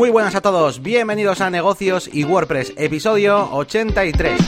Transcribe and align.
Muy 0.00 0.08
buenas 0.08 0.34
a 0.34 0.40
todos, 0.40 0.80
bienvenidos 0.80 1.42
a 1.42 1.50
Negocios 1.50 2.08
y 2.10 2.24
WordPress, 2.24 2.72
episodio 2.78 3.52
83. 3.52 4.40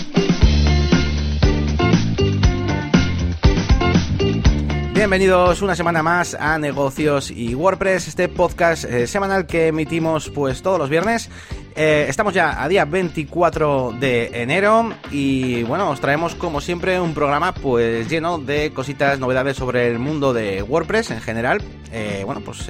Bienvenidos 4.95 5.61
una 5.61 5.77
semana 5.77 6.03
más 6.03 6.33
a 6.33 6.59
Negocios 6.59 7.31
y 7.31 7.55
WordPress, 7.55 8.09
este 8.09 8.31
podcast 8.31 8.85
eh, 8.85 9.07
semanal 9.07 9.47
que 9.47 9.67
emitimos 9.67 10.31
pues 10.31 10.63
todos 10.63 10.79
los 10.79 10.89
viernes. 10.89 11.29
Eh, 11.75 12.07
estamos 12.09 12.35
ya 12.35 12.63
a 12.63 12.69
día 12.69 12.85
24 12.85 13.95
de 13.99 14.43
enero 14.43 14.93
y 15.11 15.63
bueno, 15.63 15.91
os 15.91 16.01
traemos 16.01 16.35
como 16.35 16.61
siempre 16.61 17.01
un 17.01 17.15
programa 17.15 17.55
pues 17.55 18.09
lleno 18.09 18.39
de 18.39 18.73
cositas, 18.73 19.19
novedades 19.19 19.57
sobre 19.57 19.89
el 19.89 19.99
mundo 19.99 20.33
de 20.33 20.63
WordPress 20.63 21.11
en 21.13 21.21
general. 21.21 21.63
Eh, 21.91 22.23
bueno, 22.25 22.41
pues 22.41 22.67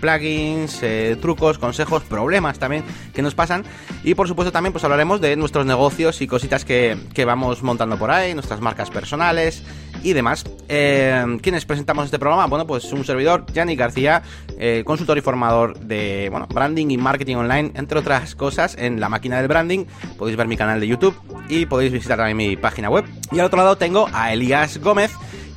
plugins, 0.00 0.82
trucos, 1.20 1.58
consejos, 1.58 2.02
problemas 2.04 2.58
también 2.58 2.84
que 3.14 3.22
nos 3.22 3.34
pasan 3.34 3.64
y 4.04 4.14
por 4.14 4.28
supuesto 4.28 4.52
también 4.52 4.72
pues 4.72 4.84
hablaremos 4.84 5.20
de 5.20 5.36
nuestros 5.36 5.66
negocios 5.66 6.20
y 6.20 6.26
cositas 6.26 6.64
que, 6.64 6.96
que 7.14 7.24
vamos 7.24 7.62
montando 7.62 7.98
por 7.98 8.10
ahí, 8.10 8.34
nuestras 8.34 8.60
marcas 8.60 8.90
personales 8.90 9.62
y 10.02 10.12
demás. 10.12 10.44
Eh, 10.68 11.38
¿Quiénes 11.42 11.64
presentamos 11.64 12.04
este 12.04 12.18
programa? 12.18 12.46
Bueno, 12.46 12.66
pues 12.66 12.92
un 12.92 13.04
servidor, 13.04 13.44
Yanni 13.52 13.76
García, 13.76 14.22
eh, 14.58 14.82
consultor 14.84 15.18
y 15.18 15.20
formador 15.20 15.78
de 15.80 16.28
bueno, 16.30 16.46
branding 16.46 16.90
y 16.90 16.96
marketing 16.96 17.36
online, 17.36 17.72
entre 17.74 17.98
otras 17.98 18.34
cosas, 18.34 18.76
en 18.78 19.00
la 19.00 19.08
máquina 19.08 19.38
del 19.38 19.48
branding. 19.48 19.86
Podéis 20.16 20.36
ver 20.36 20.46
mi 20.46 20.56
canal 20.56 20.80
de 20.80 20.88
YouTube 20.88 21.14
y 21.48 21.66
podéis 21.66 21.92
visitar 21.92 22.18
también 22.18 22.36
mi 22.36 22.56
página 22.56 22.90
web. 22.90 23.04
Y 23.32 23.38
al 23.38 23.46
otro 23.46 23.58
lado 23.58 23.76
tengo 23.76 24.08
a 24.12 24.32
Elías 24.32 24.78
Gómez 24.78 25.12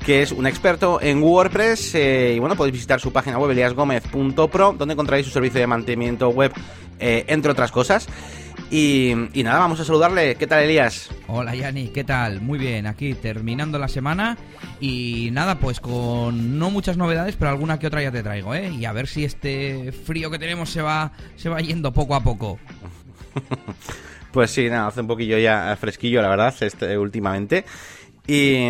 que 0.05 0.23
es 0.23 0.31
un 0.31 0.47
experto 0.47 0.99
en 1.01 1.21
WordPress 1.21 1.95
eh, 1.95 2.33
y 2.35 2.39
bueno, 2.39 2.55
podéis 2.55 2.73
visitar 2.73 2.99
su 2.99 3.13
página 3.13 3.37
web 3.37 3.51
eliasgomez.pro 3.51 4.75
donde 4.77 4.93
encontraréis 4.93 5.27
su 5.27 5.31
servicio 5.31 5.59
de 5.59 5.67
mantenimiento 5.67 6.29
web, 6.29 6.51
eh, 6.99 7.25
entre 7.27 7.51
otras 7.51 7.71
cosas. 7.71 8.07
Y, 8.69 9.13
nada, 9.43 9.59
vamos 9.59 9.79
a 9.79 9.85
saludarle. 9.85 10.35
¿Qué 10.35 10.47
tal, 10.47 10.63
Elías? 10.63 11.09
Hola, 11.27 11.55
Yanni, 11.55 11.89
¿qué 11.89 12.03
tal? 12.03 12.41
Muy 12.41 12.59
bien, 12.59 12.87
aquí 12.87 13.13
terminando 13.13 13.79
la 13.79 13.87
semana. 13.87 14.37
Y 14.79 15.29
nada, 15.31 15.59
pues 15.59 15.79
con 15.79 16.57
no 16.57 16.69
muchas 16.71 16.97
novedades, 16.97 17.35
pero 17.35 17.51
alguna 17.51 17.79
que 17.79 17.87
otra 17.87 18.01
ya 18.01 18.11
te 18.11 18.23
traigo, 18.23 18.55
¿eh? 18.55 18.69
Y 18.69 18.85
a 18.85 18.93
ver 18.93 19.07
si 19.07 19.25
este 19.25 19.91
frío 19.91 20.31
que 20.31 20.39
tenemos 20.39 20.69
se 20.69 20.81
va, 20.81 21.11
se 21.35 21.49
va 21.49 21.59
yendo 21.59 21.91
poco 21.91 22.15
a 22.15 22.23
poco. 22.23 22.59
pues 24.31 24.51
sí, 24.51 24.69
nada, 24.69 24.87
hace 24.87 25.01
un 25.01 25.07
poquillo 25.07 25.37
ya 25.37 25.75
fresquillo, 25.79 26.21
la 26.21 26.29
verdad, 26.29 26.53
este, 26.61 26.97
últimamente. 26.97 27.65
Y, 28.27 28.69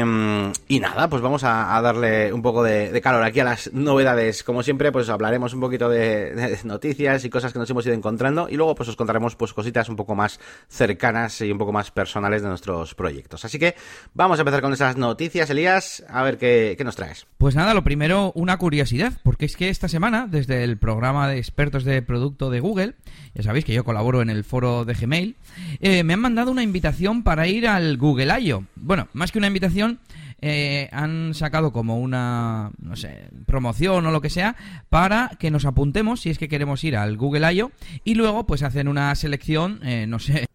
nada, 0.80 1.10
pues 1.10 1.22
vamos 1.22 1.44
a, 1.44 1.80
darle 1.82 2.32
un 2.32 2.42
poco 2.42 2.64
de, 2.64 3.00
calor 3.02 3.24
aquí 3.24 3.42
a 3.42 3.44
las 3.44 3.72
novedades. 3.74 4.44
Como 4.44 4.64
siempre, 4.64 4.92
pues 4.92 5.10
hablaremos 5.10 5.54
un 5.54 5.60
poquito 5.60 5.90
de, 5.90 6.58
noticias 6.64 7.26
y 7.26 7.30
cosas 7.30 7.52
que 7.52 7.60
nos 7.60 7.70
hemos 7.70 7.86
ido 7.86 7.94
encontrando 7.94 8.48
y 8.50 8.56
luego 8.56 8.76
pues 8.76 8.90
os 8.90 8.96
contaremos 8.96 9.36
pues 9.36 9.54
cositas 9.54 9.90
un 9.90 9.96
poco 9.96 10.16
más 10.16 10.40
cercanas 10.70 11.42
y 11.42 11.52
un 11.52 11.58
poco 11.58 11.72
más 11.72 11.92
personales 11.92 12.42
de 12.42 12.48
nuestros 12.48 12.96
proyectos. 12.96 13.44
Así 13.46 13.60
que 13.60 13.76
vamos 14.14 14.40
a 14.40 14.42
empezar 14.42 14.62
con 14.62 14.74
esas 14.74 14.96
noticias, 14.96 15.50
Elías, 15.50 16.04
a 16.08 16.24
ver 16.24 16.38
qué, 16.38 16.78
nos 16.84 16.96
traes. 16.96 17.28
Pues 17.38 17.56
nada, 17.56 17.74
lo 17.74 17.84
primero, 17.84 18.32
una 18.36 18.58
curiosidad, 18.58 19.14
porque 19.24 19.46
es 19.46 19.56
que 19.56 19.70
esta 19.70 19.88
semana, 19.88 20.28
desde 20.28 20.64
el 20.64 20.78
programa 20.78 21.28
de 21.28 21.38
expertos 21.38 21.84
de 21.84 22.02
producto 22.02 22.50
de 22.50 22.60
Google, 22.60 22.96
ya 23.36 23.44
sabéis 23.44 23.66
que 23.66 23.74
yo 23.74 23.84
colaboro 23.84 24.22
en 24.22 24.30
el 24.30 24.44
foro 24.44 24.86
de 24.86 24.94
Gmail, 24.94 25.36
eh, 25.82 26.04
me 26.04 26.14
han 26.14 26.22
mandado 26.22 26.52
una 26.52 26.64
invitación 26.64 27.24
para 27.24 27.48
ir 27.48 27.68
al 27.68 27.98
Google 27.98 28.40
I.O. 28.40 28.64
Bueno, 28.76 29.08
más 29.14 29.32
que 29.32 29.41
una 29.42 29.48
invitación, 29.48 30.00
eh, 30.40 30.88
han 30.92 31.34
sacado 31.34 31.72
como 31.72 32.00
una, 32.00 32.72
no 32.80 32.96
sé, 32.96 33.30
promoción 33.48 34.06
o 34.06 34.12
lo 34.12 34.22
que 34.22 34.30
sea 34.30 34.56
para 34.90 35.32
que 35.40 35.52
nos 35.52 35.66
apuntemos 35.66 36.22
si 36.22 36.30
es 36.30 36.38
que 36.38 36.48
queremos 36.48 36.84
ir 36.84 36.96
al 36.96 37.18
Google 37.18 37.52
I.O. 37.54 37.72
y 38.04 38.16
luego 38.16 38.46
pues 38.46 38.62
hacen 38.64 38.88
una 38.88 39.14
selección, 39.16 39.80
eh, 39.84 40.06
no 40.08 40.20
sé, 40.20 40.46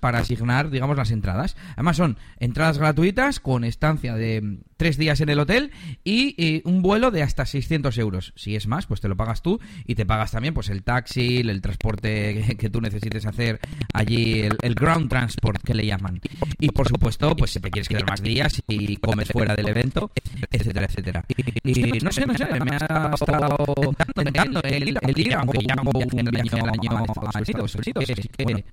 para 0.00 0.18
asignar, 0.18 0.70
digamos, 0.70 0.96
las 0.96 1.10
entradas. 1.10 1.56
Además 1.74 1.96
son 1.96 2.18
entradas 2.38 2.78
gratuitas 2.78 3.40
con 3.40 3.64
estancia 3.64 4.14
de 4.14 4.58
tres 4.76 4.96
días 4.96 5.20
en 5.20 5.28
el 5.28 5.38
hotel 5.38 5.72
y, 6.04 6.62
un 6.64 6.82
vuelo 6.82 7.10
de 7.10 7.22
hasta 7.22 7.44
600 7.46 7.96
euros. 7.98 8.32
Si 8.36 8.56
es 8.56 8.66
más, 8.66 8.86
pues 8.86 9.00
te 9.00 9.08
lo 9.08 9.16
pagas 9.16 9.42
tú 9.42 9.60
y 9.84 9.94
te 9.94 10.06
pagas 10.06 10.30
también 10.32 10.54
pues 10.54 10.68
el 10.70 10.82
taxi, 10.82 11.38
el 11.38 11.60
transporte 11.60 12.56
que, 12.58 12.70
tú 12.70 12.80
necesites 12.80 13.26
hacer 13.26 13.60
allí, 13.92 14.40
el, 14.40 14.74
ground 14.74 15.08
transport 15.08 15.62
que 15.62 15.74
le 15.74 15.86
llaman. 15.86 16.20
Y 16.58 16.70
por 16.70 16.88
supuesto, 16.88 17.36
pues 17.36 17.50
si 17.50 17.60
te 17.60 17.70
quieres 17.70 17.88
quedar 17.88 18.08
más 18.08 18.22
días 18.22 18.62
y 18.68 18.96
comes 18.96 19.28
fuera 19.28 19.54
del 19.54 19.68
evento, 19.68 20.10
etcétera, 20.50 20.86
etcétera. 20.86 21.24
Y 21.64 21.98
no 22.00 22.10
sé, 22.10 22.26
no 22.26 22.34
sé, 22.36 22.46
me 22.46 22.76
ha 22.76 23.14
estado 23.14 23.94
tentando 24.14 24.62
el, 24.62 24.96
el 25.00 25.18
ir, 25.18 25.34
aunque 25.34 25.58
ya 25.66 25.76
un 25.82 26.24
viaje 26.30 26.60
al 26.60 26.70
año 26.70 27.04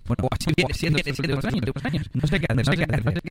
bueno, 0.05 0.27
así 0.31 0.51
viene 0.55 0.73
siendo 0.73 0.99
sé 1.17 1.23
qué 1.23 1.33
hacer, 1.33 1.53
no 2.13 2.27
sé 2.27 2.39
qué 2.39 2.83
hacer. 2.83 3.21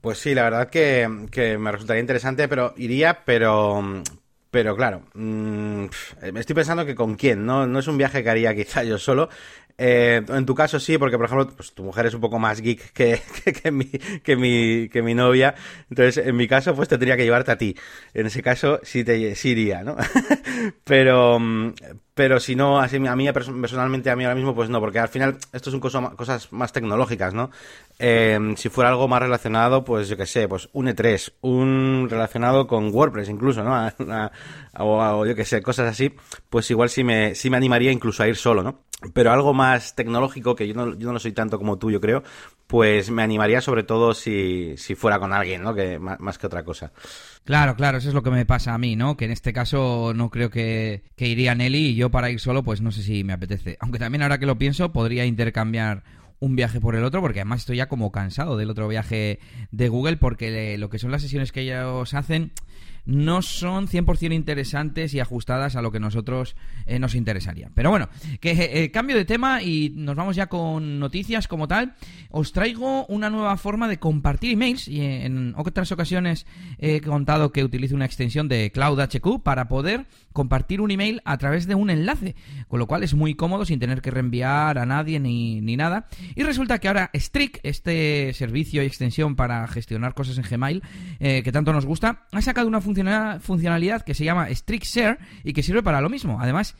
Pues 0.00 0.18
sí, 0.18 0.34
la 0.34 0.44
verdad 0.44 0.70
que, 0.70 1.26
que 1.30 1.58
me 1.58 1.72
resultaría 1.72 2.00
interesante, 2.00 2.48
pero 2.48 2.74
iría, 2.76 3.24
pero 3.24 4.02
pero 4.50 4.74
claro, 4.76 5.02
mmm, 5.14 5.84
estoy 6.34 6.54
pensando 6.54 6.84
que 6.84 6.94
con 6.96 7.14
quién, 7.14 7.46
¿no? 7.46 7.66
No 7.66 7.78
es 7.78 7.86
un 7.86 7.96
viaje 7.98 8.22
que 8.24 8.30
haría 8.30 8.54
quizá 8.54 8.82
yo 8.82 8.98
solo. 8.98 9.28
Eh, 9.82 10.22
en 10.28 10.44
tu 10.44 10.54
caso 10.54 10.78
sí, 10.78 10.98
porque 10.98 11.16
por 11.16 11.26
ejemplo, 11.26 11.48
pues 11.56 11.72
tu 11.72 11.82
mujer 11.84 12.06
es 12.06 12.14
un 12.14 12.20
poco 12.20 12.38
más 12.38 12.60
geek 12.60 12.92
que, 12.92 13.20
que, 13.62 13.70
mi, 13.70 13.86
que, 13.86 14.36
mi, 14.36 14.88
que 14.88 15.02
mi 15.02 15.14
novia. 15.14 15.54
Entonces, 15.88 16.26
en 16.26 16.36
mi 16.36 16.48
caso, 16.48 16.74
pues 16.74 16.88
tendría 16.88 17.16
que 17.16 17.24
llevarte 17.24 17.52
a 17.52 17.58
ti. 17.58 17.76
En 18.12 18.26
ese 18.26 18.42
caso, 18.42 18.80
sí, 18.82 19.04
te, 19.04 19.34
sí 19.36 19.50
iría, 19.50 19.82
¿no? 19.84 19.96
pero, 20.84 21.38
pero 22.20 22.38
si 22.38 22.54
no, 22.54 22.78
así 22.78 22.96
a 22.96 23.16
mí 23.16 23.32
personalmente, 23.32 24.10
a 24.10 24.14
mí 24.14 24.24
ahora 24.24 24.34
mismo, 24.34 24.54
pues 24.54 24.68
no, 24.68 24.78
porque 24.78 24.98
al 24.98 25.08
final 25.08 25.38
esto 25.54 25.70
son 25.70 25.80
cosas 25.80 26.52
más 26.52 26.70
tecnológicas, 26.70 27.32
¿no? 27.32 27.50
Eh, 27.98 28.38
si 28.56 28.68
fuera 28.68 28.90
algo 28.90 29.08
más 29.08 29.22
relacionado, 29.22 29.84
pues 29.84 30.06
yo 30.06 30.18
qué 30.18 30.26
sé, 30.26 30.46
pues 30.46 30.68
un 30.74 30.88
E3, 30.88 31.32
un 31.40 32.08
relacionado 32.10 32.66
con 32.66 32.94
WordPress 32.94 33.30
incluso, 33.30 33.64
¿no? 33.64 33.90
o, 34.78 35.24
yo 35.24 35.34
qué 35.34 35.46
sé, 35.46 35.62
cosas 35.62 35.88
así, 35.88 36.14
pues 36.50 36.70
igual 36.70 36.90
sí 36.90 37.04
me, 37.04 37.34
sí 37.34 37.48
me 37.48 37.56
animaría 37.56 37.90
incluso 37.90 38.22
a 38.22 38.28
ir 38.28 38.36
solo, 38.36 38.62
¿no? 38.62 38.80
Pero 39.14 39.32
algo 39.32 39.54
más 39.54 39.94
tecnológico, 39.94 40.54
que 40.54 40.68
yo 40.68 40.74
no, 40.74 40.94
yo 40.98 41.06
no 41.06 41.14
lo 41.14 41.20
soy 41.20 41.32
tanto 41.32 41.56
como 41.56 41.78
tú, 41.78 41.90
yo 41.90 42.02
creo, 42.02 42.22
pues 42.66 43.10
me 43.10 43.22
animaría 43.22 43.62
sobre 43.62 43.82
todo 43.82 44.12
si, 44.12 44.76
si 44.76 44.94
fuera 44.94 45.18
con 45.18 45.32
alguien, 45.32 45.62
¿no? 45.62 45.74
Que, 45.74 45.98
más, 45.98 46.36
que 46.36 46.46
otra 46.46 46.64
cosa. 46.64 46.92
Claro, 47.44 47.74
claro, 47.74 47.98
eso 47.98 48.08
es 48.08 48.14
lo 48.14 48.22
que 48.22 48.30
me 48.30 48.46
pasa 48.46 48.74
a 48.74 48.78
mí, 48.78 48.96
¿no? 48.96 49.16
Que 49.16 49.24
en 49.24 49.32
este 49.32 49.52
caso 49.52 50.12
no 50.14 50.30
creo 50.30 50.50
que, 50.50 51.02
que 51.16 51.26
iría 51.26 51.54
Nelly 51.54 51.88
y 51.88 51.94
yo 51.96 52.10
para 52.10 52.30
ir 52.30 52.38
solo, 52.38 52.62
pues 52.62 52.80
no 52.80 52.92
sé 52.92 53.02
si 53.02 53.24
me 53.24 53.32
apetece. 53.32 53.76
Aunque 53.80 53.98
también 53.98 54.22
ahora 54.22 54.38
que 54.38 54.46
lo 54.46 54.58
pienso, 54.58 54.92
podría 54.92 55.24
intercambiar 55.24 56.04
un 56.38 56.56
viaje 56.56 56.80
por 56.80 56.94
el 56.96 57.04
otro, 57.04 57.20
porque 57.20 57.40
además 57.40 57.60
estoy 57.60 57.78
ya 57.78 57.88
como 57.88 58.12
cansado 58.12 58.56
del 58.56 58.70
otro 58.70 58.88
viaje 58.88 59.40
de 59.72 59.88
Google, 59.88 60.16
porque 60.16 60.76
lo 60.78 60.90
que 60.90 60.98
son 60.98 61.10
las 61.10 61.22
sesiones 61.22 61.52
que 61.52 61.62
ellos 61.62 62.14
hacen 62.14 62.52
no 63.04 63.42
son 63.42 63.88
100% 63.88 64.34
interesantes 64.34 65.14
y 65.14 65.20
ajustadas 65.20 65.76
a 65.76 65.82
lo 65.82 65.90
que 65.90 66.00
nosotros 66.00 66.56
eh, 66.86 66.98
nos 66.98 67.14
interesaría. 67.14 67.70
Pero 67.74 67.90
bueno, 67.90 68.08
que 68.40 68.50
eh, 68.84 68.90
cambio 68.90 69.16
de 69.16 69.24
tema 69.24 69.62
y 69.62 69.92
nos 69.94 70.16
vamos 70.16 70.36
ya 70.36 70.46
con 70.46 70.98
noticias 70.98 71.48
como 71.48 71.68
tal. 71.68 71.94
Os 72.30 72.52
traigo 72.52 73.06
una 73.06 73.30
nueva 73.30 73.56
forma 73.56 73.88
de 73.88 73.98
compartir 73.98 74.52
emails 74.52 74.88
y 74.88 75.00
en 75.00 75.54
otras 75.56 75.90
ocasiones 75.92 76.46
he 76.78 77.00
contado 77.00 77.52
que 77.52 77.64
utilizo 77.64 77.94
una 77.94 78.04
extensión 78.04 78.48
de 78.48 78.70
Cloud 78.72 79.00
HQ 79.00 79.42
para 79.42 79.68
poder 79.68 80.06
compartir 80.32 80.80
un 80.80 80.90
email 80.90 81.22
a 81.24 81.38
través 81.38 81.66
de 81.66 81.74
un 81.74 81.90
enlace, 81.90 82.36
con 82.68 82.78
lo 82.78 82.86
cual 82.86 83.02
es 83.02 83.14
muy 83.14 83.34
cómodo 83.34 83.64
sin 83.64 83.80
tener 83.80 84.00
que 84.00 84.10
reenviar 84.10 84.78
a 84.78 84.86
nadie 84.86 85.20
ni, 85.20 85.60
ni 85.60 85.76
nada. 85.76 86.08
Y 86.34 86.42
resulta 86.42 86.78
que 86.78 86.88
ahora 86.88 87.10
Strict, 87.14 87.58
este 87.62 88.32
servicio 88.34 88.82
y 88.82 88.86
extensión 88.86 89.36
para 89.36 89.66
gestionar 89.68 90.14
cosas 90.14 90.38
en 90.38 90.44
Gmail 90.44 90.82
eh, 91.18 91.42
que 91.42 91.52
tanto 91.52 91.72
nos 91.72 91.86
gusta, 91.86 92.26
ha 92.32 92.42
sacado 92.42 92.68
una 92.68 92.80
funcionalidad 93.40 94.02
que 94.02 94.14
se 94.14 94.24
llama 94.24 94.48
Strict 94.48 94.84
Share 94.84 95.18
y 95.44 95.52
que 95.52 95.62
sirve 95.62 95.82
para 95.82 96.00
lo 96.00 96.08
mismo. 96.08 96.38
Además, 96.40 96.76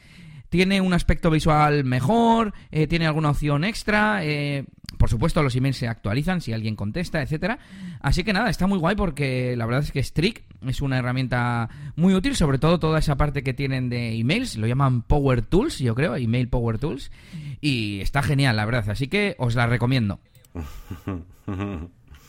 tiene 0.51 0.81
un 0.81 0.93
aspecto 0.93 1.31
visual 1.31 1.85
mejor, 1.85 2.53
eh, 2.71 2.87
tiene 2.87 3.07
alguna 3.07 3.31
opción 3.31 3.65
extra, 3.65 4.25
eh, 4.25 4.65
por 4.99 5.09
supuesto 5.09 5.43
los 5.43 5.55
emails 5.55 5.77
se 5.77 5.89
actualizan 5.89 6.41
si 6.41 6.53
alguien 6.53 6.77
contesta, 6.77 7.23
etcétera. 7.23 7.59
Así 8.01 8.25
que 8.25 8.33
nada, 8.33 8.51
está 8.51 8.67
muy 8.67 8.79
guay 8.79 8.97
porque 8.97 9.55
la 9.57 9.65
verdad 9.65 9.83
es 9.83 9.93
que 9.93 10.03
Strict 10.03 10.45
es 10.67 10.83
una 10.83 10.99
herramienta 10.99 11.71
muy 11.97 12.15
útil, 12.15 12.35
sobre 12.37 12.59
todo 12.59 12.79
toda 12.79 12.99
esa 12.99 13.17
parte 13.17 13.43
que 13.43 13.55
tienen 13.55 13.89
de 13.89 14.19
emails, 14.19 14.57
lo 14.57 14.67
llaman 14.67 15.03
Power 15.03 15.43
Tools, 15.43 15.79
yo 15.79 15.95
creo, 15.95 16.17
Email 16.17 16.49
Power 16.49 16.79
Tools, 16.79 17.13
y 17.61 18.01
está 18.01 18.23
genial, 18.23 18.57
la 18.57 18.65
verdad, 18.65 18.91
así 18.91 19.07
que 19.07 19.37
os 19.39 19.55
la 19.55 19.67
recomiendo. 19.67 20.19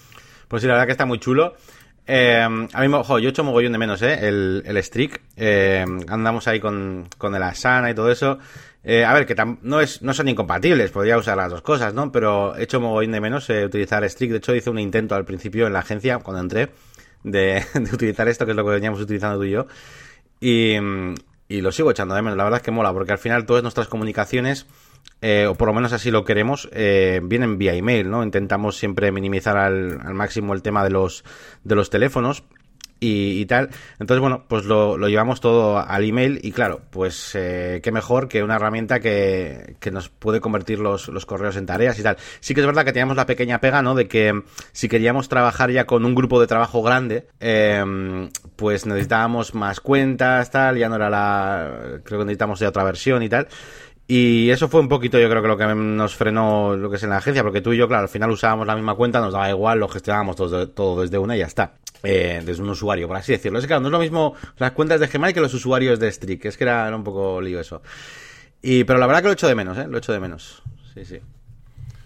Pues 0.48 0.63
sí, 0.63 0.68
la 0.68 0.74
verdad 0.74 0.88
que 0.88 0.92
está 0.92 1.06
muy 1.06 1.18
chulo. 1.18 1.56
Eh, 2.13 2.42
a 2.42 2.50
mí, 2.50 2.94
ojo, 2.94 3.19
yo 3.19 3.30
he 3.30 3.31
hecho 3.31 3.46
mogollón 3.46 3.72
de 3.72 3.78
menos, 3.78 4.02
¿eh? 4.02 4.28
El, 4.28 4.63
el 4.66 4.84
Streak. 4.84 5.22
Eh, 5.38 5.86
andamos 6.10 6.46
ahí 6.50 6.60
con, 6.60 7.08
con 7.18 7.34
el 7.34 7.42
Asana 7.42 7.90
y 7.90 7.96
todo 7.96 8.12
eso. 8.12 8.38
Eh, 8.84 9.06
a 9.06 9.13
ver, 9.13 9.25
que 9.25 9.34
no, 9.62 9.80
es, 9.80 10.02
no 10.02 10.13
son 10.13 10.28
incompatibles, 10.28 10.92
podría 10.92 11.18
usar 11.18 11.38
las 11.38 11.50
dos 11.50 11.62
cosas, 11.62 11.94
¿no? 11.94 12.12
Pero 12.12 12.54
he 12.58 12.63
hecho 12.63 12.81
mogollón 12.81 13.13
de 13.13 13.22
menos 13.22 13.50
eh, 13.50 13.63
utilizar 13.63 14.04
Streak. 14.10 14.31
De 14.31 14.38
hecho, 14.40 14.54
hice 14.54 14.69
un 14.69 14.80
intento 14.80 15.16
al 15.16 15.24
principio 15.24 15.68
en 15.68 15.72
la 15.72 15.80
agencia, 15.80 16.18
cuando 16.18 16.42
entré, 16.42 16.72
de, 17.24 17.63
de, 17.74 17.96
utilizar 17.96 18.28
esto, 18.28 18.44
que 18.44 18.52
es 18.52 18.58
lo 18.58 18.66
que 18.66 18.72
veníamos 18.72 19.00
utilizando 19.00 19.38
tú 19.38 19.46
y 19.46 19.52
yo. 19.52 19.68
Y, 20.42 20.75
y 21.48 21.62
lo 21.62 21.72
sigo 21.72 21.92
echando 21.92 22.13
de 22.13 22.24
menos. 22.24 22.36
La 22.36 22.44
verdad 22.44 22.60
es 22.60 22.63
que 22.63 22.72
mola, 22.72 22.92
porque 22.92 23.13
al 23.13 23.19
final 23.19 23.46
todas 23.46 23.63
nuestras 23.63 23.88
comunicaciones, 23.88 24.68
eh, 25.21 25.45
o 25.45 25.56
por 25.56 25.68
lo 25.68 25.74
menos 25.74 25.94
así 25.94 26.09
lo 26.09 26.25
queremos, 26.25 26.68
eh, 26.71 27.21
vienen 27.24 27.59
vía 27.59 27.75
email, 27.75 28.09
¿no? 28.09 28.24
Intentamos 28.24 28.77
siempre 28.77 29.12
minimizar 29.12 29.56
al, 29.56 30.00
máximo 30.15 30.53
el 30.53 30.63
tema 30.63 30.83
de 30.83 30.89
los, 30.89 31.24
de 31.63 31.75
los 31.75 31.92
teléfonos 31.92 32.44
y, 33.03 33.45
tal. 33.48 33.69
Entonces, 34.00 34.21
bueno, 34.21 34.45
pues 34.48 34.65
lo, 34.65 34.95
lo, 34.95 35.09
llevamos 35.09 35.42
todo 35.42 35.80
al 35.80 36.03
email 36.03 36.39
y 36.44 36.51
claro, 36.51 36.81
pues 36.92 37.31
eh, 37.33 37.81
qué 37.83 37.92
mejor 37.92 38.27
que 38.27 38.44
una 38.44 38.57
herramienta 38.57 39.00
que, 39.00 39.75
que 39.80 39.89
nos 39.89 40.09
puede 40.09 40.39
convertir 40.39 40.77
los, 40.77 41.07
los, 41.07 41.25
correos 41.25 41.56
en 41.56 41.65
tareas 41.65 41.98
y 41.98 42.03
tal. 42.03 42.18
Sí 42.42 42.53
que 42.53 42.62
es 42.62 42.68
verdad 42.68 42.86
que 42.86 42.94
teníamos 42.94 43.18
la 43.18 43.25
pequeña 43.25 43.59
pega, 43.59 43.81
¿no? 43.81 43.95
De 43.95 44.07
que 44.07 44.44
si 44.71 44.88
queríamos 44.88 45.30
trabajar 45.30 45.71
ya 45.71 45.86
con 45.86 46.06
un 46.06 46.13
grupo 46.13 46.39
de 46.39 46.45
trabajo 46.45 46.83
grande, 46.83 47.27
eh, 47.39 48.30
pues 48.56 48.86
necesitábamos 48.86 49.56
más 49.56 49.80
cuentas, 49.80 50.51
tal, 50.51 50.77
ya 50.77 50.88
no 50.88 50.95
era 50.95 51.09
la... 51.09 52.01
Creo 52.03 52.19
que 52.19 52.25
necesitamos 52.25 52.59
de 52.59 52.68
otra 52.68 52.83
versión 52.83 53.24
y 53.24 53.30
tal. 53.30 53.48
Y 54.13 54.50
eso 54.50 54.68
fue 54.68 54.81
un 54.81 54.90
poquito, 54.90 55.18
yo 55.18 55.30
creo 55.30 55.42
que 55.42 55.48
lo 55.48 55.58
que 55.58 55.66
nos 55.74 56.18
frenó 56.18 56.75
lo 56.75 56.90
que 56.90 56.98
es 56.98 57.04
en 57.04 57.12
la 57.12 57.18
agencia, 57.19 57.44
porque 57.44 57.62
tú 57.62 57.72
y 57.72 57.78
yo, 57.78 57.88
claro, 57.88 58.04
al 58.04 58.10
final 58.10 58.30
usábamos 58.30 58.68
la 58.68 58.75
misma 58.75 58.94
cuenta, 58.94 59.22
nos 59.22 59.31
daba 59.31 59.50
igual, 59.50 59.80
lo 59.80 59.88
gestionábamos 59.88 60.36
todo, 60.36 60.68
todo 60.68 61.02
desde 61.02 61.18
una 61.18 61.38
y 61.38 61.40
ya 61.40 61.46
está. 61.46 61.75
Eh, 62.04 62.42
desde 62.46 62.62
un 62.62 62.69
usuario, 62.72 63.08
por 63.08 63.16
así 63.16 63.31
decirlo. 63.31 63.58
Es 63.58 63.63
que 63.63 63.68
claro, 63.68 63.80
no 63.80 63.88
es 63.88 63.92
lo 63.94 64.00
mismo 64.00 64.36
las 64.58 64.72
cuentas 64.72 65.00
de 65.00 65.08
Gmail 65.08 65.34
que 65.34 65.40
los 65.40 65.54
usuarios 65.54 65.98
de 65.98 66.12
Strict, 66.12 66.44
es 66.44 66.58
que 66.58 66.66
era, 66.66 66.94
un 66.94 67.06
poco 67.06 67.40
lío 67.40 67.62
eso. 67.62 67.84
Y, 68.62 68.84
pero 68.84 69.00
la 69.00 69.08
verdad 69.08 69.22
que 69.22 69.28
lo 69.28 69.34
echo 69.34 69.48
de 69.48 69.56
menos, 69.56 69.78
¿eh? 69.78 69.88
Lo 69.88 70.00
echo 70.00 70.12
de 70.12 70.19
menos. 70.19 70.62
Sí, 70.94 71.06
sí. 71.06 71.19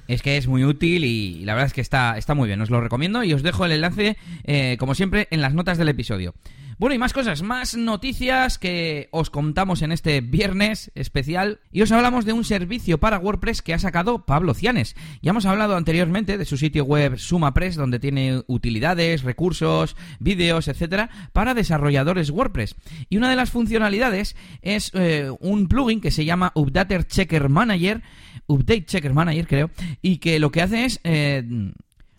Es 0.08 0.22
que 0.22 0.38
es 0.38 0.46
muy 0.46 0.64
útil 0.64 1.06
y 1.06 1.44
la 1.44 1.56
verdad 1.56 1.66
es 1.66 1.74
que 1.74 1.82
está, 1.82 2.20
está 2.20 2.36
muy 2.36 2.46
bien. 2.46 2.62
Os 2.62 2.70
lo 2.70 2.82
recomiendo 2.82 3.24
y 3.24 3.34
os 3.34 3.42
dejo 3.42 3.66
el 3.66 3.72
enlace, 3.72 4.16
eh, 4.44 4.78
como 4.78 4.94
siempre, 4.94 5.28
en 5.32 5.42
las 5.42 5.56
notas 5.56 5.80
del 5.80 5.90
episodio. 5.90 6.36
Bueno, 6.78 6.94
y 6.94 6.98
más 6.98 7.14
cosas, 7.14 7.42
más 7.42 7.78
noticias 7.78 8.58
que 8.60 9.08
os 9.12 9.30
contamos 9.30 9.82
en 9.82 9.94
este 9.94 10.20
viernes 10.20 10.92
especial. 10.94 11.62
Y 11.72 11.82
os 11.84 11.92
hablamos 11.94 12.26
de 12.26 12.34
un 12.34 12.44
servicio 12.44 13.00
para 13.00 13.18
WordPress 13.18 13.62
que 13.62 13.74
ha 13.74 13.80
sacado 13.80 14.26
Pablo 14.26 14.54
Cianes. 14.54 14.94
Ya 15.22 15.30
hemos 15.30 15.46
hablado 15.46 15.78
anteriormente 15.78 16.38
de 16.38 16.44
su 16.44 16.58
sitio 16.58 16.84
web 16.84 17.18
SumaPress, 17.18 17.78
donde 17.78 18.00
tiene 18.00 18.44
utilidades, 18.48 19.24
recursos, 19.24 19.96
vídeos, 20.20 20.68
etcétera, 20.68 21.10
para 21.32 21.54
desarrolladores 21.54 22.30
WordPress. 22.30 22.76
Y 23.10 23.16
una 23.16 23.30
de 23.30 23.38
las 23.38 23.52
funcionalidades 23.52 24.36
es 24.62 24.92
eh, 24.96 25.32
un 25.40 25.70
plugin 25.70 26.02
que 26.02 26.12
se 26.12 26.26
llama 26.26 26.52
Updater 26.56 27.08
Checker 27.08 27.48
Manager. 27.48 28.02
Update 28.48 28.86
Checker 28.86 29.14
Manager, 29.14 29.48
creo, 29.48 29.72
y 30.02 30.18
que 30.18 30.40
lo 30.40 30.52
que 30.52 30.62
hace 30.62 30.86
es 30.86 31.00
eh, 31.04 31.72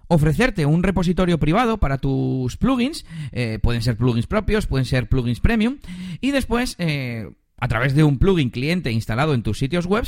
ofrecerte 0.08 0.66
un 0.66 0.82
repositorio 0.82 1.38
privado 1.38 1.78
para 1.78 1.98
tus 1.98 2.56
plugins, 2.56 3.04
eh, 3.32 3.58
pueden 3.62 3.82
ser 3.82 3.96
plugins 3.96 4.26
propios, 4.26 4.66
pueden 4.66 4.84
ser 4.84 5.08
plugins 5.08 5.40
premium, 5.40 5.78
y 6.20 6.30
después, 6.30 6.76
eh, 6.78 7.30
a 7.58 7.68
través 7.68 7.94
de 7.94 8.04
un 8.04 8.18
plugin 8.18 8.50
cliente 8.50 8.90
instalado 8.92 9.34
en 9.34 9.42
tus 9.42 9.58
sitios 9.58 9.86
web, 9.86 10.04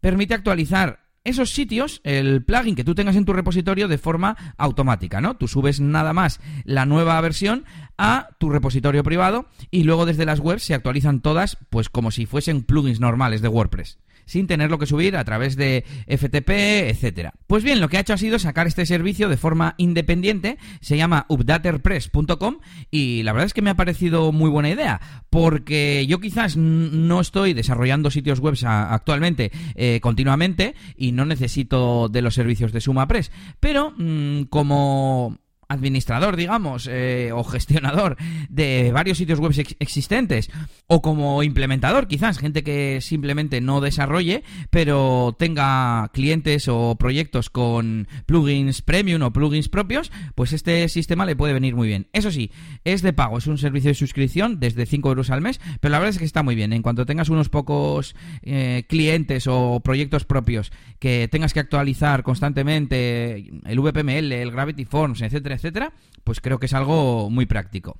permite 0.00 0.34
actualizar 0.34 1.04
esos 1.24 1.50
sitios, 1.50 2.02
el 2.04 2.44
plugin 2.44 2.74
que 2.74 2.84
tú 2.84 2.94
tengas 2.94 3.16
en 3.16 3.24
tu 3.24 3.32
repositorio 3.32 3.88
de 3.88 3.96
forma 3.96 4.54
automática, 4.58 5.22
¿no? 5.22 5.36
Tú 5.36 5.48
subes 5.48 5.80
nada 5.80 6.12
más 6.12 6.38
la 6.64 6.84
nueva 6.84 7.18
versión 7.22 7.64
a 7.96 8.28
tu 8.38 8.50
repositorio 8.50 9.02
privado 9.02 9.48
y 9.70 9.84
luego 9.84 10.04
desde 10.04 10.26
las 10.26 10.40
webs 10.40 10.64
se 10.64 10.74
actualizan 10.74 11.22
todas 11.22 11.56
pues 11.70 11.88
como 11.88 12.10
si 12.10 12.26
fuesen 12.26 12.62
plugins 12.62 13.00
normales 13.00 13.40
de 13.40 13.48
WordPress 13.48 13.98
sin 14.26 14.46
tenerlo 14.46 14.78
que 14.78 14.86
subir 14.86 15.16
a 15.16 15.24
través 15.24 15.56
de 15.56 15.84
FTP, 16.06 16.50
etcétera. 16.90 17.34
Pues 17.46 17.64
bien, 17.64 17.80
lo 17.80 17.88
que 17.88 17.96
ha 17.96 18.00
hecho 18.00 18.14
ha 18.14 18.18
sido 18.18 18.38
sacar 18.38 18.66
este 18.66 18.86
servicio 18.86 19.28
de 19.28 19.36
forma 19.36 19.74
independiente, 19.78 20.58
se 20.80 20.96
llama 20.96 21.26
updaterpress.com 21.28 22.58
y 22.90 23.22
la 23.22 23.32
verdad 23.32 23.46
es 23.46 23.54
que 23.54 23.62
me 23.62 23.70
ha 23.70 23.76
parecido 23.76 24.32
muy 24.32 24.50
buena 24.50 24.70
idea, 24.70 25.00
porque 25.30 26.06
yo 26.06 26.20
quizás 26.20 26.56
no 26.56 27.20
estoy 27.20 27.54
desarrollando 27.54 28.10
sitios 28.10 28.40
web 28.40 28.54
actualmente 28.64 29.50
eh, 29.74 30.00
continuamente 30.00 30.74
y 30.96 31.12
no 31.12 31.24
necesito 31.24 32.08
de 32.08 32.22
los 32.22 32.34
servicios 32.34 32.72
de 32.72 32.80
SumaPress, 32.80 33.32
pero 33.60 33.92
mmm, 33.96 34.42
como 34.44 35.38
administrador, 35.68 36.36
digamos, 36.36 36.88
eh, 36.90 37.30
o 37.32 37.44
gestionador 37.44 38.16
de 38.48 38.90
varios 38.92 39.18
sitios 39.18 39.38
web 39.38 39.52
ex 39.56 39.76
existentes, 39.78 40.50
o 40.86 41.02
como 41.02 41.42
implementador, 41.42 42.06
quizás, 42.08 42.38
gente 42.38 42.62
que 42.62 43.00
simplemente 43.00 43.60
no 43.60 43.80
desarrolle, 43.80 44.42
pero 44.70 45.34
tenga 45.38 46.10
clientes 46.12 46.68
o 46.68 46.96
proyectos 46.96 47.50
con 47.50 48.08
plugins 48.26 48.82
premium 48.82 49.22
o 49.22 49.32
plugins 49.32 49.68
propios, 49.68 50.10
pues 50.34 50.52
este 50.52 50.88
sistema 50.88 51.26
le 51.26 51.36
puede 51.36 51.52
venir 51.52 51.74
muy 51.74 51.88
bien. 51.88 52.08
Eso 52.12 52.30
sí, 52.30 52.50
es 52.84 53.02
de 53.02 53.12
pago, 53.12 53.38
es 53.38 53.46
un 53.46 53.58
servicio 53.58 53.90
de 53.90 53.94
suscripción 53.94 54.60
desde 54.60 54.86
5 54.86 55.08
euros 55.08 55.30
al 55.30 55.40
mes, 55.40 55.60
pero 55.80 55.92
la 55.92 55.98
verdad 55.98 56.14
es 56.14 56.18
que 56.18 56.24
está 56.24 56.42
muy 56.42 56.54
bien. 56.54 56.72
En 56.72 56.82
cuanto 56.82 57.06
tengas 57.06 57.28
unos 57.28 57.48
pocos 57.48 58.14
eh, 58.42 58.84
clientes 58.88 59.46
o 59.46 59.80
proyectos 59.80 60.24
propios 60.24 60.72
que 60.98 61.28
tengas 61.28 61.52
que 61.52 61.60
actualizar 61.60 62.22
constantemente, 62.22 63.50
el 63.64 63.80
VPML, 63.80 64.32
el 64.32 64.50
Gravity 64.50 64.84
Forms, 64.84 65.22
etcétera, 65.22 65.53
etcétera, 65.54 65.92
pues 66.22 66.40
creo 66.40 66.58
que 66.58 66.66
es 66.66 66.74
algo 66.74 67.30
muy 67.30 67.46
práctico. 67.46 67.96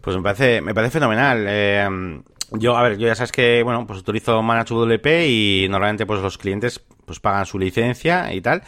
Pues 0.00 0.16
me 0.16 0.22
parece, 0.22 0.60
me 0.60 0.74
parece 0.74 0.92
fenomenal. 0.92 1.44
Eh, 1.48 2.22
yo, 2.52 2.76
a 2.76 2.82
ver, 2.82 2.98
yo 2.98 3.06
ya 3.06 3.14
sabes 3.14 3.32
que, 3.32 3.62
bueno, 3.62 3.86
pues 3.86 4.00
utilizo 4.00 4.42
ManageWP 4.42 5.06
y 5.26 5.66
normalmente 5.70 6.06
pues 6.06 6.20
los 6.20 6.38
clientes 6.38 6.80
pues 7.04 7.20
pagan 7.20 7.46
su 7.46 7.58
licencia 7.58 8.32
y 8.32 8.40
tal. 8.40 8.62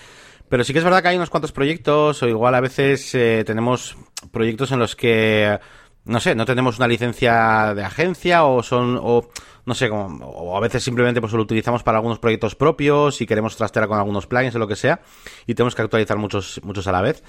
Pero 0.48 0.64
sí 0.64 0.72
que 0.72 0.78
es 0.78 0.84
verdad 0.84 1.02
que 1.02 1.08
hay 1.08 1.16
unos 1.16 1.30
cuantos 1.30 1.52
proyectos, 1.52 2.22
o 2.22 2.28
igual 2.28 2.54
a 2.54 2.60
veces 2.60 3.14
eh, 3.14 3.42
tenemos 3.46 3.96
proyectos 4.30 4.72
en 4.72 4.78
los 4.78 4.94
que, 4.94 5.58
no 6.04 6.20
sé, 6.20 6.34
no 6.34 6.44
tenemos 6.44 6.78
una 6.78 6.86
licencia 6.86 7.74
de 7.74 7.82
agencia 7.82 8.44
o 8.44 8.62
son, 8.62 8.98
o 9.02 9.30
no 9.64 9.74
sé, 9.74 9.88
como, 9.88 10.26
o 10.26 10.56
a 10.56 10.60
veces 10.60 10.82
simplemente 10.82 11.20
pues 11.20 11.32
lo 11.32 11.42
utilizamos 11.42 11.82
para 11.82 11.98
algunos 11.98 12.18
proyectos 12.18 12.54
propios 12.54 13.20
y 13.20 13.26
queremos 13.26 13.56
trastear 13.56 13.88
con 13.88 13.98
algunos 13.98 14.26
plugins 14.26 14.54
o 14.54 14.58
lo 14.58 14.68
que 14.68 14.76
sea 14.76 15.00
y 15.46 15.54
tenemos 15.54 15.74
que 15.74 15.82
actualizar 15.82 16.18
muchos, 16.18 16.60
muchos 16.62 16.86
a 16.86 16.92
la 16.92 17.00
vez 17.00 17.22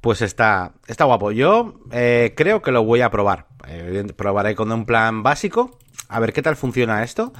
pues 0.00 0.22
está, 0.22 0.72
está 0.86 1.04
guapo. 1.04 1.32
Yo 1.32 1.74
eh, 1.92 2.34
creo 2.36 2.62
que 2.62 2.72
lo 2.72 2.84
voy 2.84 3.00
a 3.00 3.10
probar. 3.10 3.46
Probaré 4.16 4.54
con 4.54 4.72
un 4.72 4.86
plan 4.86 5.22
básico, 5.22 5.78
a 6.08 6.20
ver 6.20 6.32
qué 6.32 6.42
tal 6.42 6.56
funciona 6.56 7.02
esto. 7.02 7.32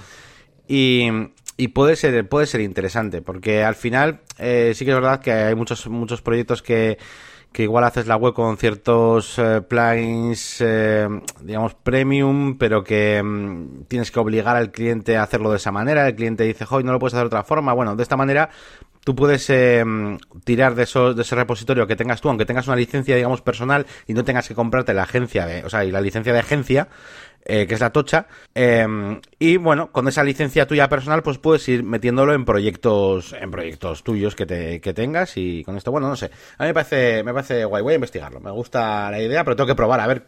Y, 0.69 1.09
y 1.57 1.69
puede 1.69 1.97
ser, 1.97 2.29
puede 2.29 2.47
ser 2.47 2.61
interesante, 2.61 3.23
porque 3.23 3.65
al 3.65 3.75
final 3.75 4.21
eh, 4.39 4.73
sí 4.75 4.85
que 4.85 4.93
es 4.93 4.97
verdad 4.97 5.21
que 5.21 5.33
hay 5.33 5.55
muchos, 5.55 5.89
muchos 5.89 6.23
proyectos 6.23 6.63
que, 6.63 6.97
que 7.53 7.65
igual 7.65 7.85
haces 7.85 8.07
la 8.07 8.17
web 8.17 8.33
con 8.33 8.57
ciertos 8.57 9.39
eh, 9.39 9.61
plugins, 9.61 10.61
eh, 10.61 11.09
digamos, 11.43 11.75
premium, 11.75 12.57
pero 12.57 12.85
que 12.85 13.21
mm, 13.23 13.85
tienes 13.89 14.11
que 14.11 14.21
obligar 14.21 14.57
al 14.57 14.71
cliente 14.71 15.17
a 15.17 15.25
hacerlo 15.25 15.51
de 15.51 15.57
esa 15.57 15.73
manera. 15.73 16.07
El 16.07 16.15
cliente 16.15 16.45
dice, 16.45 16.65
hoy 16.71 16.85
no 16.85 16.93
lo 16.93 16.99
puedes 16.99 17.15
hacer 17.15 17.25
de 17.25 17.35
otra 17.35 17.43
forma. 17.43 17.73
Bueno, 17.73 17.97
de 17.97 18.03
esta 18.03 18.17
manera 18.17 18.51
tú 19.05 19.15
puedes 19.15 19.49
eh, 19.51 19.85
tirar 20.45 20.75
de, 20.75 20.85
eso, 20.85 21.15
de 21.15 21.23
ese 21.23 21.35
repositorio 21.35 21.87
que 21.87 21.97
tengas 21.97 22.21
tú, 22.21 22.29
aunque 22.29 22.45
tengas 22.45 22.67
una 22.67 22.77
licencia, 22.77 23.17
digamos, 23.17 23.43
personal 23.43 23.87
y 24.07 24.15
no 24.15 24.25
tengas 24.25 24.49
que 24.49 24.55
comprarte 24.55 24.95
la 24.95 25.05
agencia 25.05 25.47
de, 25.47 25.65
o 25.65 25.71
sea, 25.71 25.85
y 25.85 25.91
la 25.91 26.01
licencia 26.01 26.33
de 26.33 26.39
agencia, 26.39 26.89
eh, 27.45 27.67
que 27.67 27.75
es 27.75 27.81
la 27.81 27.91
tocha. 27.91 28.27
Eh, 28.55 28.87
y 29.39 29.57
bueno, 29.57 29.91
con 29.93 30.07
esa 30.09 30.23
licencia 30.23 30.67
tuya 30.67 30.89
personal, 30.89 31.23
pues 31.23 31.39
puedes 31.39 31.67
ir 31.69 31.83
metiéndolo 31.83 32.35
en 32.35 32.45
proyectos, 32.45 33.33
en 33.33 33.51
proyectos 33.51 34.05
tuyos 34.05 34.37
que, 34.37 34.47
te, 34.47 34.81
que 34.81 34.93
tengas. 34.93 35.37
Y 35.37 35.65
con 35.65 35.77
esto, 35.77 35.91
bueno, 35.91 36.09
no 36.09 36.17
sé. 36.17 36.31
A 36.59 36.65
mí 36.65 36.69
me 36.69 36.75
parece, 36.75 37.23
me 37.25 37.33
parece 37.33 37.65
guay. 37.65 37.83
Voy 37.83 37.93
a 37.93 37.97
investigarlo. 37.97 38.41
Me 38.41 38.51
gusta 38.51 39.11
la 39.11 39.21
idea, 39.21 39.43
pero 39.45 39.57
tengo 39.57 39.69
que 39.69 39.75
probar 39.75 40.01
a 40.01 40.07
ver 40.07 40.27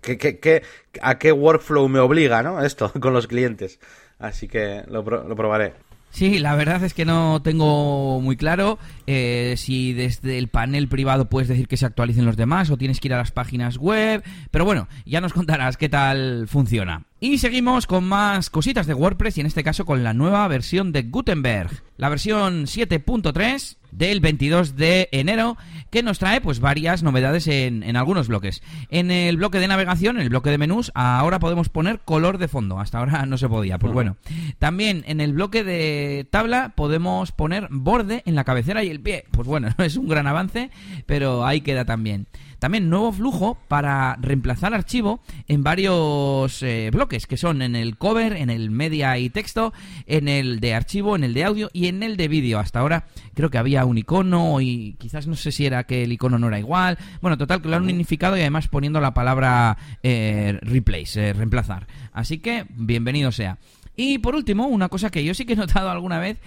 qué, 0.00 0.16
qué, 0.16 0.38
qué, 0.38 0.62
a 1.02 1.18
qué 1.18 1.32
workflow 1.32 1.88
me 1.88 1.98
obliga, 2.00 2.42
¿no? 2.42 2.64
Esto 2.64 2.90
con 3.00 3.12
los 3.12 3.26
clientes. 3.26 3.78
Así 4.18 4.48
que 4.48 4.84
lo, 4.88 5.02
lo 5.02 5.36
probaré. 5.36 5.74
Sí, 6.14 6.38
la 6.38 6.54
verdad 6.54 6.84
es 6.84 6.94
que 6.94 7.04
no 7.04 7.42
tengo 7.42 8.20
muy 8.20 8.36
claro 8.36 8.78
eh, 9.08 9.54
si 9.56 9.92
desde 9.94 10.38
el 10.38 10.46
panel 10.46 10.86
privado 10.86 11.28
puedes 11.28 11.48
decir 11.48 11.66
que 11.66 11.76
se 11.76 11.86
actualicen 11.86 12.24
los 12.24 12.36
demás 12.36 12.70
o 12.70 12.76
tienes 12.76 13.00
que 13.00 13.08
ir 13.08 13.14
a 13.14 13.18
las 13.18 13.32
páginas 13.32 13.78
web. 13.78 14.22
Pero 14.52 14.64
bueno, 14.64 14.86
ya 15.04 15.20
nos 15.20 15.32
contarás 15.32 15.76
qué 15.76 15.88
tal 15.88 16.46
funciona. 16.46 17.02
Y 17.24 17.38
seguimos 17.38 17.86
con 17.86 18.04
más 18.04 18.50
cositas 18.50 18.86
de 18.86 18.92
WordPress 18.92 19.38
y 19.38 19.40
en 19.40 19.46
este 19.46 19.64
caso 19.64 19.86
con 19.86 20.04
la 20.04 20.12
nueva 20.12 20.46
versión 20.46 20.92
de 20.92 21.04
Gutenberg, 21.04 21.70
la 21.96 22.10
versión 22.10 22.66
7.3 22.66 23.78
del 23.92 24.20
22 24.20 24.76
de 24.76 25.08
enero, 25.10 25.56
que 25.90 26.02
nos 26.02 26.18
trae 26.18 26.42
pues 26.42 26.60
varias 26.60 27.02
novedades 27.02 27.46
en, 27.46 27.82
en, 27.82 27.96
algunos 27.96 28.28
bloques. 28.28 28.62
En 28.90 29.10
el 29.10 29.38
bloque 29.38 29.58
de 29.58 29.68
navegación, 29.68 30.16
en 30.16 30.22
el 30.24 30.28
bloque 30.28 30.50
de 30.50 30.58
menús, 30.58 30.92
ahora 30.94 31.38
podemos 31.38 31.70
poner 31.70 32.00
color 32.00 32.36
de 32.36 32.48
fondo. 32.48 32.78
Hasta 32.78 32.98
ahora 32.98 33.24
no 33.24 33.38
se 33.38 33.48
podía, 33.48 33.78
pues 33.78 33.94
bueno. 33.94 34.18
También 34.58 35.02
en 35.06 35.22
el 35.22 35.32
bloque 35.32 35.64
de 35.64 36.26
tabla 36.30 36.74
podemos 36.76 37.32
poner 37.32 37.68
borde 37.70 38.22
en 38.26 38.34
la 38.34 38.44
cabecera 38.44 38.84
y 38.84 38.90
el 38.90 39.00
pie. 39.00 39.24
Pues 39.30 39.48
bueno, 39.48 39.68
es 39.78 39.96
un 39.96 40.08
gran 40.08 40.26
avance, 40.26 40.70
pero 41.06 41.46
ahí 41.46 41.62
queda 41.62 41.86
también. 41.86 42.26
También 42.58 42.88
nuevo 42.88 43.12
flujo 43.12 43.58
para 43.68 44.16
reemplazar 44.20 44.74
archivo 44.74 45.20
en 45.48 45.62
varios 45.62 46.62
eh, 46.62 46.90
bloques, 46.92 47.26
que 47.26 47.36
son 47.36 47.62
en 47.62 47.76
el 47.76 47.96
cover, 47.96 48.34
en 48.34 48.50
el 48.50 48.70
media 48.70 49.18
y 49.18 49.30
texto, 49.30 49.72
en 50.06 50.28
el 50.28 50.60
de 50.60 50.74
archivo, 50.74 51.16
en 51.16 51.24
el 51.24 51.34
de 51.34 51.44
audio 51.44 51.70
y 51.72 51.88
en 51.88 52.02
el 52.02 52.16
de 52.16 52.28
vídeo. 52.28 52.58
Hasta 52.58 52.80
ahora 52.80 53.06
creo 53.34 53.50
que 53.50 53.58
había 53.58 53.84
un 53.84 53.98
icono 53.98 54.60
y 54.60 54.96
quizás 54.98 55.26
no 55.26 55.36
sé 55.36 55.52
si 55.52 55.66
era 55.66 55.84
que 55.84 56.04
el 56.04 56.12
icono 56.12 56.38
no 56.38 56.48
era 56.48 56.58
igual. 56.58 56.98
Bueno, 57.20 57.36
total, 57.38 57.62
que 57.62 57.68
lo 57.68 57.76
han 57.76 57.82
unificado 57.84 58.36
y 58.36 58.40
además 58.40 58.68
poniendo 58.68 59.00
la 59.00 59.14
palabra 59.14 59.76
eh, 60.02 60.58
replace, 60.62 61.28
eh, 61.28 61.32
reemplazar. 61.32 61.86
Así 62.12 62.38
que 62.38 62.66
bienvenido 62.70 63.32
sea. 63.32 63.58
Y 63.96 64.18
por 64.18 64.34
último, 64.34 64.66
una 64.66 64.88
cosa 64.88 65.10
que 65.10 65.24
yo 65.24 65.34
sí 65.34 65.44
que 65.44 65.52
he 65.52 65.56
notado 65.56 65.90
alguna 65.90 66.18
vez, 66.18 66.38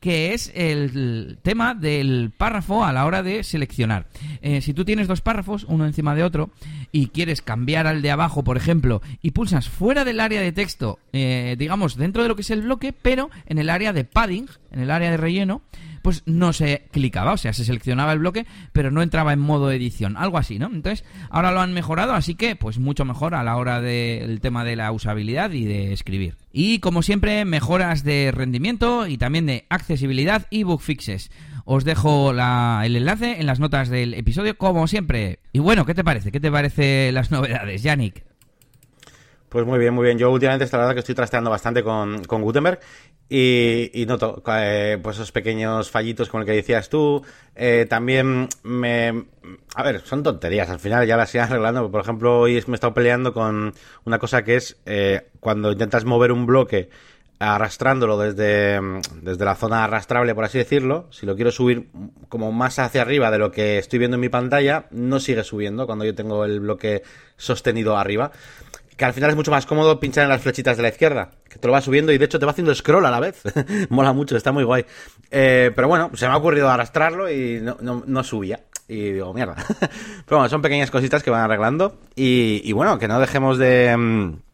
que 0.00 0.34
es 0.34 0.52
el 0.54 1.38
tema 1.42 1.74
del 1.74 2.32
párrafo 2.36 2.84
a 2.84 2.92
la 2.92 3.06
hora 3.06 3.22
de 3.22 3.44
seleccionar. 3.44 4.06
Eh, 4.42 4.60
si 4.60 4.74
tú 4.74 4.84
tienes 4.84 5.08
dos 5.08 5.20
párrafos, 5.20 5.64
uno 5.68 5.86
encima 5.86 6.14
de 6.14 6.24
otro, 6.24 6.50
y 6.92 7.08
quieres 7.08 7.42
cambiar 7.42 7.86
al 7.86 8.02
de 8.02 8.10
abajo, 8.10 8.44
por 8.44 8.56
ejemplo, 8.56 9.02
y 9.22 9.30
pulsas 9.30 9.68
fuera 9.68 10.04
del 10.04 10.20
área 10.20 10.40
de 10.40 10.52
texto, 10.52 10.98
eh, 11.12 11.56
digamos, 11.58 11.96
dentro 11.96 12.22
de 12.22 12.28
lo 12.28 12.36
que 12.36 12.42
es 12.42 12.50
el 12.50 12.62
bloque, 12.62 12.92
pero 12.92 13.30
en 13.46 13.58
el 13.58 13.70
área 13.70 13.92
de 13.92 14.04
padding, 14.04 14.48
en 14.72 14.80
el 14.80 14.90
área 14.90 15.10
de 15.10 15.16
relleno, 15.16 15.62
pues 16.06 16.22
no 16.24 16.52
se 16.52 16.86
clicaba, 16.92 17.32
o 17.32 17.36
sea, 17.36 17.52
se 17.52 17.64
seleccionaba 17.64 18.12
el 18.12 18.20
bloque, 18.20 18.46
pero 18.72 18.92
no 18.92 19.02
entraba 19.02 19.32
en 19.32 19.40
modo 19.40 19.72
edición, 19.72 20.16
algo 20.16 20.38
así, 20.38 20.56
¿no? 20.56 20.66
Entonces, 20.66 21.04
ahora 21.30 21.50
lo 21.50 21.60
han 21.60 21.72
mejorado, 21.72 22.12
así 22.12 22.36
que, 22.36 22.54
pues 22.54 22.78
mucho 22.78 23.04
mejor 23.04 23.34
a 23.34 23.42
la 23.42 23.56
hora 23.56 23.80
del 23.80 24.40
tema 24.40 24.62
de 24.62 24.76
la 24.76 24.92
usabilidad 24.92 25.50
y 25.50 25.64
de 25.64 25.92
escribir. 25.92 26.36
Y 26.52 26.78
como 26.78 27.02
siempre, 27.02 27.44
mejoras 27.44 28.04
de 28.04 28.30
rendimiento 28.32 29.08
y 29.08 29.18
también 29.18 29.46
de 29.46 29.66
accesibilidad 29.68 30.46
y 30.48 30.62
bug 30.62 30.80
fixes. 30.80 31.32
Os 31.64 31.82
dejo 31.82 32.30
el 32.30 32.94
enlace 32.94 33.40
en 33.40 33.46
las 33.46 33.58
notas 33.58 33.88
del 33.88 34.14
episodio, 34.14 34.56
como 34.56 34.86
siempre. 34.86 35.40
Y 35.52 35.58
bueno, 35.58 35.86
¿qué 35.86 35.94
te 35.94 36.04
parece? 36.04 36.30
¿Qué 36.30 36.38
te 36.38 36.52
parece 36.52 37.10
las 37.10 37.32
novedades, 37.32 37.82
Yannick? 37.82 38.22
Pues 39.56 39.64
muy 39.64 39.78
bien, 39.78 39.94
muy 39.94 40.04
bien. 40.04 40.18
Yo 40.18 40.30
últimamente 40.30 40.66
está 40.66 40.76
la 40.76 40.82
verdad 40.82 40.96
que 40.96 41.00
estoy 41.00 41.14
trasteando 41.14 41.48
bastante 41.48 41.82
con, 41.82 42.22
con 42.24 42.42
Gutenberg 42.42 42.78
y, 43.26 44.04
noto 44.06 44.42
eh, 44.48 44.98
pues 45.02 45.16
esos 45.16 45.32
pequeños 45.32 45.90
fallitos 45.90 46.28
con 46.28 46.42
el 46.42 46.46
que 46.46 46.52
decías 46.52 46.90
tú. 46.90 47.24
Eh, 47.54 47.86
también 47.88 48.50
me... 48.64 49.24
A 49.74 49.82
ver, 49.82 50.02
son 50.02 50.22
tonterías. 50.22 50.68
Al 50.68 50.78
final 50.78 51.06
ya 51.06 51.16
las 51.16 51.34
iré 51.34 51.44
arreglando. 51.44 51.90
Por 51.90 52.02
ejemplo, 52.02 52.40
hoy 52.40 52.62
me 52.66 52.72
he 52.72 52.74
estado 52.74 52.92
peleando 52.92 53.32
con 53.32 53.72
una 54.04 54.18
cosa 54.18 54.44
que 54.44 54.56
es 54.56 54.76
eh, 54.84 55.28
cuando 55.40 55.72
intentas 55.72 56.04
mover 56.04 56.32
un 56.32 56.44
bloque 56.44 56.90
arrastrándolo 57.38 58.18
desde, 58.18 58.78
desde 59.22 59.44
la 59.44 59.54
zona 59.54 59.84
arrastrable, 59.84 60.34
por 60.34 60.44
así 60.44 60.58
decirlo. 60.58 61.08
Si 61.10 61.24
lo 61.24 61.34
quiero 61.34 61.50
subir 61.50 61.88
como 62.28 62.52
más 62.52 62.78
hacia 62.78 63.00
arriba 63.00 63.30
de 63.30 63.38
lo 63.38 63.52
que 63.52 63.78
estoy 63.78 63.98
viendo 63.98 64.16
en 64.16 64.22
mi 64.22 64.28
pantalla, 64.28 64.86
no 64.90 65.18
sigue 65.18 65.44
subiendo 65.44 65.86
cuando 65.86 66.04
yo 66.04 66.14
tengo 66.14 66.44
el 66.44 66.60
bloque 66.60 67.02
sostenido 67.38 67.96
arriba 67.96 68.32
que 68.96 69.04
al 69.04 69.12
final 69.12 69.30
es 69.30 69.36
mucho 69.36 69.50
más 69.50 69.66
cómodo 69.66 70.00
pinchar 70.00 70.24
en 70.24 70.30
las 70.30 70.42
flechitas 70.42 70.76
de 70.76 70.82
la 70.82 70.88
izquierda, 70.88 71.30
que 71.48 71.58
te 71.58 71.66
lo 71.66 71.72
va 71.72 71.80
subiendo 71.80 72.12
y 72.12 72.18
de 72.18 72.24
hecho 72.24 72.38
te 72.38 72.46
va 72.46 72.52
haciendo 72.52 72.74
scroll 72.74 73.04
a 73.06 73.10
la 73.10 73.20
vez. 73.20 73.42
Mola 73.90 74.12
mucho, 74.12 74.36
está 74.36 74.52
muy 74.52 74.64
guay. 74.64 74.84
Eh, 75.30 75.70
pero 75.74 75.88
bueno, 75.88 76.10
se 76.14 76.26
me 76.26 76.32
ha 76.32 76.36
ocurrido 76.36 76.68
arrastrarlo 76.68 77.30
y 77.30 77.60
no, 77.60 77.76
no, 78.06 78.24
subía. 78.24 78.60
Y 78.88 79.12
digo, 79.12 79.34
mierda. 79.34 79.56
pero 80.26 80.38
bueno, 80.38 80.48
son 80.48 80.62
pequeñas 80.62 80.90
cositas 80.90 81.22
que 81.22 81.30
van 81.30 81.42
arreglando. 81.42 81.98
Y, 82.14 82.62
y 82.64 82.72
bueno, 82.72 82.98
que 82.98 83.08
no 83.08 83.20
dejemos 83.20 83.58
de... 83.58 83.96
Mm, 83.96 84.46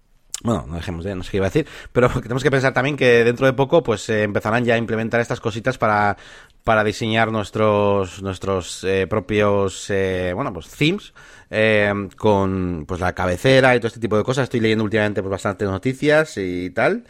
bueno, 0.43 0.65
no 0.67 0.75
dejemos 0.75 1.05
de, 1.05 1.15
no 1.15 1.23
sé 1.23 1.31
qué 1.31 1.37
iba 1.37 1.47
a 1.47 1.51
decir, 1.51 1.67
pero 1.93 2.09
tenemos 2.23 2.43
que 2.43 2.51
pensar 2.51 2.73
también 2.73 2.97
que 2.97 3.25
dentro 3.25 3.47
de 3.47 3.53
poco 3.53 3.83
pues 3.83 4.09
eh, 4.09 4.25
empezarán 4.25 4.65
ya 4.65 4.75
a 4.75 4.79
implementar 4.79 5.21
estas 5.21 5.41
cositas 5.41 5.79
para, 5.79 6.17
para 6.65 6.83
diseñar 6.83 7.31
nuestros 7.31 8.23
nuestros 8.23 8.83
eh, 8.85 9.07
propios 9.09 9.89
eh, 9.91 10.33
bueno 10.35 10.53
pues 10.53 10.69
themes 10.69 11.13
eh, 11.55 11.93
con 12.17 12.87
pues 12.89 12.99
la 13.01 13.15
cabecera 13.15 13.77
y 13.77 13.79
todo 13.79 13.89
este 13.89 14.01
tipo 14.01 14.17
de 14.17 14.25
cosas. 14.25 14.45
Estoy 14.45 14.61
leyendo 14.61 14.85
últimamente 14.85 15.23
pues 15.23 15.31
bastantes 15.31 15.69
noticias 15.69 16.37
y 16.39 16.71
tal. 16.71 17.05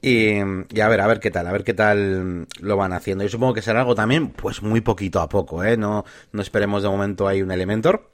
Y, 0.00 0.38
y, 0.74 0.80
a 0.80 0.88
ver 0.88 1.00
a 1.00 1.06
ver 1.06 1.20
qué 1.20 1.30
tal 1.30 1.46
a 1.46 1.52
ver 1.52 1.64
qué 1.64 1.74
tal 1.74 2.46
lo 2.60 2.76
van 2.76 2.92
haciendo. 2.94 3.24
Yo 3.24 3.30
supongo 3.30 3.54
que 3.54 3.62
será 3.62 3.80
algo 3.80 3.94
también 3.94 4.30
pues 4.30 4.62
muy 4.62 4.80
poquito 4.80 5.20
a 5.20 5.28
poco 5.28 5.64
eh 5.64 5.76
no 5.76 6.04
no 6.32 6.42
esperemos 6.42 6.82
de 6.82 6.88
momento 6.88 7.28
hay 7.28 7.42
un 7.42 7.50
Elementor. 7.50 8.10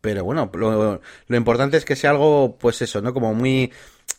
Pero 0.00 0.24
bueno 0.24 0.50
lo, 0.54 1.00
lo 1.26 1.36
importante 1.36 1.78
es 1.78 1.84
que 1.84 1.96
sea 1.96 2.10
algo 2.10 2.56
pues 2.58 2.82
eso 2.82 3.00
no 3.02 3.12
como 3.14 3.34
muy 3.34 3.72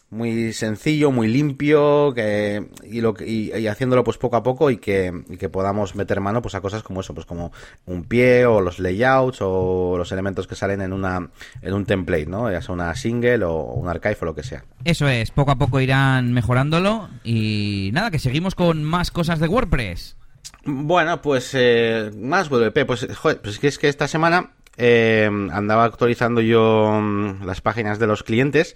muy 0.09 0.53
sencillo, 0.53 1.11
muy 1.11 1.27
limpio 1.27 2.13
que, 2.13 2.65
y, 2.83 3.01
lo, 3.01 3.13
y, 3.19 3.67
haciéndolo 3.67 4.03
pues 4.03 4.17
poco 4.17 4.37
a 4.37 4.43
poco 4.43 4.71
y 4.71 4.77
que, 4.77 5.23
que, 5.37 5.49
podamos 5.49 5.95
meter 5.95 6.21
mano 6.21 6.41
pues 6.41 6.55
a 6.55 6.61
cosas 6.61 6.81
como 6.81 7.01
eso, 7.01 7.13
pues 7.13 7.25
como 7.25 7.51
un 7.85 8.05
pie 8.05 8.45
o 8.45 8.61
los 8.61 8.79
layouts 8.79 9.39
o 9.41 9.95
los 9.97 10.11
elementos 10.13 10.47
que 10.47 10.55
salen 10.55 10.81
en 10.81 10.93
una 10.93 11.29
en 11.61 11.73
un 11.73 11.85
template, 11.85 12.27
¿no? 12.27 12.49
Ya 12.49 12.61
sea 12.61 12.73
una 12.73 12.95
single 12.95 13.43
o 13.43 13.73
un 13.73 13.89
archive 13.89 14.17
o 14.21 14.25
lo 14.25 14.35
que 14.35 14.43
sea. 14.43 14.63
Eso 14.85 15.07
es, 15.09 15.31
poco 15.31 15.51
a 15.51 15.57
poco 15.57 15.81
irán 15.81 16.31
mejorándolo 16.31 17.09
y 17.23 17.89
nada, 17.93 18.09
que 18.09 18.19
seguimos 18.19 18.55
con 18.55 18.83
más 18.83 19.11
cosas 19.11 19.39
de 19.39 19.47
WordPress. 19.47 20.15
Bueno, 20.63 21.21
pues 21.21 21.51
eh, 21.53 22.11
más 22.17 22.49
WP, 22.49 22.85
pues 22.85 23.07
joder, 23.13 23.41
pues 23.41 23.55
es 23.55 23.59
que, 23.59 23.67
es 23.67 23.77
que 23.77 23.89
esta 23.89 24.07
semana 24.07 24.51
eh, 24.77 25.29
andaba 25.51 25.83
actualizando 25.83 26.39
yo 26.39 26.99
mm, 27.01 27.45
las 27.45 27.61
páginas 27.61 27.99
de 27.99 28.07
los 28.07 28.23
clientes 28.23 28.75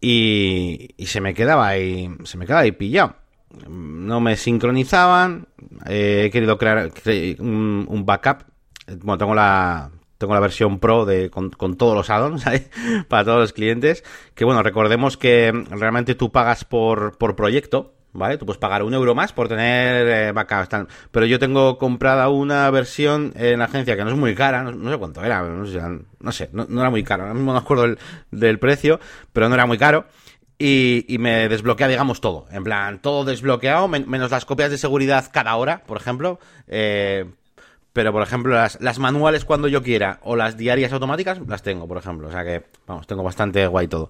y, 0.00 0.94
se 0.98 1.20
me 1.20 1.34
quedaba 1.34 1.68
ahí, 1.68 2.10
se 2.24 2.38
me 2.38 2.46
quedaba 2.46 2.62
ahí 2.62 2.72
pillado. 2.72 3.16
No 3.68 4.20
me 4.20 4.36
sincronizaban, 4.36 5.48
eh, 5.86 6.24
he 6.26 6.30
querido 6.30 6.56
crear 6.56 6.90
un, 7.40 8.02
backup, 8.06 8.44
bueno, 9.02 9.18
tengo 9.18 9.34
la, 9.34 9.90
tengo 10.18 10.34
la 10.34 10.40
versión 10.40 10.78
pro 10.78 11.04
de 11.04 11.30
con, 11.30 11.50
todos 11.50 11.96
los 11.96 12.10
addons 12.10 12.44
para 13.08 13.24
todos 13.24 13.40
los 13.40 13.52
clientes. 13.52 14.04
Que 14.34 14.44
bueno 14.44 14.62
recordemos 14.62 15.16
que 15.16 15.50
realmente 15.70 16.14
tú 16.14 16.30
pagas 16.30 16.64
por, 16.64 17.18
por 17.18 17.34
proyecto 17.34 17.94
¿vale? 18.12 18.38
Tú 18.38 18.46
puedes 18.46 18.58
pagar 18.58 18.82
un 18.82 18.94
euro 18.94 19.14
más 19.14 19.32
por 19.32 19.48
tener 19.48 20.06
eh. 20.08 20.86
Pero 21.10 21.26
yo 21.26 21.38
tengo 21.38 21.78
comprada 21.78 22.28
una 22.28 22.70
versión 22.70 23.32
en 23.36 23.58
la 23.58 23.66
agencia 23.66 23.96
que 23.96 24.04
no 24.04 24.10
es 24.10 24.16
muy 24.16 24.34
cara, 24.34 24.62
no, 24.62 24.90
sé 24.90 24.98
cuánto 24.98 25.24
era, 25.24 25.42
no 25.42 26.32
sé, 26.32 26.50
no, 26.52 26.80
era 26.80 26.90
muy 26.90 27.04
caro. 27.04 27.22
Ahora 27.24 27.34
mismo 27.34 27.52
no 27.52 27.58
acuerdo 27.58 27.96
del, 28.30 28.58
precio, 28.58 29.00
pero 29.32 29.48
no 29.48 29.54
era 29.54 29.66
muy 29.66 29.78
caro. 29.78 30.06
Y, 30.58 31.06
y, 31.08 31.16
me 31.16 31.48
desbloquea, 31.48 31.88
digamos, 31.88 32.20
todo. 32.20 32.46
En 32.50 32.64
plan, 32.64 33.00
todo 33.00 33.24
desbloqueado, 33.24 33.88
menos 33.88 34.30
las 34.30 34.44
copias 34.44 34.70
de 34.70 34.76
seguridad 34.76 35.30
cada 35.32 35.56
hora, 35.56 35.84
por 35.86 35.96
ejemplo. 35.96 36.38
Eh, 36.66 37.24
pero, 37.92 38.12
por 38.12 38.22
ejemplo, 38.22 38.54
las, 38.54 38.80
las, 38.80 38.98
manuales 38.98 39.44
cuando 39.44 39.66
yo 39.66 39.82
quiera 39.82 40.20
o 40.22 40.36
las 40.36 40.56
diarias 40.56 40.92
automáticas 40.92 41.40
las 41.46 41.62
tengo, 41.62 41.88
por 41.88 41.98
ejemplo. 41.98 42.28
O 42.28 42.30
sea 42.30 42.44
que, 42.44 42.62
vamos, 42.86 43.06
tengo 43.06 43.22
bastante 43.22 43.66
guay 43.66 43.88
todo. 43.88 44.08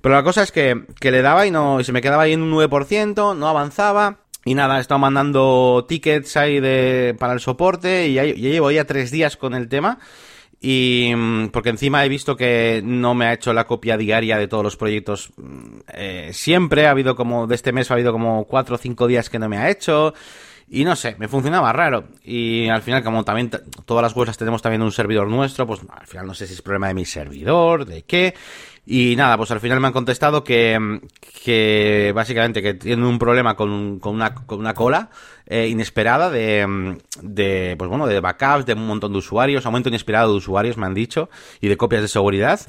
Pero 0.00 0.14
la 0.14 0.24
cosa 0.24 0.42
es 0.42 0.50
que, 0.50 0.86
que 0.98 1.10
le 1.10 1.22
daba 1.22 1.46
y 1.46 1.50
no 1.50 1.80
y 1.80 1.84
se 1.84 1.92
me 1.92 2.00
quedaba 2.00 2.24
ahí 2.24 2.32
en 2.32 2.42
un 2.42 2.52
9%, 2.52 3.36
no 3.36 3.48
avanzaba. 3.48 4.18
Y 4.44 4.54
nada, 4.54 4.78
he 4.78 4.80
estado 4.80 4.98
mandando 4.98 5.84
tickets 5.86 6.36
ahí 6.36 6.60
de, 6.60 7.14
para 7.18 7.34
el 7.34 7.40
soporte 7.40 8.08
y 8.08 8.14
ya, 8.14 8.24
llevo 8.24 8.70
ya 8.70 8.84
tres 8.84 9.10
días 9.10 9.36
con 9.36 9.54
el 9.54 9.68
tema. 9.68 9.98
Y 10.60 11.12
mm, 11.14 11.48
porque 11.48 11.70
encima 11.70 12.04
he 12.04 12.08
visto 12.08 12.36
que 12.36 12.82
no 12.84 13.14
me 13.14 13.26
ha 13.26 13.32
hecho 13.32 13.52
la 13.52 13.66
copia 13.66 13.96
diaria 13.96 14.38
de 14.38 14.48
todos 14.48 14.64
los 14.64 14.76
proyectos 14.76 15.30
mm, 15.36 15.78
eh, 15.94 16.30
siempre. 16.32 16.86
Ha 16.86 16.90
habido 16.90 17.14
como, 17.14 17.46
de 17.46 17.54
este 17.54 17.72
mes 17.72 17.90
ha 17.90 17.94
habido 17.94 18.12
como 18.12 18.44
cuatro 18.44 18.74
o 18.74 18.78
cinco 18.78 19.06
días 19.06 19.30
que 19.30 19.38
no 19.38 19.48
me 19.48 19.58
ha 19.58 19.70
hecho. 19.70 20.14
Y 20.72 20.84
no 20.84 20.94
sé, 20.94 21.16
me 21.18 21.26
funcionaba 21.26 21.72
raro. 21.72 22.04
Y 22.22 22.68
al 22.68 22.82
final, 22.82 23.02
como 23.02 23.24
también 23.24 23.50
todas 23.84 24.02
las 24.04 24.14
webs 24.14 24.38
tenemos 24.38 24.62
también 24.62 24.82
un 24.82 24.92
servidor 24.92 25.26
nuestro, 25.26 25.66
pues 25.66 25.80
al 25.90 26.06
final 26.06 26.28
no 26.28 26.34
sé 26.34 26.46
si 26.46 26.54
es 26.54 26.62
problema 26.62 26.86
de 26.86 26.94
mi 26.94 27.04
servidor, 27.04 27.84
de 27.84 28.02
qué. 28.02 28.34
Y 28.86 29.16
nada, 29.16 29.36
pues 29.36 29.50
al 29.50 29.58
final 29.58 29.80
me 29.80 29.88
han 29.88 29.92
contestado 29.92 30.44
que, 30.44 31.00
que 31.42 32.12
básicamente 32.14 32.62
que 32.62 32.74
tienen 32.74 33.04
un 33.04 33.18
problema 33.18 33.56
con, 33.56 33.98
con, 33.98 34.14
una, 34.14 34.32
con 34.32 34.60
una 34.60 34.72
cola 34.72 35.10
eh, 35.44 35.66
inesperada 35.66 36.30
de, 36.30 36.96
de, 37.20 37.74
pues 37.76 37.90
bueno, 37.90 38.06
de 38.06 38.20
backups, 38.20 38.64
de 38.64 38.74
un 38.74 38.86
montón 38.86 39.10
de 39.10 39.18
usuarios, 39.18 39.66
aumento 39.66 39.88
inesperado 39.88 40.30
de 40.30 40.38
usuarios, 40.38 40.76
me 40.76 40.86
han 40.86 40.94
dicho, 40.94 41.30
y 41.60 41.66
de 41.66 41.76
copias 41.76 42.02
de 42.02 42.08
seguridad. 42.08 42.60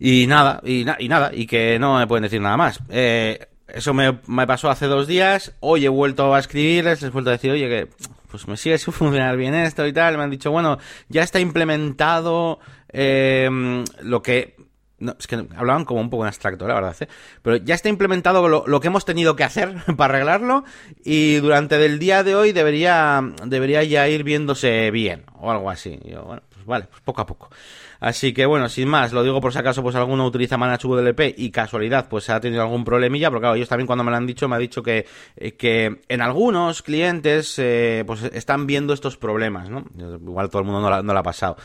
Y 0.00 0.26
nada, 0.26 0.60
y, 0.64 0.84
y 0.98 1.08
nada, 1.08 1.30
y 1.32 1.46
que 1.46 1.78
no 1.78 1.98
me 1.98 2.06
pueden 2.08 2.24
decir 2.24 2.40
nada 2.40 2.56
más. 2.56 2.80
Eh, 2.88 3.46
eso 3.68 3.94
me, 3.94 4.12
pasó 4.46 4.70
hace 4.70 4.86
dos 4.86 5.06
días. 5.06 5.52
Hoy 5.60 5.84
he 5.84 5.88
vuelto 5.88 6.34
a 6.34 6.38
escribirles, 6.38 7.02
les 7.02 7.10
he 7.10 7.12
vuelto 7.12 7.30
a 7.30 7.34
decir, 7.34 7.50
oye, 7.50 7.68
que 7.68 7.88
pues 8.30 8.48
me 8.48 8.56
sigue 8.56 8.78
sin 8.78 8.92
funcionar 8.94 9.36
bien 9.36 9.54
esto 9.54 9.86
y 9.86 9.92
tal. 9.92 10.16
Me 10.16 10.24
han 10.24 10.30
dicho, 10.30 10.50
bueno, 10.50 10.78
ya 11.08 11.22
está 11.22 11.40
implementado 11.40 12.58
eh, 12.90 13.84
lo 14.02 14.22
que 14.22 14.56
no, 14.98 15.14
es 15.18 15.26
que 15.26 15.46
hablaban 15.56 15.84
como 15.84 16.00
un 16.00 16.10
poco 16.10 16.24
en 16.24 16.28
abstracto, 16.28 16.66
la 16.66 16.74
verdad, 16.74 16.96
¿eh? 17.00 17.08
Pero 17.42 17.56
ya 17.56 17.74
está 17.74 17.88
implementado 17.88 18.48
lo, 18.48 18.80
que 18.80 18.86
hemos 18.88 19.04
tenido 19.04 19.36
que 19.36 19.44
hacer 19.44 19.76
para 19.96 20.14
arreglarlo 20.14 20.64
y 21.04 21.36
durante 21.36 21.84
el 21.84 21.98
día 21.98 22.24
de 22.24 22.34
hoy 22.34 22.52
debería, 22.52 23.22
debería 23.44 23.84
ya 23.84 24.08
ir 24.08 24.24
viéndose 24.24 24.90
bien 24.90 25.24
o 25.38 25.50
algo 25.50 25.70
así. 25.70 26.00
yo, 26.04 26.24
bueno, 26.24 26.42
pues 26.52 26.66
vale, 26.66 26.86
pues 26.90 27.00
poco 27.02 27.20
a 27.20 27.26
poco. 27.26 27.50
Así 28.00 28.32
que 28.32 28.46
bueno, 28.46 28.68
sin 28.68 28.88
más, 28.88 29.12
lo 29.12 29.22
digo 29.22 29.40
por 29.40 29.52
si 29.52 29.58
acaso 29.58 29.82
pues 29.82 29.96
alguno 29.96 30.26
utiliza 30.26 30.56
Manage 30.56 30.86
WLP 30.86 31.34
y 31.36 31.50
casualidad 31.50 32.08
pues 32.08 32.30
ha 32.30 32.40
tenido 32.40 32.62
algún 32.62 32.84
problemilla, 32.84 33.30
porque 33.30 33.42
claro, 33.42 33.56
ellos 33.56 33.68
también 33.68 33.86
cuando 33.86 34.04
me 34.04 34.10
lo 34.10 34.16
han 34.16 34.26
dicho 34.26 34.48
me 34.48 34.56
ha 34.56 34.58
dicho 34.58 34.82
que, 34.82 35.06
eh, 35.36 35.52
que 35.52 36.00
en 36.08 36.20
algunos 36.20 36.82
clientes 36.82 37.58
eh, 37.58 38.04
pues 38.06 38.22
están 38.22 38.66
viendo 38.66 38.92
estos 38.92 39.16
problemas, 39.16 39.68
¿no? 39.68 39.84
Igual 39.96 40.48
todo 40.48 40.60
el 40.60 40.68
mundo 40.68 40.88
no, 40.88 41.02
no 41.02 41.12
lo 41.12 41.18
ha 41.18 41.22
pasado. 41.22 41.56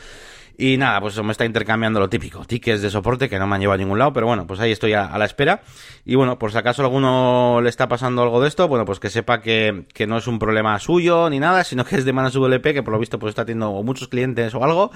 Y 0.58 0.78
nada, 0.78 1.02
pues 1.02 1.22
me 1.24 1.32
está 1.32 1.46
intercambiando 1.46 2.00
lo 2.00 2.10
típico, 2.10 2.46
tickets 2.46 2.82
de 2.82 2.92
soporte 2.92 3.28
que 3.28 3.40
no 3.40 3.48
me 3.48 3.56
han 3.56 3.62
llevado 3.62 3.76
a 3.76 3.78
ningún 3.84 3.98
lado, 3.98 4.14
pero 4.14 4.28
bueno, 4.28 4.46
pues 4.46 4.60
ahí 4.60 4.72
estoy 4.72 4.94
a, 4.94 5.18
la 5.18 5.26
espera. 5.26 5.64
Y 6.06 6.16
bueno, 6.16 6.38
por 6.38 6.52
si 6.52 6.58
acaso 6.58 6.84
alguno 6.84 7.60
le 7.62 7.70
está 7.70 7.88
pasando 7.88 8.22
algo 8.22 8.40
de 8.40 8.48
esto, 8.48 8.68
bueno, 8.68 8.86
pues 8.86 9.00
que 9.00 9.10
sepa 9.10 9.42
que, 9.42 9.86
que 9.94 10.06
no 10.06 10.18
es 10.18 10.28
un 10.28 10.38
problema 10.38 10.78
suyo 10.80 11.30
ni 11.30 11.40
nada, 11.40 11.64
sino 11.64 11.86
que 11.86 11.96
es 11.96 12.06
de 12.06 12.14
Manas 12.14 12.34
WP, 12.34 12.74
que 12.74 12.84
por 12.84 12.94
lo 12.94 13.00
visto 13.00 13.18
pues 13.18 13.32
está 13.32 13.46
teniendo 13.46 13.82
muchos 13.84 14.08
clientes 14.08 14.54
o 14.54 14.64
algo, 14.64 14.92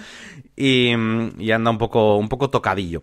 y, 0.56 0.92
y 1.40 1.52
anda 1.52 1.72
un 1.72 1.78
poco, 1.78 2.18
un 2.18 2.30
poco 2.30 2.50
tocadillo. 2.50 3.02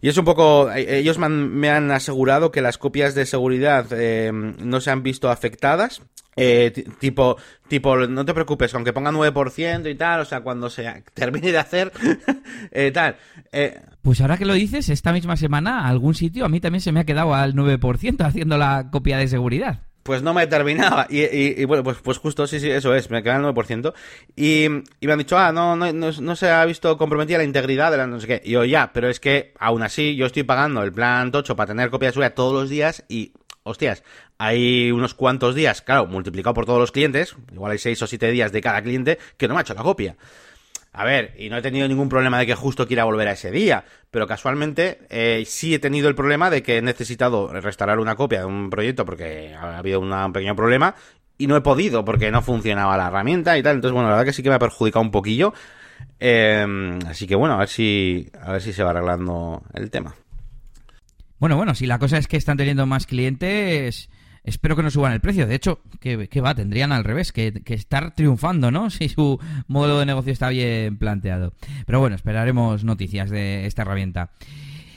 Y 0.00 0.08
es 0.08 0.16
un 0.16 0.24
poco, 0.24 0.70
eh, 0.70 0.98
ellos 0.98 1.18
me 1.18 1.68
han, 1.70 1.90
asegurado 1.90 2.50
que 2.50 2.62
las 2.62 2.78
copias 2.78 3.14
de 3.14 3.26
seguridad 3.26 3.86
eh, 3.90 4.30
no 4.32 4.80
se 4.80 4.90
han 4.90 5.02
visto 5.02 5.30
afectadas, 5.30 6.02
eh, 6.36 6.84
tipo, 7.00 7.38
tipo, 7.68 7.96
no 7.96 8.24
te 8.24 8.34
preocupes, 8.34 8.74
aunque 8.74 8.92
ponga 8.92 9.10
9% 9.10 9.90
y 9.90 9.94
tal, 9.94 10.20
o 10.20 10.24
sea, 10.24 10.40
cuando 10.40 10.70
se 10.70 11.04
termine 11.14 11.52
de 11.52 11.58
hacer, 11.58 11.92
eh, 12.70 12.90
tal. 12.92 13.16
Eh. 13.52 13.80
Pues 14.02 14.20
ahora 14.20 14.36
que 14.36 14.44
lo 14.44 14.54
dices, 14.54 14.88
esta 14.88 15.12
misma 15.12 15.36
semana, 15.36 15.86
algún 15.88 16.14
sitio, 16.14 16.44
a 16.44 16.48
mí 16.48 16.60
también 16.60 16.80
se 16.80 16.92
me 16.92 17.00
ha 17.00 17.04
quedado 17.04 17.34
al 17.34 17.54
9% 17.54 18.24
haciendo 18.24 18.56
la 18.56 18.88
copia 18.90 19.18
de 19.18 19.28
seguridad. 19.28 19.80
Pues 20.06 20.22
no 20.22 20.32
me 20.32 20.46
terminaba. 20.46 21.08
Y, 21.10 21.24
y, 21.24 21.64
bueno, 21.64 21.82
pues, 21.82 21.96
pues 21.98 22.18
justo, 22.18 22.46
sí, 22.46 22.60
sí, 22.60 22.70
eso 22.70 22.94
es, 22.94 23.10
me 23.10 23.24
queda 23.24 23.38
el 23.38 23.42
9%. 23.42 23.92
Y, 24.36 24.66
y 25.00 25.06
me 25.06 25.12
han 25.12 25.18
dicho, 25.18 25.36
ah, 25.36 25.50
no, 25.50 25.74
no, 25.74 25.92
no, 25.92 26.36
se 26.36 26.48
ha 26.48 26.64
visto 26.64 26.96
comprometida 26.96 27.38
la 27.38 27.44
integridad 27.44 27.90
de 27.90 27.96
la 27.96 28.06
no 28.06 28.20
sé 28.20 28.28
qué. 28.28 28.42
Y 28.44 28.52
yo, 28.52 28.64
ya, 28.64 28.92
pero 28.92 29.08
es 29.08 29.18
que 29.18 29.52
aún 29.58 29.82
así 29.82 30.14
yo 30.14 30.26
estoy 30.26 30.44
pagando 30.44 30.84
el 30.84 30.92
plan 30.92 31.32
tocho 31.32 31.56
para 31.56 31.66
tener 31.66 31.90
copia 31.90 32.10
de 32.10 32.12
seguridad 32.12 32.34
todos 32.34 32.54
los 32.54 32.70
días 32.70 33.04
y 33.08 33.32
hostias, 33.64 34.04
hay 34.38 34.90
unos 34.90 35.14
cuantos 35.14 35.54
días, 35.54 35.82
claro, 35.82 36.06
multiplicado 36.06 36.54
por 36.54 36.66
todos 36.66 36.78
los 36.78 36.92
clientes, 36.92 37.36
igual 37.52 37.72
hay 37.72 37.78
seis 37.78 38.00
o 38.02 38.06
siete 38.06 38.30
días 38.30 38.52
de 38.52 38.60
cada 38.60 38.82
cliente, 38.82 39.18
que 39.36 39.48
no 39.48 39.54
me 39.54 39.60
ha 39.60 39.62
hecho 39.62 39.74
la 39.74 39.82
copia. 39.82 40.16
A 40.92 41.04
ver, 41.04 41.34
y 41.38 41.50
no 41.50 41.58
he 41.58 41.62
tenido 41.62 41.86
ningún 41.86 42.08
problema 42.08 42.38
de 42.38 42.46
que 42.46 42.54
justo 42.54 42.86
quiera 42.86 43.04
volver 43.04 43.28
a 43.28 43.32
ese 43.32 43.50
día, 43.50 43.84
pero 44.10 44.26
casualmente 44.26 45.00
eh, 45.10 45.44
sí 45.46 45.74
he 45.74 45.78
tenido 45.78 46.08
el 46.08 46.14
problema 46.14 46.48
de 46.48 46.62
que 46.62 46.78
he 46.78 46.82
necesitado 46.82 47.52
restaurar 47.52 47.98
una 47.98 48.16
copia 48.16 48.40
de 48.40 48.46
un 48.46 48.70
proyecto 48.70 49.04
porque 49.04 49.54
ha 49.54 49.76
habido 49.76 50.00
un 50.00 50.32
pequeño 50.32 50.56
problema 50.56 50.94
y 51.36 51.48
no 51.48 51.56
he 51.56 51.60
podido 51.60 52.02
porque 52.02 52.30
no 52.30 52.40
funcionaba 52.40 52.96
la 52.96 53.08
herramienta 53.08 53.58
y 53.58 53.62
tal. 53.62 53.76
Entonces, 53.76 53.92
bueno, 53.92 54.08
la 54.08 54.14
verdad 54.16 54.26
que 54.26 54.32
sí 54.32 54.42
que 54.42 54.48
me 54.48 54.54
ha 54.54 54.58
perjudicado 54.58 55.04
un 55.04 55.10
poquillo. 55.10 55.52
Eh, 56.18 56.98
así 57.06 57.26
que 57.26 57.36
bueno, 57.36 57.56
a 57.56 57.58
ver 57.58 57.68
si 57.68 58.30
a 58.40 58.52
ver 58.52 58.62
si 58.62 58.72
se 58.72 58.82
va 58.82 58.90
arreglando 58.90 59.62
el 59.74 59.90
tema. 59.90 60.14
Bueno, 61.38 61.56
bueno, 61.56 61.74
si 61.74 61.86
la 61.86 61.98
cosa 61.98 62.16
es 62.16 62.26
que 62.26 62.38
están 62.38 62.56
teniendo 62.56 62.86
más 62.86 63.06
clientes, 63.06 64.08
espero 64.46 64.76
que 64.76 64.82
no 64.82 64.90
suban 64.90 65.12
el 65.12 65.20
precio. 65.20 65.46
De 65.46 65.54
hecho, 65.54 65.80
que, 66.00 66.40
va, 66.40 66.54
tendrían 66.54 66.92
al 66.92 67.04
revés, 67.04 67.32
que, 67.32 67.62
estar 67.66 68.14
triunfando, 68.14 68.70
¿no? 68.70 68.88
Si 68.96 69.08
su 69.10 69.38
modelo 69.66 69.98
de 69.98 70.06
negocio 70.06 70.32
está 70.32 70.48
bien 70.48 70.96
planteado. 70.96 71.52
Pero 71.84 72.00
bueno, 72.00 72.16
esperaremos 72.16 72.84
noticias 72.84 73.28
de 73.28 73.66
esta 73.66 73.82
herramienta. 73.82 74.30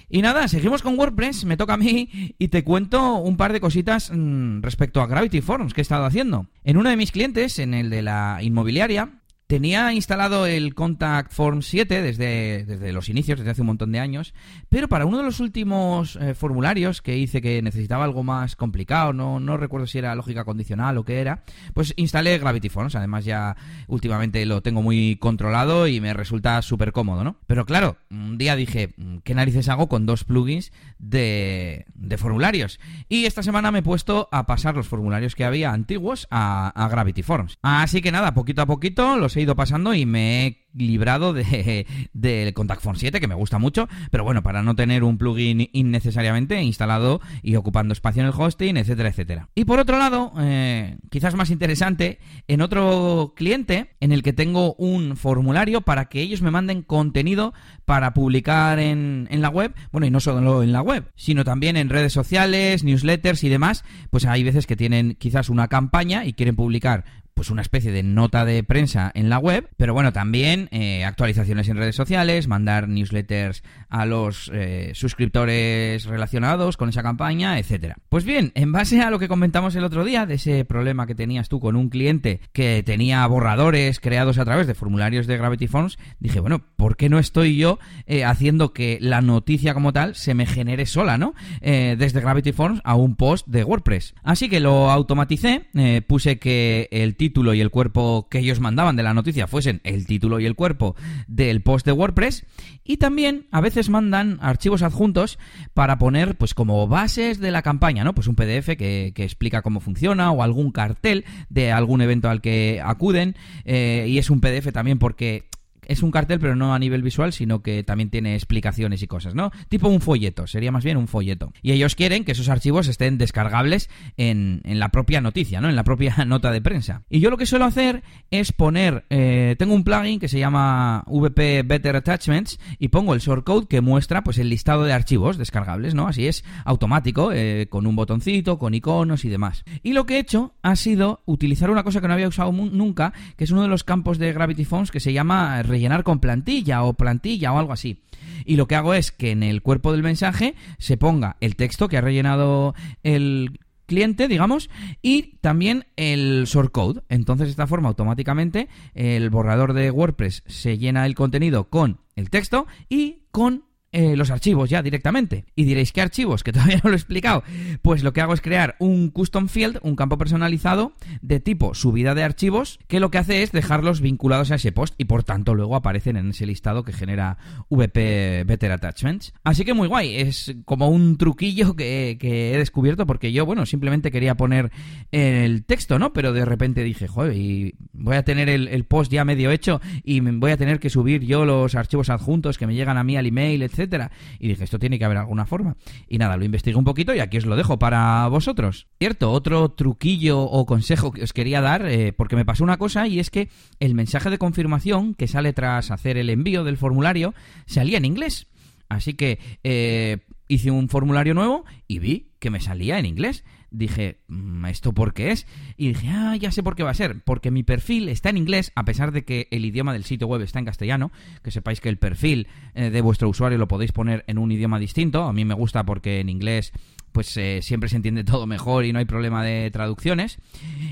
Y 0.10 0.22
nada, 0.22 0.48
seguimos 0.48 0.82
con 0.82 0.98
WordPress, 0.98 1.46
me 1.46 1.58
toca 1.58 1.74
a 1.74 1.78
mí 1.78 2.10
y 2.40 2.48
te 2.48 2.64
cuento 2.64 3.18
un 3.18 3.38
par 3.38 3.54
de 3.54 3.60
cositas 3.60 4.12
mm, 4.12 4.62
respecto 4.62 5.02
a 5.02 5.08
Gravity 5.08 5.42
Forms 5.42 5.74
que 5.74 5.82
he 5.82 5.84
estado 5.84 6.06
haciendo. 6.06 6.48
En 6.64 6.78
uno 6.78 6.90
de 6.90 6.98
mis 6.98 7.12
clientes, 7.12 7.60
en 7.60 7.76
el 7.76 7.92
de 7.92 8.02
la 8.02 8.40
inmobiliaria, 8.42 9.19
Tenía 9.50 9.92
instalado 9.94 10.46
el 10.46 10.76
Contact 10.76 11.34
Form 11.34 11.64
7 11.64 12.04
desde, 12.04 12.66
desde, 12.66 12.94
los 12.94 13.10
inicios, 13.10 13.40
desde 13.40 13.50
hace 13.50 13.62
un 13.62 13.68
montón 13.68 13.92
de 13.92 13.98
años, 13.98 14.36
pero 14.70 14.88
para 14.88 15.08
uno 15.08 15.18
de 15.18 15.24
los 15.24 15.40
últimos 15.40 16.18
eh, 16.18 16.36
formularios 16.36 17.02
que 17.02 17.18
hice 17.18 17.42
que 17.42 17.60
necesitaba 17.64 18.04
algo 18.04 18.22
más 18.22 18.56
complicado, 18.56 19.12
no, 19.12 19.40
no 19.40 19.58
recuerdo 19.58 19.88
si 19.88 19.98
era 19.98 20.14
lógica 20.14 20.46
condicional 20.46 21.00
o 21.00 21.04
qué 21.04 21.20
era, 21.20 21.42
pues 21.74 21.96
instalé 21.98 22.38
Gravity 22.38 22.70
Forms. 22.70 22.94
Además 22.94 23.26
ya 23.26 23.58
últimamente 23.88 24.46
lo 24.46 24.62
tengo 24.62 24.84
muy 24.84 25.16
controlado 25.16 25.88
y 25.88 26.00
me 26.00 26.14
resulta 26.14 26.62
súper 26.62 26.92
cómodo, 26.92 27.24
¿no? 27.24 27.38
Pero 27.48 27.66
claro, 27.66 27.98
un 28.12 28.38
día 28.38 28.56
dije, 28.56 28.94
mm, 28.98 29.18
¿qué 29.24 29.34
narices 29.34 29.68
hago 29.68 29.90
con 29.90 30.06
dos 30.06 30.26
plugins 30.26 30.72
de, 31.00 31.88
de 31.96 32.18
formularios? 32.20 32.80
Y 33.08 33.26
esta 33.26 33.42
semana 33.42 33.72
me 33.72 33.80
he 33.80 33.82
puesto 33.82 34.30
a 34.32 34.46
pasar 34.46 34.76
los 34.76 34.88
formularios 34.88 35.34
que 35.34 35.44
había 35.44 35.74
antiguos 35.74 36.28
a, 36.30 36.68
a 36.68 36.88
Gravity 36.88 37.24
Forms. 37.24 37.58
Así 37.64 38.04
que 38.04 38.12
nada, 38.12 38.36
poquito 38.36 38.62
a 38.62 38.68
poquito 38.68 39.18
los 39.18 39.36
he 39.39 39.39
ido 39.40 39.56
pasando 39.56 39.94
y 39.94 40.06
me 40.06 40.46
he 40.46 40.70
librado 40.74 41.34
de, 41.34 41.86
del 42.14 42.54
Contact 42.54 42.82
Form 42.82 42.98
7, 42.98 43.20
que 43.20 43.28
me 43.28 43.36
gusta 43.36 43.58
mucho, 43.58 43.88
pero 44.12 44.24
bueno, 44.24 44.44
para 44.44 44.62
no 44.64 44.76
tener 44.76 45.04
un 45.04 45.18
plugin 45.18 45.70
innecesariamente 45.74 46.62
instalado 46.62 47.22
y 47.42 47.56
ocupando 47.56 47.94
espacio 47.94 48.22
en 48.22 48.28
el 48.28 48.34
hosting, 48.36 48.78
etcétera, 48.78 49.10
etcétera. 49.10 49.50
Y 49.56 49.66
por 49.66 49.80
otro 49.80 49.98
lado, 49.98 50.34
eh, 50.40 50.98
quizás 51.10 51.36
más 51.36 51.50
interesante, 51.50 52.20
en 52.48 52.62
otro 52.62 53.34
cliente 53.36 53.96
en 54.00 54.12
el 54.12 54.24
que 54.24 54.34
tengo 54.34 54.76
un 54.76 55.18
formulario 55.18 55.82
para 55.82 56.06
que 56.06 56.22
ellos 56.22 56.42
me 56.42 56.52
manden 56.52 56.84
contenido 56.84 57.54
para 57.86 58.14
publicar 58.14 58.80
en 58.80 59.28
la 59.30 59.50
web, 59.50 59.74
bueno, 59.92 60.08
y 60.08 60.12
no 60.12 60.20
solo 60.20 60.64
en 60.64 60.72
la 60.72 60.82
web, 60.82 61.12
sino 61.16 61.44
también 61.44 61.78
en 61.78 61.90
redes 61.90 62.14
sociales, 62.14 62.84
newsletters 62.84 63.44
y 63.44 63.50
demás, 63.50 63.84
pues 64.10 64.26
hay 64.26 64.44
veces 64.44 64.68
que 64.68 64.76
tienen 64.76 65.16
quizás 65.16 65.50
una 65.50 65.68
campaña 65.68 66.26
y 66.26 66.34
quieren 66.34 66.56
publicar 66.56 67.06
pues 67.40 67.52
una 67.52 67.62
especie 67.62 67.94
de 67.94 68.04
nota 68.04 68.44
de 68.44 68.66
prensa 68.66 69.14
en 69.16 69.30
la 69.30 69.38
web, 69.38 69.70
pero 69.78 69.94
bueno, 69.94 70.12
también 70.12 70.68
eh, 70.72 71.06
actualizaciones 71.06 71.70
en 71.70 71.78
redes 71.78 71.96
sociales, 71.96 72.50
mandar 72.50 72.90
newsletters 72.90 73.64
a 73.90 74.06
los 74.06 74.52
eh, 74.54 74.92
suscriptores 74.94 76.06
relacionados 76.06 76.78
con 76.78 76.90
esa 76.90 77.04
campaña, 77.04 77.60
etcétera. 77.60 77.98
Pues 78.10 78.24
bien, 78.24 78.52
en 78.56 78.72
base 78.72 79.02
a 79.02 79.10
lo 79.10 79.20
que 79.20 79.28
comentamos 79.28 79.76
el 79.76 79.84
otro 79.84 80.06
día 80.06 80.26
de 80.26 80.36
ese 80.36 80.66
problema 80.66 81.08
que 81.08 81.16
tenías 81.16 81.50
tú 81.50 81.60
con 81.60 81.76
un 81.76 81.90
cliente 81.90 82.40
que 82.54 82.84
tenía 82.84 83.26
borradores 83.28 84.00
creados 84.00 84.38
a 84.38 84.46
través 84.46 84.68
de 84.68 84.76
formularios 84.76 85.28
de 85.28 85.38
Gravity 85.38 85.68
Forms, 85.68 85.98
dije, 86.20 86.40
bueno, 86.40 86.64
¿por 86.76 86.98
qué 86.98 87.10
no 87.10 87.20
estoy 87.20 87.58
yo 87.58 87.80
eh, 88.06 88.24
haciendo 88.24 88.74
que 88.74 89.00
la 89.02 89.22
noticia 89.22 89.74
como 89.74 89.94
tal 89.94 90.16
se 90.16 90.34
me 90.34 90.46
genere 90.46 90.86
sola, 90.86 91.18
¿no? 91.18 91.34
desde 91.62 92.22
Gravity 92.22 92.52
Forms 92.52 92.82
a 92.84 92.96
un 92.96 93.16
post 93.16 93.48
de 93.48 93.64
WordPress. 93.64 94.14
Así 94.24 94.50
que 94.50 94.60
lo 94.60 94.92
automaticé, 94.92 95.68
puse 96.08 96.40
que 96.40 96.88
el 96.92 97.16
título 97.16 97.54
y 97.54 97.62
el 97.62 97.70
cuerpo 97.70 98.28
que 98.30 98.40
ellos 98.40 98.60
mandaban 98.60 98.96
de 98.96 99.04
la 99.04 99.14
noticia 99.14 99.48
fuesen 99.48 99.82
el 99.84 100.06
título 100.06 100.40
y 100.40 100.46
el 100.46 100.56
cuerpo 100.56 100.96
del 101.28 101.62
post 101.62 101.86
de 101.86 101.92
WordPress 101.92 102.46
y 102.84 102.98
también 102.98 103.48
a 103.52 103.62
veces 103.62 103.79
mandan 103.88 104.40
archivos 104.42 104.82
adjuntos 104.82 105.40
para 105.74 105.98
poner 105.98 106.36
pues 106.36 106.54
como 106.54 106.88
bases 106.88 107.40
de 107.40 107.52
la 107.52 107.62
campaña, 107.62 108.04
¿no? 108.04 108.14
Pues 108.14 108.28
un 108.28 108.36
PDF 108.36 108.76
que, 108.76 109.14
explica 109.16 109.62
cómo 109.62 109.80
funciona 109.80 110.32
o 110.32 110.44
algún 110.44 110.72
cartel 110.72 111.24
de 111.50 111.72
algún 111.72 112.02
evento 112.02 112.30
al 112.30 112.42
que 112.42 112.82
acuden 112.84 113.36
eh, 113.64 114.06
y 114.10 114.18
es 114.18 114.30
un 114.30 114.42
PDF 114.42 114.72
también 114.74 114.98
porque 114.98 115.49
es 115.90 116.04
un 116.04 116.12
cartel, 116.12 116.40
pero 116.40 116.56
no 116.56 116.74
a 116.74 116.80
nivel 116.80 117.02
visual, 117.02 117.34
sino 117.34 117.64
que 117.64 117.84
también 117.84 118.12
tiene 118.12 118.36
explicaciones 118.36 119.02
y 119.02 119.08
cosas, 119.08 119.34
¿no? 119.34 119.52
Tipo 119.70 119.90
un 119.90 120.02
folleto, 120.02 120.46
sería 120.46 120.72
más 120.72 120.84
bien 120.84 120.98
un 120.98 121.08
folleto. 121.08 121.52
Y 121.64 121.72
ellos 121.72 121.96
quieren 121.96 122.24
que 122.24 122.34
esos 122.34 122.48
archivos 122.48 122.88
estén 122.88 123.18
descargables 123.18 123.90
en, 124.16 124.62
la 124.64 124.90
propia 124.90 125.20
noticia, 125.20 125.62
¿no? 125.62 125.68
En 125.68 125.76
la 125.76 125.84
propia 125.84 126.16
nota 126.28 126.52
de 126.52 126.62
prensa. 126.62 127.02
Y 127.10 127.22
yo 127.22 127.32
lo 127.32 127.38
que 127.38 127.48
suelo 127.48 127.66
hacer 127.66 128.04
es 128.30 128.52
poner, 128.52 129.06
eh, 129.10 129.56
tengo 129.58 129.74
un 129.74 129.84
plugin 129.84 130.20
que 130.20 130.28
se 130.28 130.38
llama 130.38 131.04
VP 131.08 131.64
Better 131.64 131.96
Attachments 131.96 132.60
y 132.78 132.90
pongo 132.90 133.16
el 133.16 133.20
shortcode 133.20 133.68
que 133.68 133.82
muestra 133.82 134.24
pues 134.24 134.38
el 134.38 134.50
listado 134.50 134.84
de 134.84 134.94
archivos 134.94 135.40
descargables, 135.40 135.96
¿no? 135.96 136.08
Así 136.08 136.28
es 136.28 136.46
automático, 136.66 137.32
eh, 137.34 137.66
con 137.68 137.88
un 137.88 137.96
botoncito, 137.96 138.60
con 138.60 138.76
iconos 138.76 139.26
y 139.26 139.30
demás. 139.30 139.64
Y 139.82 139.94
lo 139.94 140.06
que 140.06 140.18
he 140.18 140.20
hecho 140.20 140.54
ha 140.62 140.76
sido 140.76 141.24
utilizar 141.26 141.72
una 141.72 141.84
cosa 141.84 142.00
que 142.00 142.08
no 142.08 142.14
había 142.14 142.28
usado 142.28 142.52
nunca, 142.52 143.12
que 143.38 143.46
es 143.46 143.52
uno 143.52 143.64
de 143.64 143.70
los 143.70 143.84
campos 143.84 144.20
de 144.20 144.32
Gravity 144.34 144.66
Phones 144.66 144.92
que 144.92 145.00
se 145.00 145.14
llama 145.14 145.64
llenar 145.80 146.04
con 146.04 146.20
plantilla 146.20 146.84
o 146.84 146.94
plantilla 146.94 147.54
o 147.54 147.60
algo 147.60 147.74
así. 147.74 148.02
Y 148.46 148.56
lo 148.56 148.68
que 148.68 148.76
hago 148.76 148.94
es 148.94 149.12
que 149.12 149.32
en 149.32 149.44
el 149.44 149.62
cuerpo 149.62 149.92
del 149.92 150.04
mensaje 150.04 150.56
se 150.78 150.98
ponga 150.98 151.38
el 151.40 151.56
texto 151.56 151.88
que 151.88 151.98
ha 151.98 152.02
rellenado 152.02 152.74
el 153.04 153.60
cliente, 153.86 154.28
digamos, 154.28 154.70
y 155.02 155.38
también 155.42 155.86
el 155.98 156.46
shortcode. 156.46 157.02
Entonces, 157.10 157.48
de 157.48 157.52
esta 157.52 157.68
forma, 157.68 157.90
automáticamente 157.90 158.70
el 158.94 159.30
borrador 159.30 159.74
de 159.74 159.92
WordPress 159.92 160.44
se 160.46 160.78
llena 160.78 161.06
el 161.06 161.16
contenido 161.16 161.70
con 161.70 162.00
el 162.16 162.30
texto 162.30 162.68
y 162.88 163.24
con 163.32 163.66
eh, 163.92 164.16
los 164.16 164.30
archivos 164.30 164.70
ya 164.70 164.84
directamente. 164.84 165.46
Y 165.56 165.64
diréis, 165.64 165.92
¿qué 165.92 166.02
archivos? 166.02 166.44
Que 166.44 166.52
todavía 166.52 166.80
no 166.84 166.92
lo 166.92 166.96
he 166.96 167.00
explicado. 167.00 167.44
Pues 167.82 168.04
lo 168.04 168.14
que 168.14 168.22
hago 168.22 168.34
es 168.34 168.42
crear 168.42 168.76
un 168.80 169.10
custom 169.10 169.48
field, 169.48 169.80
un 169.82 169.96
campo 169.96 170.18
personalizado 170.18 170.94
de 171.22 171.40
tipo 171.40 171.74
subida 171.74 172.14
de 172.14 172.24
archivos, 172.24 172.80
que 172.88 173.00
lo 173.00 173.10
que 173.10 173.18
hace 173.18 173.42
es 173.42 173.52
dejarlos 173.52 174.02
vinculados 174.02 174.52
a 174.52 174.56
ese 174.56 174.72
post 174.72 174.94
y 174.98 175.06
por 175.06 175.24
tanto 175.24 175.56
luego 175.56 175.76
aparecen 175.76 176.18
en 176.18 176.30
ese 176.30 176.46
listado 176.46 176.84
que 176.84 176.94
genera 176.94 177.38
VP 177.70 178.44
Better 178.46 178.72
Attachments. 178.72 179.34
Así 179.44 179.66
que 179.66 179.74
muy 179.74 179.88
guay, 179.88 180.18
es 180.18 180.56
como 180.66 180.90
un 180.90 181.18
truquillo 181.18 181.76
que, 181.76 182.18
he 182.22 182.58
descubierto 182.58 183.08
porque 183.08 183.32
yo, 183.32 183.46
bueno, 183.46 183.66
simplemente 183.66 184.12
quería 184.12 184.36
poner 184.36 184.72
el 185.12 185.66
texto, 185.66 185.98
¿no? 185.98 186.14
Pero 186.14 186.32
de 186.32 186.46
repente 186.46 186.84
dije, 186.84 187.08
joder, 187.08 187.36
y 187.36 187.76
voy 187.94 188.18
a 188.18 188.24
tener 188.24 188.50
el, 188.50 188.68
el 188.68 188.86
post 188.86 189.12
ya 189.12 189.26
medio 189.26 189.50
hecho 189.50 189.82
y 190.04 190.20
voy 190.20 190.52
a 190.52 190.58
tener 190.58 190.80
que 190.80 190.90
subir 190.90 191.24
yo 191.24 191.46
los 191.46 191.74
archivos 191.76 192.10
adjuntos 192.10 192.58
que 192.58 192.68
me 192.68 192.76
llegan 192.76 192.98
a 192.98 193.04
mí 193.04 193.18
al 193.18 193.26
email, 193.26 193.64
etc 193.64 193.79
etcétera. 193.80 194.12
Y 194.40 194.50
dije, 194.50 194.64
esto 194.64 194.80
tiene 194.80 195.00
que 195.00 195.06
haber 195.06 195.18
alguna 195.18 195.46
forma. 195.46 195.78
Y 196.08 196.18
nada, 196.18 196.38
lo 196.38 196.46
investigué 196.46 196.78
un 196.78 196.84
poquito 196.84 197.16
y 197.16 197.20
aquí 197.20 197.38
os 197.38 197.46
lo 197.46 197.56
dejo 197.56 197.80
para 197.80 198.28
vosotros. 198.28 198.88
Cierto, 199.00 199.32
otro 199.32 199.70
truquillo 199.70 200.42
o 200.42 200.66
consejo 200.66 201.12
que 201.12 201.24
os 201.24 201.34
quería 201.34 201.62
dar, 201.62 201.86
eh, 201.86 202.14
porque 202.14 202.36
me 202.36 202.46
pasó 202.46 202.64
una 202.64 202.78
cosa 202.78 203.08
y 203.08 203.20
es 203.20 203.30
que 203.30 203.50
el 203.80 203.96
mensaje 203.96 204.30
de 204.30 204.38
confirmación 204.38 205.14
que 205.14 205.28
sale 205.28 205.54
tras 205.54 205.92
hacer 205.92 206.18
el 206.18 206.30
envío 206.30 206.64
del 206.64 206.78
formulario 206.78 207.34
salía 207.66 207.98
en 207.98 208.06
inglés. 208.06 208.48
Así 208.90 209.14
que 209.14 209.40
eh, 209.64 210.18
hice 210.50 210.72
un 210.72 210.90
formulario 210.90 211.34
nuevo 211.34 211.64
y 211.88 212.00
vi 212.00 212.32
que 212.40 212.50
me 212.50 212.60
salía 212.60 213.00
en 213.00 213.06
inglés. 213.06 213.46
Dije, 213.72 214.18
mm, 214.28 214.66
¿esto 214.66 214.94
por 214.94 215.14
qué 215.14 215.32
es? 215.32 215.46
Y 215.78 215.90
dije, 215.90 216.10
ah, 216.10 216.36
ya 216.36 216.52
sé 216.52 216.64
por 216.64 216.76
qué 216.76 216.84
va 216.84 216.90
a 216.90 216.96
ser. 216.96 217.22
Porque 217.24 217.52
mi 217.52 217.64
perfil 217.64 218.10
está 218.10 218.30
en 218.30 218.38
inglés, 218.38 218.72
a 218.76 218.84
pesar 218.84 219.12
de 219.12 219.24
que 219.24 219.48
el 219.52 219.64
idioma 219.64 219.94
del 219.94 220.04
sitio 220.04 220.28
web 220.28 220.42
está 220.42 220.60
en 220.60 220.66
castellano. 220.66 221.12
Que 221.44 221.52
sepáis 221.52 221.80
que 221.80 221.90
el 221.90 221.98
perfil 221.98 222.48
eh, 222.74 222.90
de 222.90 223.02
vuestro 223.02 223.30
usuario 223.30 223.60
lo 223.60 223.68
podéis 223.68 223.92
poner 223.92 224.26
en 224.28 224.40
un 224.40 224.52
idioma 224.52 224.80
distinto. 224.80 225.24
A 225.24 225.34
mí 225.34 225.46
me 225.46 225.54
gusta 225.54 225.86
porque 225.86 226.20
en 226.20 226.30
inglés 226.30 226.74
pues 227.12 227.36
eh, 227.38 227.62
siempre 227.62 227.90
se 227.90 227.96
entiende 227.96 228.24
todo 228.24 228.46
mejor 228.48 228.86
y 228.86 228.94
no 228.94 229.00
hay 229.00 229.06
problema 229.06 229.44
de 229.44 229.70
traducciones. 229.72 230.40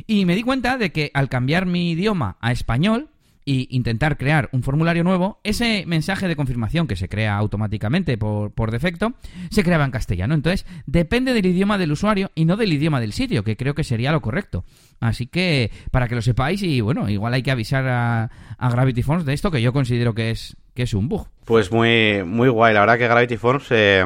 Y 0.06 0.26
me 0.26 0.36
di 0.36 0.44
cuenta 0.44 0.78
de 0.78 0.92
que 0.92 1.12
al 1.14 1.30
cambiar 1.30 1.66
mi 1.66 1.92
idioma 1.92 2.38
a 2.42 2.52
español, 2.52 3.10
y 3.48 3.66
intentar 3.72 4.18
crear 4.18 4.50
un 4.52 4.62
formulario 4.62 5.06
nuevo, 5.06 5.40
ese 5.46 5.86
mensaje 5.88 6.28
de 6.28 6.36
confirmación 6.36 6.86
que 6.86 6.98
se 6.98 7.08
crea 7.08 7.38
automáticamente 7.38 8.18
por, 8.18 8.52
por, 8.52 8.72
defecto, 8.72 9.14
se 9.50 9.64
creaba 9.64 9.86
en 9.86 9.92
castellano. 9.92 10.34
Entonces, 10.34 10.66
depende 10.86 11.32
del 11.32 11.46
idioma 11.46 11.78
del 11.78 11.94
usuario 11.94 12.30
y 12.36 12.44
no 12.44 12.58
del 12.58 12.74
idioma 12.74 13.00
del 13.00 13.14
sitio, 13.14 13.46
que 13.46 13.56
creo 13.56 13.74
que 13.74 13.86
sería 13.86 14.12
lo 14.12 14.20
correcto. 14.20 14.66
Así 15.00 15.28
que, 15.28 15.72
para 15.92 16.10
que 16.10 16.16
lo 16.16 16.22
sepáis, 16.22 16.62
y 16.62 16.82
bueno, 16.82 17.08
igual 17.08 17.34
hay 17.36 17.42
que 17.42 17.52
avisar 17.52 17.88
a, 17.88 18.30
a 18.58 18.70
Gravity 18.70 19.02
Forms 19.02 19.24
de 19.24 19.34
esto, 19.34 19.50
que 19.50 19.62
yo 19.62 19.72
considero 19.72 20.14
que 20.14 20.32
es, 20.32 20.58
que 20.74 20.84
es 20.84 20.94
un 20.94 21.08
bug. 21.08 21.30
Pues 21.46 21.72
muy, 21.72 22.24
muy 22.26 22.50
guay. 22.50 22.74
La 22.74 22.82
verdad 22.82 22.98
que 22.98 23.08
Gravity 23.08 23.38
Forms, 23.38 23.68
eh, 23.70 24.04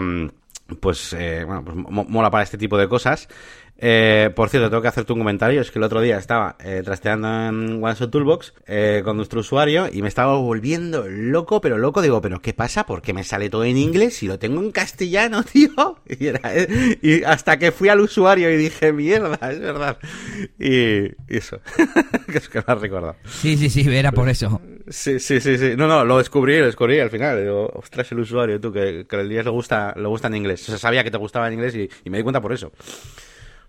pues, 0.79 1.13
eh, 1.13 1.45
bueno, 1.45 1.65
pues 1.65 1.75
mola 2.09 2.29
para 2.29 2.43
este 2.43 2.59
tipo 2.59 2.77
de 2.77 2.87
cosas. 2.87 3.27
Eh, 3.83 4.29
por 4.35 4.49
cierto, 4.49 4.69
tengo 4.69 4.83
que 4.83 4.87
hacerte 4.87 5.11
un 5.11 5.19
comentario. 5.19 5.59
Es 5.59 5.71
que 5.71 5.79
el 5.79 5.83
otro 5.83 6.01
día 6.01 6.17
estaba 6.17 6.55
eh, 6.63 6.83
trasteando 6.85 7.27
en 7.27 7.83
OneShot 7.83 8.11
Toolbox 8.11 8.53
eh, 8.67 9.01
con 9.03 9.17
nuestro 9.17 9.39
usuario 9.39 9.89
y 9.91 10.03
me 10.03 10.07
estaba 10.07 10.35
volviendo 10.35 11.07
loco, 11.09 11.61
pero 11.61 11.79
loco. 11.79 12.03
Digo, 12.03 12.21
¿pero 12.21 12.41
qué 12.41 12.53
pasa? 12.53 12.85
¿Por 12.85 13.01
qué 13.01 13.13
me 13.13 13.23
sale 13.23 13.49
todo 13.49 13.63
en 13.63 13.77
inglés 13.77 14.21
y 14.21 14.27
lo 14.27 14.37
tengo 14.37 14.61
en 14.61 14.71
castellano, 14.71 15.43
tío? 15.51 15.97
Y, 16.07 16.27
era, 16.27 16.41
y 17.01 17.23
hasta 17.23 17.57
que 17.57 17.71
fui 17.71 17.89
al 17.89 18.01
usuario 18.01 18.51
y 18.51 18.57
dije, 18.57 18.93
mierda, 18.93 19.39
es 19.49 19.59
verdad. 19.59 19.97
Y, 20.59 21.07
eso, 21.27 21.59
que 22.31 22.37
es 22.37 22.49
que 22.49 22.59
me 22.59 22.65
has 22.67 22.79
recordado. 22.79 23.15
Sí, 23.25 23.57
sí, 23.57 23.69
sí, 23.71 23.83
era 23.89 24.11
por 24.11 24.29
eso. 24.29 24.61
Sí, 24.89 25.19
sí, 25.19 25.41
sí, 25.41 25.57
sí. 25.57 25.73
No, 25.75 25.87
no, 25.87 26.05
lo 26.05 26.19
descubrí, 26.19 26.59
lo 26.59 26.67
descubrí 26.67 26.99
al 26.99 27.09
final. 27.09 27.41
Digo, 27.41 27.71
ostras, 27.73 28.11
el 28.11 28.19
usuario, 28.19 28.59
tú, 28.59 28.71
que, 28.71 29.07
que 29.09 29.15
el 29.15 29.27
día 29.27 29.41
le 29.41 29.49
gusta, 29.49 29.95
le 29.97 30.07
gusta 30.07 30.27
en 30.27 30.35
inglés. 30.35 30.61
O 30.63 30.65
sea, 30.71 30.77
sabía 30.77 31.03
que 31.03 31.09
te 31.09 31.17
gustaba 31.17 31.47
en 31.47 31.53
inglés 31.53 31.75
y, 31.75 31.89
y 32.05 32.09
me 32.11 32.17
di 32.17 32.23
cuenta 32.23 32.41
por 32.41 32.53
eso. 32.53 32.71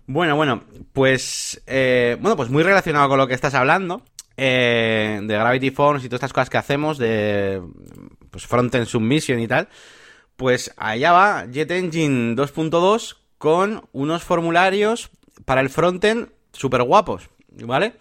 Bueno, 0.05 0.35
bueno, 0.35 0.63
pues 0.91 1.61
eh, 1.65 2.17
bueno, 2.19 2.35
pues 2.35 2.49
muy 2.49 2.63
relacionado 2.63 3.07
con 3.07 3.17
lo 3.17 3.27
que 3.27 3.33
estás 3.33 3.53
hablando 3.53 4.03
eh, 4.35 5.19
de 5.23 5.33
Gravity 5.33 5.71
Forms 5.71 6.03
y 6.03 6.09
todas 6.09 6.19
estas 6.19 6.33
cosas 6.33 6.49
que 6.49 6.57
hacemos 6.57 6.97
de 6.97 7.61
pues 8.29 8.45
Frontend 8.45 8.85
Submission 8.85 9.39
y 9.39 9.47
tal. 9.47 9.69
Pues 10.35 10.73
allá 10.77 11.11
va 11.11 11.45
Jet 11.45 11.71
Engine 11.71 12.35
2.2 12.35 13.15
con 13.37 13.87
unos 13.93 14.23
formularios 14.23 15.09
para 15.45 15.61
el 15.61 15.69
frontend 15.69 16.29
súper 16.51 16.83
guapos, 16.83 17.29
¿vale? 17.65 17.93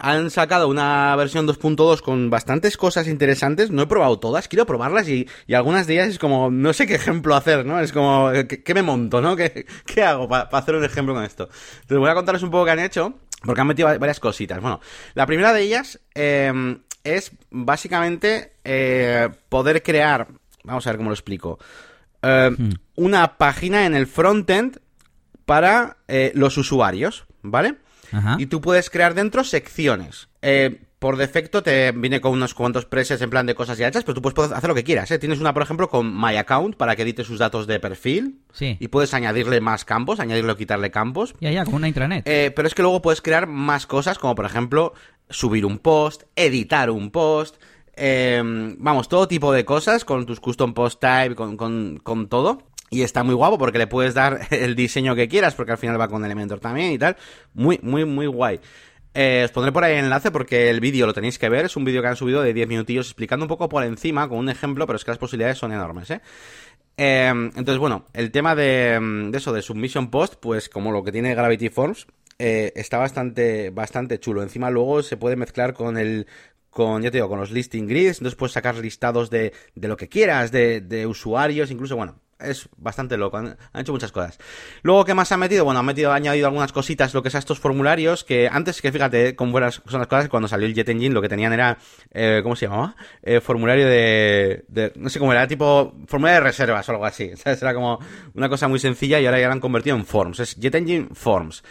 Han 0.00 0.30
sacado 0.30 0.68
una 0.68 1.14
versión 1.16 1.46
2.2 1.46 2.00
con 2.00 2.30
bastantes 2.30 2.76
cosas 2.76 3.06
interesantes. 3.06 3.70
No 3.70 3.82
he 3.82 3.86
probado 3.86 4.18
todas, 4.18 4.48
quiero 4.48 4.66
probarlas 4.66 5.08
y, 5.08 5.28
y 5.46 5.54
algunas 5.54 5.86
de 5.86 5.94
ellas 5.94 6.08
es 6.08 6.18
como, 6.18 6.50
no 6.50 6.72
sé 6.72 6.86
qué 6.86 6.94
ejemplo 6.94 7.34
hacer, 7.36 7.66
¿no? 7.66 7.78
Es 7.80 7.92
como, 7.92 8.30
¿qué, 8.32 8.74
me 8.74 8.82
monto, 8.82 9.20
no? 9.20 9.36
¿Qué, 9.36 9.66
qué 9.86 10.02
hago 10.02 10.28
para 10.28 10.48
hacer 10.50 10.74
un 10.74 10.84
ejemplo 10.84 11.14
con 11.14 11.22
esto? 11.22 11.44
Entonces 11.82 11.98
voy 11.98 12.08
a 12.08 12.14
contarles 12.14 12.42
un 12.42 12.50
poco 12.50 12.64
qué 12.64 12.70
han 12.70 12.78
hecho, 12.78 13.14
porque 13.44 13.60
han 13.60 13.66
metido 13.66 13.88
varias 13.98 14.20
cositas. 14.20 14.60
Bueno, 14.60 14.80
la 15.14 15.26
primera 15.26 15.52
de 15.52 15.62
ellas 15.62 16.00
eh, 16.14 16.78
es 17.04 17.32
básicamente 17.50 18.54
eh, 18.64 19.28
poder 19.50 19.82
crear, 19.82 20.28
vamos 20.64 20.86
a 20.86 20.90
ver 20.90 20.96
cómo 20.96 21.10
lo 21.10 21.14
explico, 21.14 21.58
eh, 22.22 22.50
hmm. 22.56 22.70
una 22.96 23.36
página 23.36 23.84
en 23.84 23.94
el 23.94 24.06
frontend 24.06 24.78
para 25.44 25.96
los 26.34 26.56
usuarios, 26.56 27.26
¿vale? 27.42 27.76
Ajá. 28.12 28.36
y 28.38 28.46
tú 28.46 28.60
puedes 28.60 28.90
crear 28.90 29.14
dentro 29.14 29.44
secciones. 29.44 30.28
Eh, 30.42 30.80
por 31.00 31.16
defecto 31.16 31.62
te 31.62 31.92
viene 31.92 32.20
con 32.20 32.32
unos 32.32 32.52
cuantos 32.52 32.84
presets 32.84 33.22
en 33.22 33.30
plan 33.30 33.46
de 33.46 33.54
cosas 33.54 33.78
ya 33.78 33.88
hechas, 33.88 34.04
pero 34.04 34.20
tú 34.20 34.20
puedes 34.20 34.52
hacer 34.52 34.68
lo 34.68 34.74
que 34.74 34.84
quieras. 34.84 35.10
¿eh? 35.10 35.18
Tienes 35.18 35.40
una, 35.40 35.54
por 35.54 35.62
ejemplo, 35.62 35.88
con 35.88 36.14
My 36.14 36.36
Account 36.36 36.76
para 36.76 36.94
que 36.94 37.02
edite 37.02 37.24
sus 37.24 37.38
datos 37.38 37.66
de 37.66 37.80
perfil. 37.80 38.42
Sí. 38.52 38.76
Y 38.78 38.88
puedes 38.88 39.14
añadirle 39.14 39.62
más 39.62 39.86
campos, 39.86 40.20
añadirle 40.20 40.52
o 40.52 40.56
quitarle 40.56 40.90
campos. 40.90 41.34
Ya, 41.40 41.50
ya, 41.50 41.64
como 41.64 41.78
una 41.78 41.88
intranet. 41.88 42.28
Eh, 42.28 42.52
pero 42.54 42.68
es 42.68 42.74
que 42.74 42.82
luego 42.82 43.00
puedes 43.00 43.22
crear 43.22 43.46
más 43.46 43.86
cosas, 43.86 44.18
como 44.18 44.34
por 44.34 44.44
ejemplo 44.44 44.92
subir 45.30 45.64
un 45.64 45.78
post, 45.78 46.24
editar 46.36 46.90
un 46.90 47.10
post. 47.10 47.56
Eh, 47.96 48.42
vamos, 48.78 49.08
todo 49.08 49.26
tipo 49.26 49.52
de 49.52 49.64
cosas 49.64 50.04
con 50.04 50.26
tus 50.26 50.38
custom 50.38 50.74
post 50.74 51.00
type, 51.00 51.34
con, 51.34 51.56
con, 51.56 51.98
con 52.02 52.28
todo. 52.28 52.62
Y 52.90 53.02
está 53.02 53.22
muy 53.22 53.34
guapo 53.34 53.56
porque 53.56 53.78
le 53.78 53.86
puedes 53.86 54.14
dar 54.14 54.40
el 54.50 54.74
diseño 54.74 55.14
que 55.14 55.28
quieras, 55.28 55.54
porque 55.54 55.72
al 55.72 55.78
final 55.78 56.00
va 56.00 56.08
con 56.08 56.24
Elementor 56.24 56.60
también 56.60 56.92
y 56.92 56.98
tal. 56.98 57.16
Muy, 57.54 57.78
muy, 57.82 58.04
muy 58.04 58.26
guay. 58.26 58.60
Eh, 59.12 59.42
os 59.44 59.50
pondré 59.50 59.72
por 59.72 59.82
ahí 59.82 59.94
el 59.94 60.04
enlace 60.04 60.30
porque 60.30 60.70
el 60.70 60.80
vídeo 60.80 61.06
lo 61.06 61.14
tenéis 61.14 61.38
que 61.38 61.48
ver. 61.48 61.64
Es 61.64 61.76
un 61.76 61.84
vídeo 61.84 62.02
que 62.02 62.08
han 62.08 62.16
subido 62.16 62.42
de 62.42 62.52
10 62.52 62.68
minutillos 62.68 63.06
explicando 63.06 63.44
un 63.44 63.48
poco 63.48 63.68
por 63.68 63.84
encima, 63.84 64.28
con 64.28 64.38
un 64.38 64.48
ejemplo, 64.48 64.86
pero 64.86 64.96
es 64.96 65.04
que 65.04 65.10
las 65.10 65.18
posibilidades 65.18 65.58
son 65.58 65.72
enormes, 65.72 66.10
¿eh? 66.10 66.20
eh 66.96 67.28
entonces, 67.28 67.78
bueno, 67.78 68.06
el 68.12 68.30
tema 68.30 68.54
de, 68.54 68.98
de, 69.30 69.38
eso, 69.38 69.52
de 69.52 69.62
Submission 69.62 70.10
Post, 70.10 70.34
pues 70.40 70.68
como 70.68 70.92
lo 70.92 71.02
que 71.02 71.12
tiene 71.12 71.34
Gravity 71.34 71.68
Forms, 71.70 72.06
eh, 72.38 72.72
está 72.76 72.98
bastante, 72.98 73.70
bastante 73.70 74.18
chulo. 74.18 74.42
Encima 74.42 74.70
luego 74.70 75.02
se 75.02 75.16
puede 75.16 75.36
mezclar 75.36 75.74
con 75.74 75.98
el, 75.98 76.26
con, 76.70 77.02
ya 77.02 77.10
te 77.10 77.18
digo, 77.18 77.28
con 77.28 77.40
los 77.40 77.50
listing 77.50 77.86
grids, 77.86 78.18
entonces 78.18 78.36
puedes 78.36 78.52
sacar 78.52 78.76
listados 78.76 79.28
de, 79.28 79.52
de 79.74 79.88
lo 79.88 79.96
que 79.96 80.08
quieras, 80.08 80.52
de, 80.52 80.80
de 80.80 81.06
usuarios, 81.06 81.70
incluso, 81.70 81.96
bueno, 81.96 82.20
es 82.42 82.68
bastante 82.76 83.16
loco, 83.16 83.36
han, 83.36 83.56
hecho 83.74 83.92
muchas 83.92 84.12
cosas. 84.12 84.38
Luego, 84.82 85.04
¿qué 85.04 85.14
más 85.14 85.30
han 85.32 85.40
metido? 85.40 85.64
Bueno, 85.64 85.80
han 85.80 85.86
metido, 85.86 86.12
han 86.12 86.22
añadido 86.22 86.46
algunas 86.46 86.72
cositas, 86.72 87.14
lo 87.14 87.22
que 87.22 87.28
es 87.28 87.34
a 87.34 87.38
estos 87.38 87.58
formularios, 87.58 88.24
que 88.24 88.48
antes, 88.48 88.80
que 88.80 88.92
fíjate 88.92 89.34
cómo 89.36 89.52
buenas 89.52 89.82
son 89.86 90.00
las 90.00 90.08
cosas, 90.08 90.28
cuando 90.28 90.48
salió 90.48 90.66
el 90.66 90.74
Jet 90.74 90.88
Engine 90.88 91.14
lo 91.14 91.22
que 91.22 91.28
tenían 91.28 91.52
era, 91.52 91.78
eh, 92.12 92.40
¿cómo 92.42 92.56
se 92.56 92.66
llamaba? 92.66 92.96
Eh, 93.22 93.40
formulario 93.40 93.86
de, 93.86 94.64
de, 94.68 94.92
no 94.96 95.08
sé 95.08 95.18
cómo 95.18 95.32
era, 95.32 95.46
tipo 95.46 95.94
formulario 96.06 96.40
de 96.40 96.46
reservas 96.46 96.88
o 96.88 96.92
algo 96.92 97.06
así, 97.06 97.30
¿sabes? 97.36 97.60
Era 97.62 97.74
como 97.74 97.98
una 98.34 98.48
cosa 98.48 98.68
muy 98.68 98.78
sencilla 98.78 99.20
y 99.20 99.26
ahora 99.26 99.40
ya 99.40 99.46
lo 99.46 99.52
han 99.52 99.60
convertido 99.60 99.96
en 99.96 100.04
Forms, 100.04 100.40
es 100.40 100.56
Jet 100.56 100.74
Engine 100.74 101.08
Forms. 101.12 101.62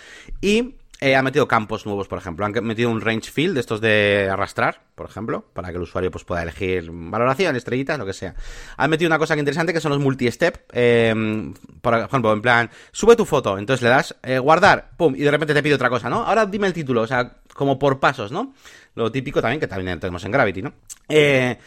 Y 0.42 0.76
eh, 1.02 1.16
han 1.16 1.24
metido 1.24 1.48
campos 1.48 1.86
nuevos, 1.86 2.08
por 2.08 2.20
ejemplo. 2.20 2.46
Han 2.46 2.52
metido 2.64 2.90
un 2.90 3.00
range 3.00 3.32
field 3.32 3.58
estos 3.58 3.80
de 3.80 4.28
arrastrar, 4.30 4.82
por 4.96 5.10
ejemplo, 5.10 5.46
para 5.54 5.70
que 5.70 5.78
el 5.78 5.84
usuario 5.84 6.12
pues, 6.12 6.26
pueda 6.26 6.44
elegir 6.44 6.90
valoración, 6.92 7.56
estrellitas, 7.56 7.98
lo 7.98 8.06
que 8.06 8.14
sea. 8.14 8.36
Han 8.76 8.90
metido 8.90 9.08
una 9.08 9.18
cosa 9.18 9.38
interesante 9.38 9.72
que 9.72 9.80
son 9.80 9.92
los 9.92 10.00
multi-step. 10.00 10.70
Eh, 10.74 11.54
por 11.82 11.94
ejemplo, 11.94 12.34
en 12.34 12.42
plan, 12.42 12.70
sube 12.92 13.16
tu 13.16 13.24
foto, 13.26 13.58
entonces 13.58 13.82
le 13.82 13.90
das 13.90 14.16
eh, 14.24 14.40
guardar, 14.40 14.92
pum, 14.98 15.16
y 15.16 15.20
de 15.20 15.32
repente 15.32 15.54
te 15.54 15.64
pide 15.64 15.76
otra 15.76 15.90
cosa, 15.90 16.10
¿no? 16.10 16.24
Ahora 16.24 16.46
dime 16.46 16.68
el 16.68 16.74
título, 16.74 17.02
o 17.02 17.08
sea, 17.08 17.38
como 17.54 17.80
por 17.80 18.00
pasos, 18.02 18.32
¿no? 18.32 18.54
Lo 19.00 19.12
típico 19.12 19.42
también, 19.42 19.60
que 19.60 19.68
también 19.68 20.00
tenemos 20.00 20.24
en 20.26 20.32
Gravity, 20.32 20.62
¿no? 20.62 20.74
Eh, 21.08 21.58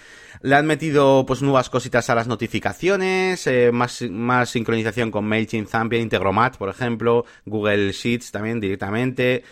le 0.42 0.54
han 0.54 0.66
metido 0.66 1.24
pues 1.26 1.40
nuevas 1.40 1.70
cositas 1.70 2.10
a 2.10 2.14
las 2.14 2.26
notificaciones, 2.26 3.46
eh, 3.46 3.70
más, 3.72 4.02
más 4.02 4.50
sincronización 4.50 5.10
con 5.10 5.24
MailChimp, 5.24 5.68
Zapier, 5.68 6.02
Integromat, 6.02 6.56
por 6.56 6.68
ejemplo, 6.68 7.24
Google 7.46 7.92
Sheets 7.92 8.32
también 8.32 8.60
directamente. 8.60 9.44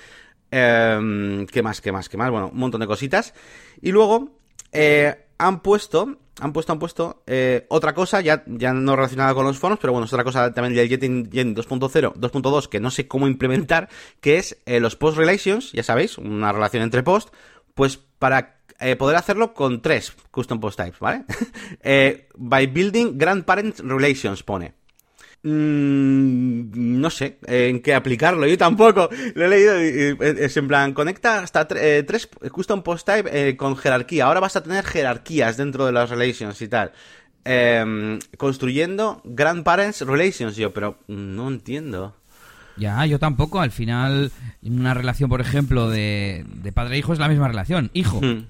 Eh, 0.50 1.46
¿Qué 1.50 1.62
más, 1.62 1.80
qué 1.80 1.92
más, 1.92 2.08
qué 2.08 2.16
más? 2.16 2.30
Bueno, 2.30 2.50
un 2.52 2.58
montón 2.58 2.80
de 2.80 2.86
cositas. 2.86 3.34
Y 3.80 3.92
luego 3.92 4.40
eh, 4.72 5.26
han 5.38 5.60
puesto, 5.60 6.18
han 6.40 6.52
puesto, 6.52 6.72
han 6.72 6.78
puesto 6.78 7.22
eh, 7.26 7.66
otra 7.68 7.94
cosa, 7.94 8.20
ya, 8.20 8.42
ya 8.46 8.72
no 8.72 8.96
relacionada 8.96 9.32
con 9.32 9.46
los 9.46 9.58
foros, 9.58 9.78
pero 9.80 9.92
bueno, 9.92 10.06
es 10.06 10.12
otra 10.12 10.24
cosa 10.24 10.52
también 10.52 10.74
del 10.74 10.88
Jetting 10.88 11.30
2.0, 11.30 12.14
2.2 12.14 12.68
que 12.68 12.80
no 12.80 12.90
sé 12.90 13.06
cómo 13.06 13.26
implementar, 13.26 13.88
que 14.20 14.38
es 14.38 14.58
los 14.66 14.96
post 14.96 15.16
relations, 15.16 15.72
ya 15.72 15.82
sabéis, 15.82 16.18
una 16.18 16.52
relación 16.52 16.82
entre 16.82 17.02
post, 17.02 17.32
pues 17.74 17.96
para 17.96 18.60
eh, 18.78 18.96
poder 18.96 19.16
hacerlo 19.16 19.54
con 19.54 19.82
tres 19.82 20.12
custom 20.30 20.60
post 20.60 20.78
types, 20.78 20.98
¿vale? 20.98 21.24
eh, 21.82 22.28
by 22.36 22.66
building 22.66 23.18
grandparent 23.18 23.80
relations 23.80 24.42
pone. 24.42 24.74
Mm, 25.42 27.00
no 27.00 27.08
sé 27.08 27.38
en 27.46 27.80
qué 27.80 27.94
aplicarlo, 27.94 28.46
yo 28.46 28.58
tampoco 28.58 29.08
lo 29.34 29.44
he 29.46 29.48
leído 29.48 29.82
y, 29.82 30.16
es 30.38 30.54
en 30.58 30.68
plan, 30.68 30.92
conecta 30.92 31.38
hasta 31.38 31.66
eh, 31.76 32.02
tres 32.06 32.28
custom 32.52 32.82
post 32.82 33.06
type 33.06 33.30
eh, 33.32 33.56
con 33.56 33.76
jerarquía. 33.76 34.26
Ahora 34.26 34.40
vas 34.40 34.56
a 34.56 34.62
tener 34.62 34.84
jerarquías 34.84 35.56
dentro 35.56 35.86
de 35.86 35.92
las 35.92 36.10
relations 36.10 36.60
y 36.60 36.68
tal. 36.68 36.92
Eh, 37.46 38.18
construyendo 38.36 39.22
grandparents 39.24 40.02
relations, 40.02 40.56
yo, 40.56 40.74
pero 40.74 40.98
no 41.06 41.48
entiendo. 41.48 42.19
Ya, 42.80 43.06
yo 43.06 43.18
tampoco. 43.18 43.60
Al 43.60 43.70
final, 43.70 44.32
una 44.62 44.94
relación, 44.94 45.28
por 45.28 45.40
ejemplo, 45.40 45.88
de, 45.88 46.44
de 46.62 46.72
padre 46.72 46.96
e 46.96 46.98
hijo 46.98 47.12
es 47.12 47.18
la 47.18 47.28
misma 47.28 47.46
relación. 47.46 47.90
Hijo. 47.94 48.20
Hmm. 48.20 48.46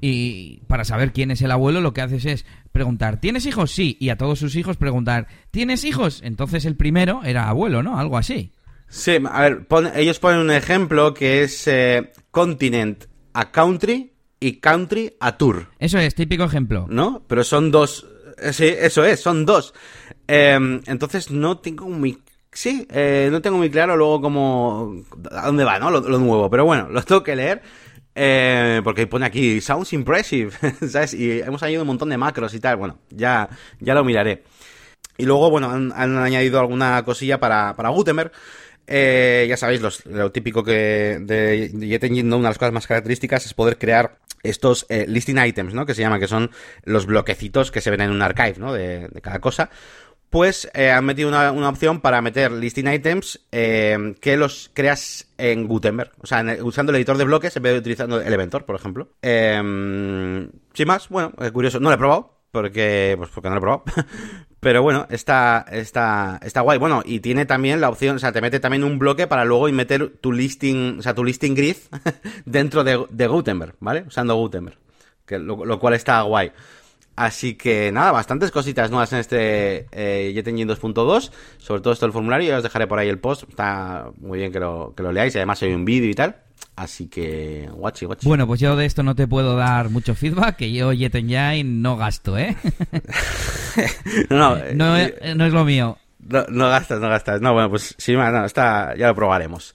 Y 0.00 0.60
para 0.66 0.84
saber 0.84 1.12
quién 1.12 1.30
es 1.30 1.42
el 1.42 1.50
abuelo, 1.50 1.80
lo 1.80 1.92
que 1.92 2.00
haces 2.00 2.24
es 2.24 2.46
preguntar, 2.72 3.20
¿tienes 3.20 3.44
hijos? 3.46 3.70
Sí, 3.70 3.96
y 4.00 4.08
a 4.08 4.16
todos 4.16 4.38
sus 4.38 4.56
hijos 4.56 4.76
preguntar, 4.76 5.26
¿tienes 5.50 5.84
hijos? 5.84 6.20
Entonces 6.24 6.64
el 6.64 6.76
primero 6.76 7.20
era 7.24 7.48
abuelo, 7.48 7.82
¿no? 7.82 7.98
Algo 7.98 8.16
así. 8.16 8.52
Sí, 8.88 9.18
a 9.30 9.42
ver, 9.42 9.66
ellos 9.94 10.18
ponen 10.18 10.40
un 10.40 10.50
ejemplo 10.50 11.14
que 11.14 11.42
es 11.42 11.66
eh, 11.68 12.10
continent 12.30 13.04
a 13.34 13.52
country 13.52 14.12
y 14.40 14.54
country 14.54 15.14
a 15.20 15.36
tour. 15.36 15.68
Eso 15.78 15.98
es, 15.98 16.14
típico 16.14 16.44
ejemplo. 16.44 16.86
¿No? 16.88 17.22
Pero 17.28 17.44
son 17.44 17.70
dos. 17.70 18.06
Eh, 18.38 18.52
sí, 18.52 18.66
eso 18.66 19.04
es, 19.04 19.20
son 19.20 19.44
dos. 19.44 19.74
Em, 20.26 20.80
entonces 20.86 21.30
no 21.30 21.58
tengo 21.58 21.88
muy. 21.88 22.18
Sí, 22.52 22.86
eh, 22.90 23.28
no 23.30 23.40
tengo 23.40 23.58
muy 23.58 23.70
claro 23.70 23.96
luego 23.96 24.20
cómo. 24.20 25.04
a 25.30 25.46
dónde 25.46 25.64
va, 25.64 25.78
¿no? 25.78 25.90
Lo, 25.90 26.00
nuevo. 26.00 26.50
Pero 26.50 26.64
bueno, 26.64 26.88
lo 26.88 27.02
tengo 27.02 27.22
que 27.22 27.36
leer. 27.36 27.62
porque 28.82 29.06
pone 29.06 29.26
aquí, 29.26 29.60
sounds 29.60 29.92
impressive, 29.92 30.52
¿sabes? 30.88 31.14
Y 31.14 31.40
hemos 31.40 31.62
añadido 31.62 31.82
un 31.82 31.88
montón 31.88 32.10
de 32.10 32.18
macros 32.18 32.54
y 32.54 32.60
tal. 32.60 32.76
Bueno, 32.76 32.98
ya, 33.10 33.48
ya 33.78 33.94
lo 33.94 34.04
miraré. 34.04 34.44
Y 35.16 35.26
luego, 35.26 35.50
bueno, 35.50 35.70
han, 35.70 35.92
añadido 35.92 36.60
alguna 36.60 37.02
cosilla 37.04 37.38
para, 37.38 37.76
para 37.76 37.90
Gutenberg. 37.90 38.32
Eh, 38.92 39.46
ya 39.48 39.56
sabéis, 39.56 39.80
lo 40.06 40.32
típico 40.32 40.64
que 40.64 41.18
de 41.20 41.70
Jet 41.72 42.02
Engine, 42.02 42.26
una 42.26 42.38
de 42.38 42.50
las 42.50 42.58
cosas 42.58 42.72
más 42.72 42.88
características 42.88 43.46
es 43.46 43.54
poder 43.54 43.78
crear 43.78 44.18
estos 44.42 44.86
eh, 44.88 45.04
listing 45.06 45.38
items, 45.38 45.74
¿no? 45.74 45.86
Que 45.86 45.94
se 45.94 46.02
llama, 46.02 46.18
que 46.18 46.26
son 46.26 46.50
los 46.82 47.06
bloquecitos 47.06 47.70
que 47.70 47.80
se 47.80 47.90
ven 47.90 48.00
en 48.00 48.10
un 48.10 48.22
archive, 48.22 48.56
¿no? 48.58 48.72
De, 48.72 49.08
cada 49.22 49.38
cosa. 49.38 49.70
Pues 50.30 50.70
eh, 50.74 50.90
han 50.90 51.04
metido 51.04 51.28
una, 51.28 51.68
opción 51.68 52.00
para 52.00 52.22
meter 52.22 52.52
listing 52.52 52.86
items 52.86 53.40
que 53.50 54.36
los 54.38 54.70
creas 54.72 55.28
en 55.38 55.66
Gutenberg. 55.66 56.12
O 56.20 56.26
sea, 56.26 56.44
usando 56.62 56.90
el 56.90 56.96
editor 56.96 57.18
de 57.18 57.24
bloques 57.24 57.56
en 57.56 57.62
vez 57.62 57.72
de 57.72 57.78
utilizando 57.80 58.20
Elementor, 58.20 58.64
por 58.64 58.76
ejemplo. 58.76 59.08
sin 59.20 60.86
más, 60.86 61.08
bueno, 61.08 61.32
curioso. 61.52 61.80
No 61.80 61.88
lo 61.88 61.96
he 61.96 61.98
probado, 61.98 62.40
porque 62.52 63.14
pues 63.18 63.30
porque 63.30 63.48
no 63.48 63.56
lo 63.56 63.58
he 63.58 63.60
probado 63.60 63.84
Pero 64.60 64.82
bueno, 64.82 65.06
está, 65.08 65.64
está, 65.70 66.38
está 66.42 66.60
guay. 66.60 66.78
Bueno, 66.78 67.02
y 67.04 67.20
tiene 67.20 67.46
también 67.46 67.80
la 67.80 67.88
opción, 67.88 68.16
o 68.16 68.18
sea, 68.18 68.30
te 68.30 68.42
mete 68.42 68.60
también 68.60 68.84
un 68.84 68.98
bloque 68.98 69.26
para 69.26 69.46
luego 69.46 69.68
meter 69.72 70.18
tu 70.20 70.32
listing, 70.32 70.98
o 70.98 71.02
sea, 71.02 71.14
tu 71.14 71.24
listing 71.24 71.54
grid 71.54 71.76
dentro 72.44 72.84
de, 72.84 73.26
Gutenberg, 73.26 73.74
¿vale? 73.80 74.04
Usando 74.06 74.36
Gutenberg. 74.36 74.76
Que, 75.24 75.38
lo, 75.38 75.78
cual 75.78 75.94
está 75.94 76.20
guay. 76.22 76.52
Así 77.20 77.52
que 77.52 77.92
nada, 77.92 78.12
bastantes 78.12 78.50
cositas 78.50 78.90
nuevas 78.90 79.12
en 79.12 79.18
este 79.18 79.86
eh, 79.92 80.32
Jet 80.32 80.46
2.2. 80.46 81.30
Sobre 81.58 81.82
todo 81.82 81.92
esto 81.92 82.06
del 82.06 82.14
formulario. 82.14 82.48
Ya 82.48 82.56
os 82.56 82.62
dejaré 82.62 82.86
por 82.86 82.98
ahí 82.98 83.10
el 83.10 83.18
post. 83.18 83.42
Está 83.46 84.06
muy 84.22 84.38
bien 84.38 84.50
que 84.50 84.58
lo, 84.58 84.94
que 84.96 85.02
lo 85.02 85.12
leáis. 85.12 85.36
Además 85.36 85.62
hay 85.62 85.74
un 85.74 85.84
vídeo 85.84 86.08
y 86.08 86.14
tal. 86.14 86.36
Así 86.76 87.08
que, 87.08 87.68
guachi, 87.74 88.06
guachi. 88.06 88.26
Bueno, 88.26 88.46
pues 88.46 88.58
yo 88.58 88.74
de 88.74 88.86
esto 88.86 89.02
no 89.02 89.14
te 89.14 89.28
puedo 89.28 89.54
dar 89.54 89.90
mucho 89.90 90.14
feedback, 90.14 90.56
que 90.56 90.72
yo 90.72 90.94
Jet 90.94 91.14
Engine 91.14 91.64
no 91.64 91.98
gasto, 91.98 92.38
¿eh? 92.38 92.56
no, 94.30 94.56
no, 94.74 94.96
eh, 94.96 95.34
no, 95.36 95.44
es 95.44 95.52
lo 95.52 95.66
mío. 95.66 95.98
No, 96.20 96.70
gastas, 96.70 97.00
no 97.00 97.10
gastas. 97.10 97.42
No, 97.42 97.52
bueno, 97.52 97.68
pues 97.68 97.94
sí, 97.98 98.14
no, 98.14 98.46
está, 98.46 98.96
ya 98.96 99.08
lo 99.08 99.14
probaremos. 99.14 99.74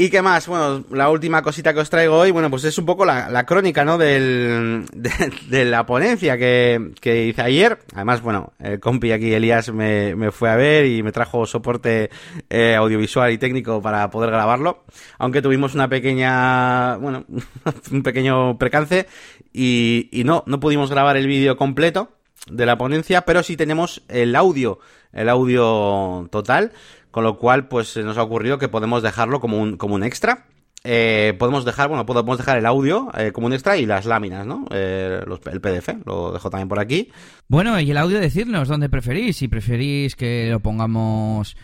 ¿Y 0.00 0.10
qué 0.10 0.22
más? 0.22 0.46
Bueno, 0.46 0.84
la 0.92 1.10
última 1.10 1.42
cosita 1.42 1.74
que 1.74 1.80
os 1.80 1.90
traigo 1.90 2.16
hoy, 2.16 2.30
bueno, 2.30 2.50
pues 2.50 2.62
es 2.62 2.78
un 2.78 2.86
poco 2.86 3.04
la, 3.04 3.44
crónica, 3.44 3.84
¿no? 3.84 3.98
Del, 3.98 4.84
de, 5.50 5.64
la 5.64 5.86
ponencia 5.86 6.38
que, 6.38 6.92
hice 7.02 7.42
ayer. 7.42 7.80
Además, 7.96 8.22
bueno, 8.22 8.52
el 8.60 8.78
compi 8.78 9.10
aquí, 9.10 9.34
Elías, 9.34 9.72
me, 9.72 10.14
me 10.14 10.30
fue 10.30 10.50
a 10.50 10.54
ver 10.54 10.86
y 10.86 11.02
me 11.02 11.10
trajo 11.10 11.46
soporte 11.46 12.10
eh, 12.48 12.76
audiovisual 12.76 13.32
y 13.32 13.38
técnico 13.38 13.82
para 13.82 14.08
poder 14.08 14.30
grabarlo. 14.30 14.84
Aunque 15.18 15.42
tuvimos 15.42 15.74
una 15.74 15.88
pequeña, 15.88 16.96
bueno, 16.98 17.24
un 17.90 18.04
pequeño 18.04 18.56
percance 18.56 19.08
y, 19.52 20.08
y 20.12 20.22
no, 20.22 20.44
no 20.46 20.60
pudimos 20.60 20.92
grabar 20.92 21.16
el 21.16 21.26
vídeo 21.26 21.56
completo 21.56 22.12
de 22.48 22.66
la 22.66 22.78
ponencia, 22.78 23.22
pero 23.22 23.42
sí 23.42 23.56
tenemos 23.56 24.02
el 24.06 24.36
audio, 24.36 24.78
el 25.12 25.28
audio 25.28 26.28
total. 26.30 26.72
Con 27.18 27.24
lo 27.24 27.36
cual, 27.36 27.66
pues 27.66 27.96
nos 27.96 28.16
ha 28.16 28.22
ocurrido 28.22 28.58
que 28.58 28.68
podemos 28.68 29.02
dejarlo 29.02 29.40
como 29.40 29.60
un, 29.60 29.76
como 29.76 29.96
un 29.96 30.04
extra. 30.04 30.46
Eh, 30.84 31.34
podemos 31.38 31.64
dejar, 31.64 31.88
bueno, 31.88 32.06
podemos 32.06 32.38
dejar 32.38 32.56
el 32.56 32.64
audio 32.64 33.08
eh, 33.18 33.32
como 33.32 33.48
un 33.48 33.52
extra 33.52 33.76
y 33.76 33.84
las 33.84 34.06
láminas, 34.06 34.46
¿no? 34.46 34.64
Eh, 34.70 35.20
el 35.52 35.60
PDF, 35.60 35.88
lo 36.06 36.32
dejo 36.32 36.50
también 36.50 36.68
por 36.68 36.78
aquí. 36.78 37.10
Bueno, 37.48 37.80
y 37.80 37.90
el 37.90 37.96
audio 37.96 38.20
decirnos 38.20 38.68
dónde 38.68 38.88
preferís, 38.88 39.36
si 39.36 39.48
preferís 39.48 40.14
que 40.14 40.48
lo 40.50 40.60
pongamos 40.60 41.56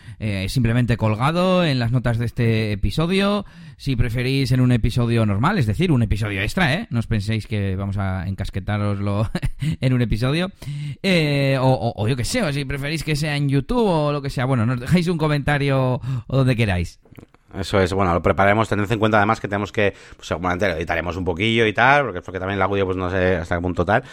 simplemente 0.47 0.97
colgado 0.97 1.63
en 1.63 1.79
las 1.79 1.91
notas 1.91 2.17
de 2.17 2.25
este 2.25 2.71
episodio, 2.71 3.45
si 3.77 3.95
preferís 3.95 4.51
en 4.51 4.61
un 4.61 4.71
episodio 4.71 5.25
normal, 5.25 5.59
es 5.59 5.67
decir, 5.67 5.91
un 5.91 6.01
episodio 6.01 6.41
extra, 6.41 6.73
¿eh? 6.73 6.87
No 6.89 6.99
os 6.99 7.07
penséis 7.07 7.45
que 7.47 7.75
vamos 7.75 7.97
a 7.97 8.27
encasquetaroslo 8.27 9.29
en 9.81 9.93
un 9.93 10.01
episodio, 10.01 10.51
o, 11.59 11.93
o, 11.95 12.07
yo 12.07 12.15
que 12.15 12.25
sé, 12.25 12.41
o 12.41 12.51
si 12.51 12.65
preferís 12.65 13.03
que 13.03 13.15
sea 13.15 13.37
en 13.37 13.47
YouTube 13.47 13.85
o 13.87 14.11
lo 14.11 14.21
que 14.21 14.29
sea, 14.29 14.45
bueno, 14.45 14.65
nos 14.65 14.79
dejáis 14.79 15.07
un 15.07 15.17
comentario 15.17 16.01
o 16.27 16.37
donde 16.37 16.55
queráis. 16.55 16.99
Eso 17.59 17.79
es, 17.79 17.93
bueno, 17.93 18.13
lo 18.13 18.21
preparemos, 18.21 18.67
tened 18.69 18.91
en 18.91 18.99
cuenta 18.99 19.17
además 19.17 19.39
que 19.39 19.47
tenemos 19.47 19.71
que, 19.71 19.93
pues 20.15 20.27
seguramente 20.27 20.67
lo 20.67 20.75
editaremos 20.75 21.15
un 21.17 21.25
poquillo 21.25 21.65
y 21.65 21.73
tal, 21.73 22.05
porque, 22.05 22.21
porque 22.21 22.39
también 22.39 22.57
el 22.57 22.61
audio 22.61 22.85
pues 22.85 22.97
no 22.97 23.09
sé 23.09 23.37
hasta 23.37 23.55
qué 23.55 23.61
punto 23.61 23.85
tal. 23.85 24.03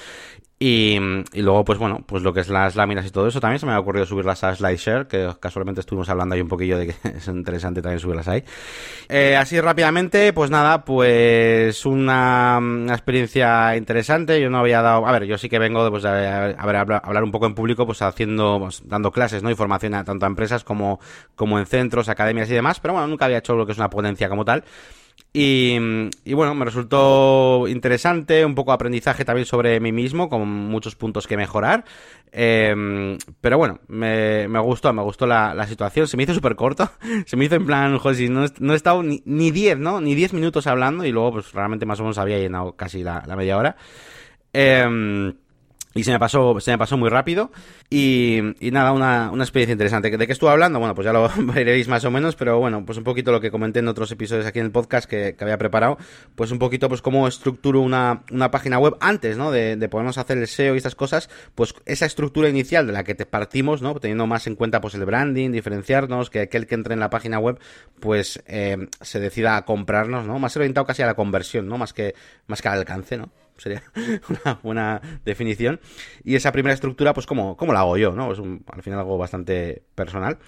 Y, 0.64 0.96
luego, 1.35 1.64
pues 1.64 1.77
bueno, 1.77 2.05
pues 2.07 2.22
lo 2.22 2.33
que 2.33 2.38
es 2.38 2.48
las 2.48 2.77
láminas 2.77 3.05
y 3.05 3.11
todo 3.11 3.27
eso, 3.27 3.40
también 3.40 3.59
se 3.59 3.66
me 3.66 3.72
ha 3.72 3.81
ocurrido 3.81 4.07
subirlas 4.07 4.44
a 4.44 4.55
SlideShare, 4.55 5.09
que 5.09 5.29
casualmente 5.40 5.81
estuvimos 5.81 6.09
hablando 6.09 6.37
ahí 6.37 6.40
un 6.40 6.46
poquillo 6.46 6.79
de 6.79 6.87
que 6.87 6.94
es 7.16 7.27
interesante 7.27 7.83
también 7.83 7.98
subirlas 7.98 8.29
ahí. 8.29 8.44
Eh, 9.09 9.35
así 9.35 9.61
rápidamente, 9.61 10.33
pues 10.33 10.53
nada, 10.53 10.85
pues 10.85 11.85
una, 11.85 12.61
experiencia 12.90 13.77
interesante. 13.77 14.40
Yo 14.40 14.51
no 14.51 14.59
había 14.59 14.83
dado, 14.83 15.05
a 15.05 15.11
ver, 15.11 15.25
yo 15.25 15.37
sí 15.37 15.48
que 15.48 15.59
vengo 15.59 15.90
pues, 15.90 16.05
a, 16.05 16.51
hablar 16.51 17.25
un 17.25 17.33
poco 17.33 17.46
en 17.46 17.57
público, 17.57 17.85
pues 17.85 18.01
haciendo, 18.01 18.61
pues, 18.61 18.83
dando 18.87 19.11
clases, 19.11 19.42
¿no? 19.42 19.51
Y 19.51 19.57
formación 19.57 19.94
a, 19.94 20.05
tanto 20.05 20.27
a 20.27 20.29
empresas 20.29 20.62
como, 20.62 21.01
como 21.35 21.59
en 21.59 21.66
centros, 21.66 22.09
academias 22.09 22.48
y 22.48 22.55
demás, 22.55 22.79
pero 22.79 22.94
bueno, 22.94 23.09
nunca 23.09 23.25
había 23.25 23.38
hecho 23.38 23.57
lo 23.57 23.66
que 23.66 23.72
es 23.72 23.79
una 23.79 23.90
ponencia 23.90 24.29
como 24.29 24.44
tal. 24.44 24.62
Y, 25.35 25.79
bueno, 26.35 26.55
me 26.55 26.66
resultó 26.66 27.66
interesante, 27.66 28.44
un 28.44 28.55
poco 28.55 28.72
aprendizaje 28.72 29.25
también 29.25 29.46
sobre 29.46 29.81
mí 29.81 29.90
mismo, 29.90 30.29
con 30.29 30.46
muchos 30.46 30.94
puntos 30.94 31.27
que 31.27 31.38
mejorar. 31.38 31.85
Em, 32.31 33.16
pero 33.40 33.57
bueno, 33.57 33.81
me, 33.88 34.46
gustó, 34.61 34.92
me 34.92 35.03
gustó 35.03 35.27
la, 35.27 35.66
situación. 35.66 36.07
Se 36.07 36.18
me 36.18 36.25
hizo 36.25 36.35
súper 36.35 36.55
corto. 36.55 36.90
Se 37.27 37.37
me 37.37 37.46
hizo 37.46 37.55
en 37.55 37.64
plan, 37.64 37.96
José, 37.98 38.29
no, 38.29 38.44
no 38.59 38.72
he 38.75 38.77
estado 38.77 39.03
ni 39.03 39.51
10, 39.51 39.79
¿no? 39.79 40.03
Ni 40.03 40.14
10 40.14 40.35
minutos 40.35 40.66
hablando 40.66 41.05
y 41.05 41.12
luego, 41.12 41.33
pues 41.33 41.53
realmente 41.53 41.87
más 41.87 41.98
o 42.01 42.03
menos 42.03 42.18
había 42.18 42.38
llenado 42.38 42.72
casi 42.77 43.03
la, 43.03 43.22
media 43.35 43.57
hora. 43.57 43.77
Eh, 44.53 45.33
y 45.94 46.05
se 46.05 46.12
me 46.12 46.18
pasó, 46.18 46.59
se 46.61 46.70
me 46.70 46.78
pasó 46.78 46.96
muy 46.96 47.11
rápido. 47.11 47.50
Y, 47.90 48.40
nada, 48.61 48.92
una, 48.92 49.31
una, 49.31 49.44
experiencia 49.44 49.72
interesante. 49.72 50.16
¿De 50.16 50.26
qué 50.26 50.33
estuve 50.33 50.50
hablando? 50.50 50.78
Bueno, 50.78 50.94
pues 50.94 51.05
ya 51.05 51.12
lo 51.12 51.28
veréis 51.55 51.88
más 51.88 52.05
o 52.05 52.11
menos, 52.11 52.37
pero 52.37 52.59
bueno, 52.59 52.85
pues 52.85 52.98
un 52.98 53.05
poquito 53.05 53.33
lo 53.33 53.40
que 53.40 53.50
comenté 53.50 53.81
en 53.81 53.88
otros 53.88 54.11
episodios 54.11 54.46
aquí 54.46 54.59
en 54.59 54.66
el 54.66 54.72
podcast 54.72 55.09
que, 55.09 55.35
que 55.37 55.44
había 55.44 55.59
preparado. 55.59 55.98
Pues 56.35 56.50
un 56.50 56.59
poquito, 56.59 56.88
pues 56.88 57.02
cómo 57.02 57.28
estructuro 57.28 57.81
una, 57.81 58.22
una 58.31 58.50
página 58.50 58.78
web 58.78 58.96
antes, 59.00 59.37
¿no? 59.37 59.50
De, 59.50 59.76
de 59.76 59.88
podernos 59.88 60.18
hacer 60.18 60.38
el 60.38 60.48
SEO 60.48 60.74
y 60.74 60.78
estas 60.78 60.94
cosas. 60.94 61.28
Pues 61.55 61.74
esa 61.85 62.07
estructura 62.07 62.48
inicial 62.48 62.87
de 62.87 62.92
la 62.92 63.05
que 63.05 63.14
te 63.14 63.26
partimos, 63.26 63.83
¿no? 63.83 63.94
Teniendo 64.00 64.26
más 64.26 64.46
en 64.46 64.57
cuenta, 64.57 64.81
pues 64.81 64.94
el 64.94 65.05
branding, 65.05 65.50
diferenciarnos, 65.50 66.31
que 66.31 66.40
aquel 66.40 66.66
que 66.66 66.74
entre 66.74 66.94
en 66.94 67.00
la 67.00 67.11
página 67.11 67.38
web, 67.38 67.59
pues 68.00 68.42
eh, 68.46 68.88
se 69.00 69.20
decida 69.20 69.57
a 69.57 69.64
comprarnos, 69.64 70.26
¿no? 70.26 70.38
Más 70.38 70.57
orientado 70.57 70.87
casi 70.87 71.02
a 71.02 71.07
la 71.07 71.14
conversión, 71.14 71.68
¿no? 71.68 71.76
Más 71.76 71.92
que, 71.92 72.14
más 72.46 72.62
que 72.62 72.68
al 72.68 72.78
alcance, 72.78 73.18
¿no? 73.18 73.31
Sería 73.62 73.83
una 74.29 74.59
buena 74.62 75.01
definición. 75.25 75.81
Y 76.25 76.35
esa 76.35 76.53
primera 76.53 76.75
estructura, 76.75 77.14
pues, 77.14 77.27
¿cómo, 77.27 77.57
cómo 77.57 77.72
la 77.72 77.81
hago 77.81 77.96
yo? 77.96 78.12
¿no? 78.12 78.33
Es 78.33 78.38
al 78.38 78.83
final 78.83 78.98
algo 78.98 79.18
bastante 79.18 79.83
personal. 79.94 80.38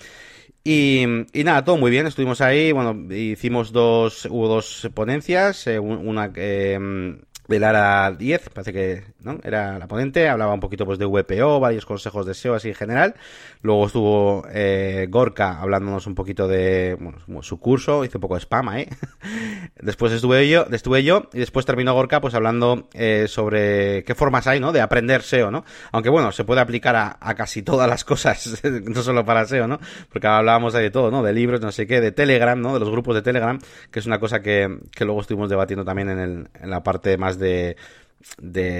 Y, 0.66 1.04
nada, 1.34 1.62
todo 1.62 1.76
muy 1.76 1.90
bien, 1.90 2.06
estuvimos 2.06 2.40
ahí, 2.40 2.72
bueno, 2.72 3.12
hicimos 3.14 3.70
dos, 3.70 4.26
hubo 4.30 4.48
dos 4.48 4.88
ponencias, 4.94 5.66
eh, 5.66 5.78
una. 5.78 6.32
Eh, 6.34 7.18
de 7.48 7.58
Lara 7.58 8.10
10, 8.12 8.48
parece 8.50 8.72
que 8.72 9.04
¿no? 9.20 9.38
era 9.42 9.78
la 9.78 9.86
ponente, 9.86 10.28
hablaba 10.28 10.54
un 10.54 10.60
poquito 10.60 10.86
pues 10.86 10.98
de 10.98 11.04
VPO, 11.04 11.60
varios 11.60 11.84
consejos 11.84 12.24
de 12.26 12.34
SEO 12.34 12.54
así 12.54 12.68
en 12.68 12.74
general. 12.74 13.14
Luego 13.60 13.86
estuvo 13.86 14.46
eh, 14.50 15.06
Gorka 15.10 15.60
hablándonos 15.60 16.06
un 16.06 16.14
poquito 16.14 16.48
de 16.48 16.96
bueno, 16.98 17.42
su 17.42 17.58
curso, 17.58 18.04
hizo 18.04 18.18
un 18.18 18.22
poco 18.22 18.34
de 18.34 18.40
spam 18.40 18.68
ahí. 18.70 18.88
después 19.80 20.12
estuve 20.12 20.48
yo, 20.48 20.66
estuve 20.70 21.04
yo 21.04 21.28
y 21.32 21.40
después 21.40 21.66
terminó 21.66 21.92
Gorka 21.92 22.20
pues 22.20 22.34
hablando 22.34 22.88
eh, 22.94 23.26
sobre 23.28 24.04
qué 24.04 24.14
formas 24.14 24.46
hay, 24.46 24.60
¿no? 24.60 24.72
De 24.72 24.80
aprender 24.80 25.22
SEO, 25.22 25.50
¿no? 25.50 25.64
Aunque 25.92 26.08
bueno, 26.08 26.32
se 26.32 26.44
puede 26.44 26.60
aplicar 26.62 26.96
a, 26.96 27.34
casi 27.34 27.62
todas 27.62 27.88
las 27.88 28.04
cosas, 28.04 28.62
no 28.64 29.02
solo 29.02 29.24
para 29.24 29.44
SEO, 29.44 29.68
¿no? 29.68 29.78
Porque 30.10 30.26
hablábamos 30.26 30.72
de 30.72 30.90
todo, 30.90 31.10
¿no? 31.10 31.22
De 31.22 31.32
libros, 31.32 31.60
no 31.60 31.72
sé 31.72 31.86
qué, 31.86 32.00
de 32.00 32.12
Telegram, 32.12 32.58
¿no? 32.58 32.74
De 32.74 32.80
los 32.80 32.90
grupos 32.90 33.14
de 33.14 33.22
Telegram, 33.22 33.58
que 33.90 33.98
es 33.98 34.06
una 34.06 34.18
cosa 34.18 34.40
que, 34.40 34.78
que 34.92 35.04
luego 35.04 35.20
estuvimos 35.20 35.50
debatiendo 35.50 35.84
también 35.84 36.08
en, 36.08 36.18
el, 36.18 36.48
en 36.60 36.70
la 36.70 36.82
parte 36.82 37.18
más 37.18 37.33
de, 37.38 37.76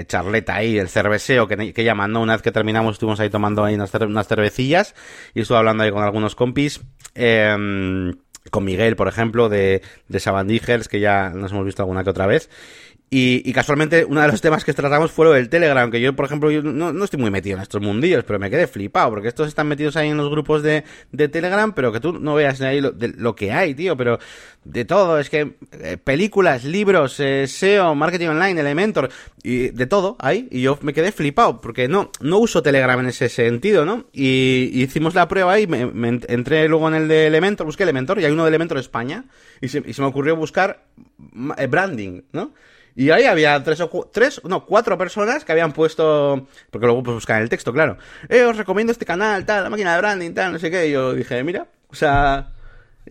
charleta 0.07 0.55
ahí, 0.55 0.77
el 0.77 0.89
cerveceo 0.89 1.47
que, 1.47 1.73
que 1.73 1.83
llaman. 1.83 2.15
Una 2.15 2.33
vez 2.33 2.41
que 2.41 2.51
terminamos 2.51 2.95
estuvimos 2.95 3.19
ahí 3.19 3.29
tomando 3.29 3.63
ahí 3.63 3.75
unas, 3.75 3.93
unas 3.93 4.27
cervecillas 4.27 4.95
y 5.33 5.41
estuve 5.41 5.57
hablando 5.57 5.83
ahí 5.83 5.91
con 5.91 6.03
algunos 6.03 6.35
compis. 6.35 6.81
Em, 7.13 8.13
con 8.51 8.63
Miguel, 8.63 8.95
por 8.95 9.07
ejemplo, 9.07 9.49
de, 9.49 9.81
de 10.07 10.19
que 10.87 10.99
ya 10.99 11.29
nos 11.29 11.51
hemos 11.51 11.65
visto 11.65 11.81
alguna 11.81 12.03
que 12.03 12.11
otra 12.11 12.27
vez. 12.27 12.49
Y, 13.09 13.53
casualmente 13.53 14.03
uno 14.03 14.21
de 14.21 14.27
los 14.27 14.41
temas 14.41 14.65
que 14.65 14.73
tratamos 14.73 15.11
fue 15.11 15.25
lo 15.25 15.31
del 15.31 15.47
Telegram, 15.47 15.89
que 15.89 16.01
yo, 16.01 16.15
por 16.15 16.25
ejemplo, 16.25 16.51
yo 16.51 16.61
no, 16.63 17.03
estoy 17.03 17.19
muy 17.19 17.31
metido 17.31 17.55
en 17.55 17.61
estos 17.61 17.81
mundillos, 17.81 18.23
pero 18.25 18.39
me 18.39 18.49
quedé 18.49 18.67
flipado, 18.67 19.11
porque 19.11 19.27
estos 19.27 19.47
están 19.47 19.67
metidos 19.67 19.95
ahí 19.95 20.09
en 20.09 20.17
los 20.17 20.29
grupos 20.29 20.63
de, 20.63 20.83
de 21.11 21.29
Telegram, 21.29 21.71
pero 21.73 21.93
que 21.93 21.99
tú 21.99 22.13
no 22.19 22.35
veas 22.35 22.59
ahí 22.61 22.81
lo, 22.81 22.93
lo 22.97 23.35
que 23.35 23.53
hay, 23.53 23.75
tío, 23.75 23.95
pero 23.95 24.19
de 24.65 24.83
todo, 24.83 25.19
es 25.19 25.29
que 25.29 25.53
eh, 25.71 25.97
películas, 26.03 26.63
libros, 26.63 27.19
eh, 27.19 27.45
SEO, 27.47 27.93
marketing 27.93 28.29
online, 28.29 28.59
Elementor, 28.59 29.09
y 29.43 29.69
de 29.69 29.85
todo 29.85 30.17
hay, 30.19 30.47
y 30.51 30.61
yo 30.61 30.77
me 30.81 30.91
quedé 30.91 31.11
flipado, 31.11 31.61
porque 31.61 31.87
no, 31.87 32.11
no 32.19 32.39
uso 32.39 32.63
Telegram 32.63 32.99
en 32.99 33.05
ese 33.05 33.29
sentido, 33.29 33.85
¿no? 33.85 34.07
Y, 34.11 34.71
hicimos 34.73 35.13
la 35.13 35.27
prueba 35.27 35.53
ahí, 35.53 35.67
me, 35.67 36.19
entré 36.27 36.67
luego 36.67 36.87
en 36.87 36.95
el 36.95 37.07
de 37.07 37.27
Elementor, 37.27 37.67
busqué 37.67 37.83
Elementor, 37.83 38.19
y 38.19 38.25
hay 38.25 38.31
uno 38.31 38.43
de 38.43 38.49
Elementor 38.49 38.79
España, 38.79 39.25
y 39.61 39.69
se, 39.69 39.83
y 39.85 39.93
se 39.93 40.01
me 40.01 40.07
ocurrió 40.07 40.35
buscar 40.35 40.83
eh, 41.57 41.67
branding, 41.67 42.23
¿no? 42.33 42.51
Y 42.95 43.09
ahí 43.09 43.25
había 43.25 43.61
tres 43.61 43.81
o 43.81 44.09
tres, 44.11 44.41
no, 44.45 44.65
cuatro 44.65 44.97
personas 44.97 45.43
que 45.43 45.51
habían 45.51 45.73
puesto, 45.73 46.47
porque 46.71 46.87
luego 46.87 47.03
pues 47.03 47.15
buscar 47.15 47.41
el 47.41 47.49
texto, 47.49 47.73
claro. 47.73 47.97
Eh, 48.29 48.43
os 48.43 48.55
recomiendo 48.55 48.91
este 48.91 49.05
canal, 49.05 49.45
tal, 49.45 49.65
la 49.65 49.69
máquina 49.69 49.93
de 49.93 49.99
branding, 49.99 50.31
tal, 50.33 50.53
no 50.53 50.59
sé 50.59 50.71
qué. 50.71 50.87
Y 50.87 50.91
yo 50.91 51.13
dije, 51.13 51.43
mira, 51.43 51.67
o 51.89 51.95
sea, 51.95 52.53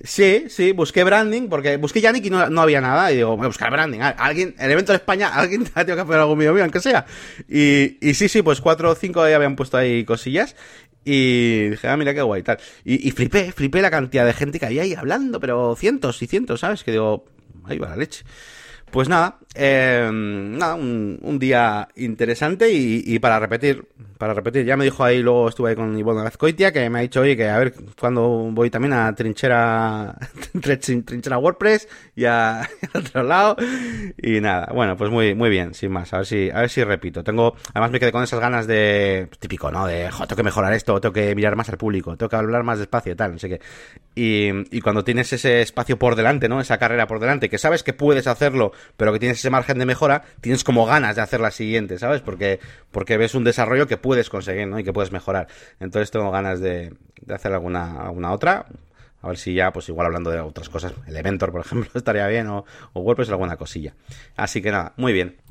sí, 0.03 0.47
sí, 0.49 0.73
busqué 0.73 1.05
branding, 1.05 1.49
porque 1.49 1.77
busqué 1.77 2.01
Yannick 2.01 2.25
y 2.25 2.31
no, 2.31 2.49
no 2.49 2.63
había 2.63 2.81
nada. 2.81 3.13
Y 3.13 3.17
digo, 3.17 3.37
voy 3.37 3.45
a 3.45 3.49
buscar 3.49 3.71
branding. 3.71 4.01
Alguien, 4.01 4.55
el 4.59 4.71
evento 4.71 4.93
de 4.93 4.97
España, 4.97 5.29
alguien 5.35 5.65
ha 5.75 5.85
tenido 5.85 5.97
que 5.97 6.03
hacer 6.03 6.21
algo 6.21 6.35
mío, 6.35 6.55
mío, 6.55 6.63
aunque 6.63 6.81
sea. 6.81 7.05
Y, 7.47 7.99
y 8.01 8.15
sí, 8.15 8.31
sí, 8.31 8.41
pues 8.41 8.63
cuatro 8.63 8.91
o 8.91 8.95
cinco 8.95 9.23
ahí 9.23 9.35
habían 9.35 9.55
puesto 9.55 9.77
ahí 9.77 10.07
cosillas. 10.07 10.57
Y 11.05 11.69
dije, 11.69 11.89
ah, 11.89 11.99
mira 11.99 12.15
qué 12.15 12.23
guay, 12.23 12.43
tal. 12.43 12.57
Y, 12.85 13.07
y 13.07 13.11
flipé, 13.11 13.53
flipé 13.53 13.83
la 13.83 13.91
cantidad 13.91 14.25
de 14.25 14.33
gente 14.33 14.59
que 14.59 14.65
había 14.65 14.83
ahí 14.83 14.95
hablando, 14.95 15.39
pero 15.41 15.77
cientos 15.77 16.23
y 16.23 16.27
cientos, 16.27 16.61
¿sabes? 16.61 16.83
Que 16.83 16.93
digo, 16.93 17.27
ahí 17.67 17.79
va 17.79 17.91
la 17.91 17.97
leche. 17.97 18.25
Pues 18.95 19.09
nada, 19.09 19.39
eh, 19.57 20.09
nada 20.13 20.77
un, 20.77 21.37
día 21.41 21.89
interesante 21.97 22.71
y, 22.71 23.19
para 23.19 23.41
repetir, 23.41 23.89
para 24.25 24.33
repetir, 24.33 24.65
ya 24.65 24.75
me 24.75 24.85
dijo 24.85 25.05
ahí, 25.05 25.23
luego 25.23 25.51
estuve 25.51 25.69
ahí 25.69 25.77
con 25.77 25.99
Ivonne 25.99 26.27
Azcoitia, 26.27 26.73
que 26.73 26.89
me 26.89 26.99
ha 26.99 27.03
dicho, 27.03 27.21
oye, 27.21 27.37
que 27.37 27.47
a 27.47 27.59
ver 27.59 27.75
cuando 28.01 28.49
voy 28.53 28.71
también 28.71 28.95
a 28.95 29.15
trinchera, 29.15 30.17
trinchera 30.63 31.37
WordPress 31.37 31.87
y 32.17 32.25
a, 32.25 32.67
otro 32.95 33.23
lado. 33.23 33.55
Y 34.17 34.41
nada, 34.41 34.71
bueno, 34.73 34.97
pues 34.97 35.11
muy, 35.11 35.35
muy 35.35 35.51
bien, 35.51 35.75
sin 35.75 35.93
más, 35.93 36.15
a 36.15 36.19
ver 36.19 36.27
si, 36.27 36.49
a 36.49 36.61
ver 36.61 36.71
si 36.71 36.83
repito. 36.83 37.23
Tengo, 37.23 37.55
además 37.75 37.91
me 37.91 38.01
quedé 38.01 38.13
con 38.13 38.23
esas 38.23 38.41
ganas 38.41 38.67
de, 38.67 39.29
típico, 39.41 39.71
¿no? 39.71 39.87
De, 39.87 40.11
jo, 40.11 40.27
tengo 40.27 40.37
que 40.37 40.43
mejorar 40.43 40.73
esto, 40.73 40.99
tengo 41.03 41.13
que 41.13 41.35
mirar 41.35 41.55
más 41.55 41.69
al 41.69 41.77
público, 41.77 42.17
tengo 42.17 42.31
que 42.31 42.37
hablar 42.37 42.63
más 42.63 42.79
despacio 42.79 43.15
tal, 43.15 43.33
no 43.33 43.39
sé 43.39 43.51
qué. 43.51 43.61
Y, 44.15 44.81
cuando 44.81 45.05
tienes 45.05 45.33
ese 45.35 45.61
espacio 45.61 45.99
por 45.99 46.17
delante, 46.17 46.49
¿no? 46.49 46.63
Esa 46.63 46.79
carrera 46.79 47.07
por 47.07 47.21
delante, 47.21 47.51
que 47.51 47.59
sabes 47.59 47.83
que 47.83 47.93
puedes 47.93 48.27
hacerlo, 48.27 48.73
pero 48.97 49.13
que 49.13 49.19
tienes 49.19 49.39
ese 49.39 49.51
margen 49.51 49.79
de 49.79 49.85
mejora, 49.85 50.23
tienes 50.41 50.65
como 50.65 50.87
ganas 50.87 51.17
de 51.17 51.23
hacer 51.23 51.41
la 51.41 51.51
siguiente, 51.51 51.99
¿sabes? 51.99 52.23
Porque, 52.23 52.61
porque 52.91 53.19
ves 53.19 53.35
un 53.35 53.45
desarrollo 53.45 53.87
que 53.87 53.99
puedes 54.15 54.31
conseguir, 54.31 54.69
¿no? 54.69 54.79
Y 54.79 54.85
que 54.85 54.93
puedes 54.93 55.11
mejorar. 55.11 55.49
Entonces 55.81 56.13
tengo 56.13 56.31
ganas 56.31 56.61
de, 56.61 56.95
hacer 57.29 57.53
alguna, 57.53 58.01
alguna 58.01 58.31
otra. 58.31 58.67
A 59.23 59.27
ver 59.27 59.39
si 59.39 59.55
ya, 59.55 59.73
pues 59.73 59.89
igual 59.89 60.07
hablando 60.07 60.31
de 60.31 60.39
otras 60.39 60.69
cosas, 60.69 60.95
Elementor, 61.09 61.51
por 61.51 61.61
ejemplo, 61.67 61.91
estaría 61.95 62.29
bien, 62.29 62.47
o, 62.47 62.65
o 62.93 63.01
WordPress 63.01 63.31
alguna 63.31 63.57
cosilla. 63.57 63.95
Así 64.37 64.63
que 64.63 64.71
nada, 64.71 64.93
muy 64.97 65.13
bien. 65.13 65.44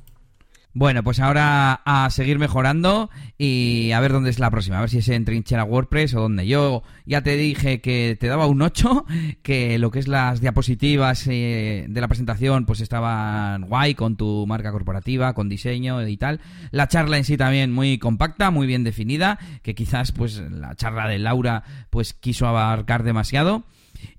Bueno, 0.75 1.03
pues 1.03 1.19
ahora 1.19 1.81
a 1.85 2.09
seguir 2.09 2.39
mejorando 2.39 3.11
y 3.37 3.91
a 3.91 3.99
ver 3.99 4.11
dónde 4.11 4.31
es 4.31 4.39
la 4.39 4.49
próxima, 4.49 4.77
a 4.77 4.81
ver 4.81 4.89
si 4.89 4.97
es 4.97 5.09
en 5.09 5.23
Trinchera 5.23 5.63
WordPress 5.63 6.15
o 6.15 6.21
dónde. 6.21 6.47
Yo 6.47 6.81
ya 7.05 7.21
te 7.21 7.37
dije 7.37 7.79
que 7.79 8.17
te 8.19 8.25
daba 8.25 8.47
un 8.47 8.59
8, 8.59 9.05
que 9.43 9.77
lo 9.77 9.91
que 9.91 9.99
es 9.99 10.07
las 10.07 10.41
diapositivas 10.41 11.27
eh, 11.27 11.85
de 11.87 12.01
la 12.01 12.07
presentación 12.07 12.65
pues 12.65 12.81
estaban 12.81 13.67
guay 13.67 13.93
con 13.93 14.17
tu 14.17 14.47
marca 14.47 14.71
corporativa, 14.71 15.33
con 15.33 15.47
diseño 15.47 16.07
y 16.07 16.17
tal. 16.17 16.41
La 16.71 16.87
charla 16.87 17.17
en 17.17 17.23
sí 17.23 17.37
también 17.37 17.71
muy 17.71 17.99
compacta, 17.99 18.49
muy 18.49 18.65
bien 18.65 18.83
definida, 18.83 19.37
que 19.61 19.75
quizás 19.75 20.11
pues 20.11 20.37
la 20.37 20.73
charla 20.73 21.07
de 21.07 21.19
Laura 21.19 21.63
pues 21.91 22.13
quiso 22.13 22.47
abarcar 22.47 23.03
demasiado. 23.03 23.63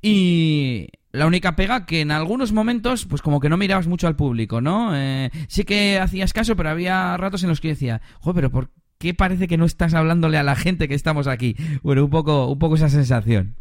Y 0.01 0.87
la 1.15 1.27
única 1.27 1.55
pega 1.55 1.87
que 1.87 2.01
en 2.01 2.11
algunos 2.11 2.53
momentos, 2.53 3.07
pues 3.07 3.23
como 3.23 3.39
que 3.39 3.49
no 3.49 3.57
mirabas 3.57 3.87
mucho 3.87 4.09
al 4.09 4.17
público, 4.17 4.61
¿no? 4.61 4.97
Eh, 4.97 5.31
sí 5.47 5.63
que 5.63 6.01
hacías 6.01 6.33
caso, 6.33 6.57
pero 6.57 6.71
había 6.71 7.17
ratos 7.17 7.45
en 7.45 7.51
los 7.51 7.61
que 7.61 7.69
decía, 7.69 8.01
joder, 8.21 8.35
pero 8.35 8.51
¿por 8.51 8.71
qué 8.99 9.15
parece 9.15 9.47
que 9.47 9.57
no 9.57 9.65
estás 9.65 9.95
hablándole 9.95 10.39
a 10.39 10.43
la 10.43 10.57
gente 10.57 10.89
que 10.89 10.95
estamos 10.95 11.29
aquí? 11.29 11.55
Bueno, 11.83 12.05
un 12.05 12.11
poco, 12.11 12.49
un 12.49 12.59
poco 12.59 12.75
esa 12.75 12.89
sensación. 12.89 13.55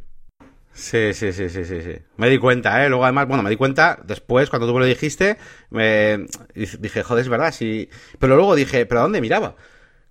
Sí, 0.74 1.14
sí, 1.14 1.32
sí, 1.32 1.48
sí, 1.50 1.64
sí, 1.64 1.82
sí. 1.82 1.96
Me 2.18 2.28
di 2.28 2.40
cuenta, 2.40 2.84
¿eh? 2.84 2.90
Luego 2.90 3.04
además, 3.04 3.28
bueno, 3.28 3.44
me 3.44 3.52
di 3.52 3.56
cuenta 3.56 4.00
después, 4.04 4.50
cuando 4.50 4.68
tú 4.68 4.74
me 4.74 4.80
lo 4.80 4.88
dijiste, 4.88 5.38
me 5.70 6.26
dije, 6.56 7.04
joder, 7.04 7.22
es 7.22 7.30
verdad, 7.30 7.54
sí. 7.54 7.88
Pero 8.18 8.36
luego 8.36 8.56
dije, 8.56 8.88
¿pero 8.88 9.02
a 9.02 9.04
dónde 9.04 9.22
miraba? 9.22 9.56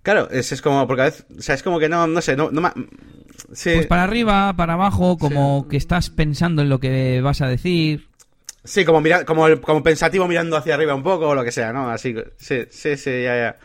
Claro, 0.01 0.29
es, 0.31 0.53
es 0.53 0.61
como, 0.61 0.87
porque 0.87 1.01
a 1.01 1.05
veces, 1.05 1.25
o 1.37 1.41
sea, 1.41 1.55
es 1.55 1.63
como 1.63 1.79
que 1.79 1.89
no, 1.89 2.07
no 2.07 2.21
sé, 2.21 2.37
no, 2.37 2.51
no, 2.51 2.61
pues 3.61 3.87
para 3.87 4.03
arriba, 4.03 4.53
para 4.55 4.73
abajo, 4.73 5.17
como 5.17 5.67
que 5.67 5.77
estás 5.77 6.09
pensando 6.09 6.61
en 6.61 6.69
lo 6.69 6.79
que 6.79 7.21
vas 7.21 7.41
a 7.41 7.47
decir. 7.47 8.07
Sí, 8.63 8.85
como 8.85 9.01
mira, 9.01 9.25
como, 9.25 9.45
como 9.61 9.83
pensativo 9.83 10.27
mirando 10.27 10.55
hacia 10.55 10.75
arriba 10.75 10.95
un 10.95 11.03
poco 11.03 11.29
o 11.29 11.35
lo 11.35 11.43
que 11.43 11.51
sea, 11.51 11.73
¿no? 11.73 11.89
Así, 11.89 12.15
sí, 12.37 12.63
sí, 12.69 12.95
sí, 12.95 13.23
ya, 13.23 13.35
ya. 13.35 13.55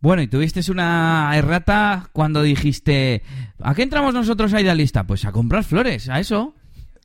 Bueno, 0.00 0.22
y 0.22 0.28
tuviste 0.28 0.60
una 0.70 1.30
errata 1.34 2.08
cuando 2.12 2.42
dijiste, 2.42 3.22
¿a 3.60 3.74
qué 3.74 3.82
entramos 3.82 4.14
nosotros 4.14 4.54
a 4.54 4.60
Idealista? 4.60 5.04
Pues 5.04 5.24
a 5.26 5.32
comprar 5.32 5.64
flores, 5.64 6.08
a 6.08 6.20
eso. 6.20 6.54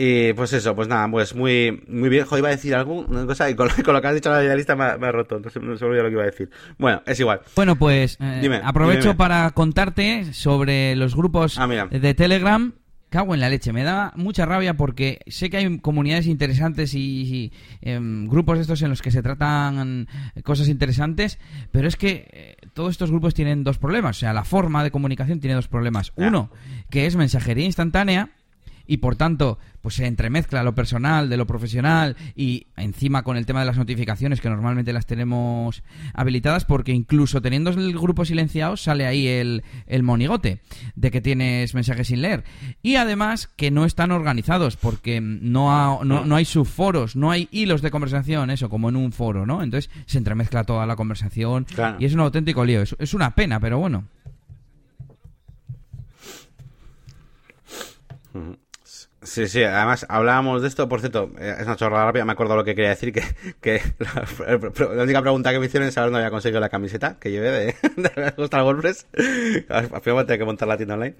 Y 0.00 0.32
pues 0.34 0.52
eso, 0.52 0.76
pues 0.76 0.86
nada, 0.86 1.10
pues 1.10 1.34
muy, 1.34 1.82
muy 1.88 2.08
bien. 2.08 2.24
Joder, 2.24 2.38
iba 2.38 2.48
a 2.50 2.52
decir 2.52 2.72
alguna 2.72 3.26
cosa 3.26 3.50
y 3.50 3.54
con, 3.56 3.68
lo 3.68 4.00
que 4.00 4.06
has 4.06 4.14
dicho 4.14 4.30
la 4.30 4.44
idealista 4.44 4.76
me, 4.76 4.96
me 4.96 5.08
ha 5.08 5.12
roto, 5.12 5.36
entonces 5.36 5.60
no 5.60 5.76
se 5.76 5.84
me 5.84 5.90
olvidó 5.90 6.04
lo 6.04 6.08
que 6.08 6.14
iba 6.14 6.22
a 6.22 6.26
decir. 6.26 6.50
Bueno, 6.78 7.02
es 7.04 7.18
igual. 7.18 7.40
Bueno, 7.56 7.74
pues 7.74 8.16
eh, 8.20 8.60
aprovecho 8.62 9.16
para 9.16 9.50
contarte 9.50 10.32
sobre 10.32 10.94
los 10.94 11.16
grupos 11.16 11.58
ah, 11.58 11.66
de 11.66 12.14
Telegram. 12.14 12.72
Cago 13.10 13.32
en 13.32 13.40
la 13.40 13.48
leche, 13.48 13.72
me 13.72 13.84
da 13.84 14.12
mucha 14.16 14.44
rabia 14.44 14.74
porque 14.74 15.20
sé 15.28 15.48
que 15.48 15.56
hay 15.56 15.78
comunidades 15.78 16.26
interesantes 16.26 16.92
y, 16.94 17.52
em, 17.80 18.28
grupos 18.28 18.58
estos 18.58 18.82
en 18.82 18.90
los 18.90 19.00
que 19.00 19.10
se 19.10 19.22
tratan 19.22 20.06
cosas 20.44 20.68
interesantes, 20.68 21.38
pero 21.72 21.88
es 21.88 21.96
que 21.96 22.28
eh, 22.30 22.56
todos 22.74 22.90
estos 22.90 23.10
grupos 23.10 23.32
tienen 23.32 23.64
dos 23.64 23.78
problemas. 23.78 24.18
O 24.18 24.20
sea, 24.20 24.34
la 24.34 24.44
forma 24.44 24.84
de 24.84 24.90
comunicación 24.90 25.40
tiene 25.40 25.54
dos 25.54 25.68
problemas. 25.68 26.12
Uno, 26.16 26.50
que 26.90 27.06
es 27.06 27.16
mensajería 27.16 27.64
instantánea 27.64 28.28
y 28.88 28.96
por 28.96 29.14
tanto 29.14 29.58
pues 29.80 29.94
se 29.94 30.06
entremezcla 30.06 30.64
lo 30.64 30.74
personal 30.74 31.28
de 31.28 31.36
lo 31.36 31.46
profesional 31.46 32.16
y 32.34 32.66
encima 32.76 33.22
con 33.22 33.36
el 33.36 33.46
tema 33.46 33.60
de 33.60 33.66
las 33.66 33.76
notificaciones 33.76 34.40
que 34.40 34.48
normalmente 34.48 34.92
las 34.92 35.06
tenemos 35.06 35.84
habilitadas 36.14 36.64
porque 36.64 36.92
incluso 36.92 37.40
teniendo 37.40 37.70
el 37.70 37.92
grupo 37.92 38.24
silenciado 38.24 38.76
sale 38.76 39.06
ahí 39.06 39.28
el, 39.28 39.62
el 39.86 40.02
monigote 40.02 40.62
de 40.96 41.10
que 41.12 41.20
tienes 41.20 41.74
mensajes 41.74 42.08
sin 42.08 42.22
leer 42.22 42.42
y 42.82 42.96
además 42.96 43.46
que 43.46 43.70
no 43.70 43.84
están 43.84 44.10
organizados 44.10 44.76
porque 44.76 45.20
no, 45.20 46.02
no, 46.02 46.34
hay 46.34 46.44
subforos, 46.44 47.14
no 47.14 47.30
hay 47.30 47.48
hilos 47.52 47.82
de 47.82 47.90
conversación, 47.90 48.50
eso 48.50 48.70
como 48.70 48.88
en 48.88 48.96
un 48.96 49.12
foro, 49.12 49.46
¿no? 49.46 49.62
Entonces 49.62 49.90
se 50.06 50.18
entremezcla 50.18 50.64
toda 50.64 50.86
la 50.86 50.96
conversación 50.96 51.66
y 51.98 52.06
es 52.06 52.14
un 52.14 52.20
auténtico 52.20 52.64
lío, 52.64 52.82
es, 52.82 52.96
es 52.98 53.14
una 53.14 53.34
pena, 53.34 53.60
pero 53.60 53.78
bueno. 53.78 54.04
Sí, 59.28 59.46
sí, 59.46 59.62
además 59.62 60.06
hablábamos 60.08 60.62
de 60.62 60.68
esto, 60.68 60.88
por 60.88 61.00
cierto, 61.00 61.30
eh, 61.38 61.56
es 61.58 61.66
una 61.66 61.76
chorrada 61.76 62.06
rápida, 62.06 62.24
me 62.24 62.32
acuerdo 62.32 62.56
lo 62.56 62.64
que 62.64 62.74
quería 62.74 62.88
decir, 62.88 63.12
que, 63.12 63.22
que 63.60 63.82
la, 63.98 65.02
única 65.02 65.20
pregunta 65.20 65.52
que 65.52 65.58
me 65.58 65.66
hicieron 65.66 65.86
es 65.86 65.94
saber 65.94 66.10
dónde 66.10 66.20
había 66.20 66.30
conseguido 66.30 66.60
la 66.60 66.70
camiseta 66.70 67.18
que 67.20 67.30
llevé 67.30 67.50
de, 67.50 67.74
de 67.96 68.32
Hostal 68.38 68.62
WordPress, 68.62 69.06
al 69.68 70.00
final 70.00 70.24
tener 70.24 70.38
que 70.38 70.44
montar 70.46 70.66
la 70.66 70.78
tienda 70.78 70.94
online. 70.94 71.14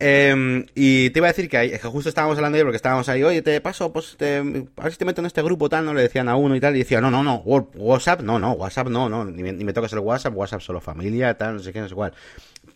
Eh, 0.00 0.66
y 0.74 1.10
te 1.10 1.20
iba 1.20 1.28
a 1.28 1.30
decir 1.30 1.48
que, 1.48 1.70
que 1.70 1.88
justo 1.88 2.08
estábamos 2.08 2.36
hablando 2.36 2.58
de 2.58 2.64
porque 2.64 2.76
estábamos 2.76 3.08
ahí, 3.08 3.22
oye, 3.22 3.42
te 3.42 3.60
paso, 3.60 3.92
pues, 3.92 4.16
te, 4.18 4.38
a 4.38 4.82
ver 4.82 4.92
si 4.92 4.98
te 4.98 5.04
meto 5.04 5.20
en 5.20 5.26
este 5.26 5.40
grupo, 5.40 5.68
tal, 5.68 5.84
no 5.84 5.94
le 5.94 6.02
decían 6.02 6.28
a 6.28 6.34
uno 6.34 6.56
y 6.56 6.60
tal, 6.60 6.74
y 6.74 6.80
decía, 6.80 7.00
no, 7.00 7.12
no, 7.12 7.22
no, 7.22 7.36
WhatsApp, 7.36 8.22
no, 8.22 8.40
no, 8.40 8.54
WhatsApp, 8.54 8.88
no, 8.88 9.08
no, 9.08 9.24
ni 9.24 9.44
me, 9.44 9.52
ni 9.52 9.62
me 9.62 9.72
toques 9.72 9.92
el 9.92 10.00
WhatsApp, 10.00 10.34
WhatsApp 10.34 10.62
solo 10.62 10.80
familia, 10.80 11.38
tal, 11.38 11.58
no 11.58 11.62
sé 11.62 11.72
qué, 11.72 11.80
no 11.80 11.88
sé 11.88 11.94
cuál. 11.94 12.12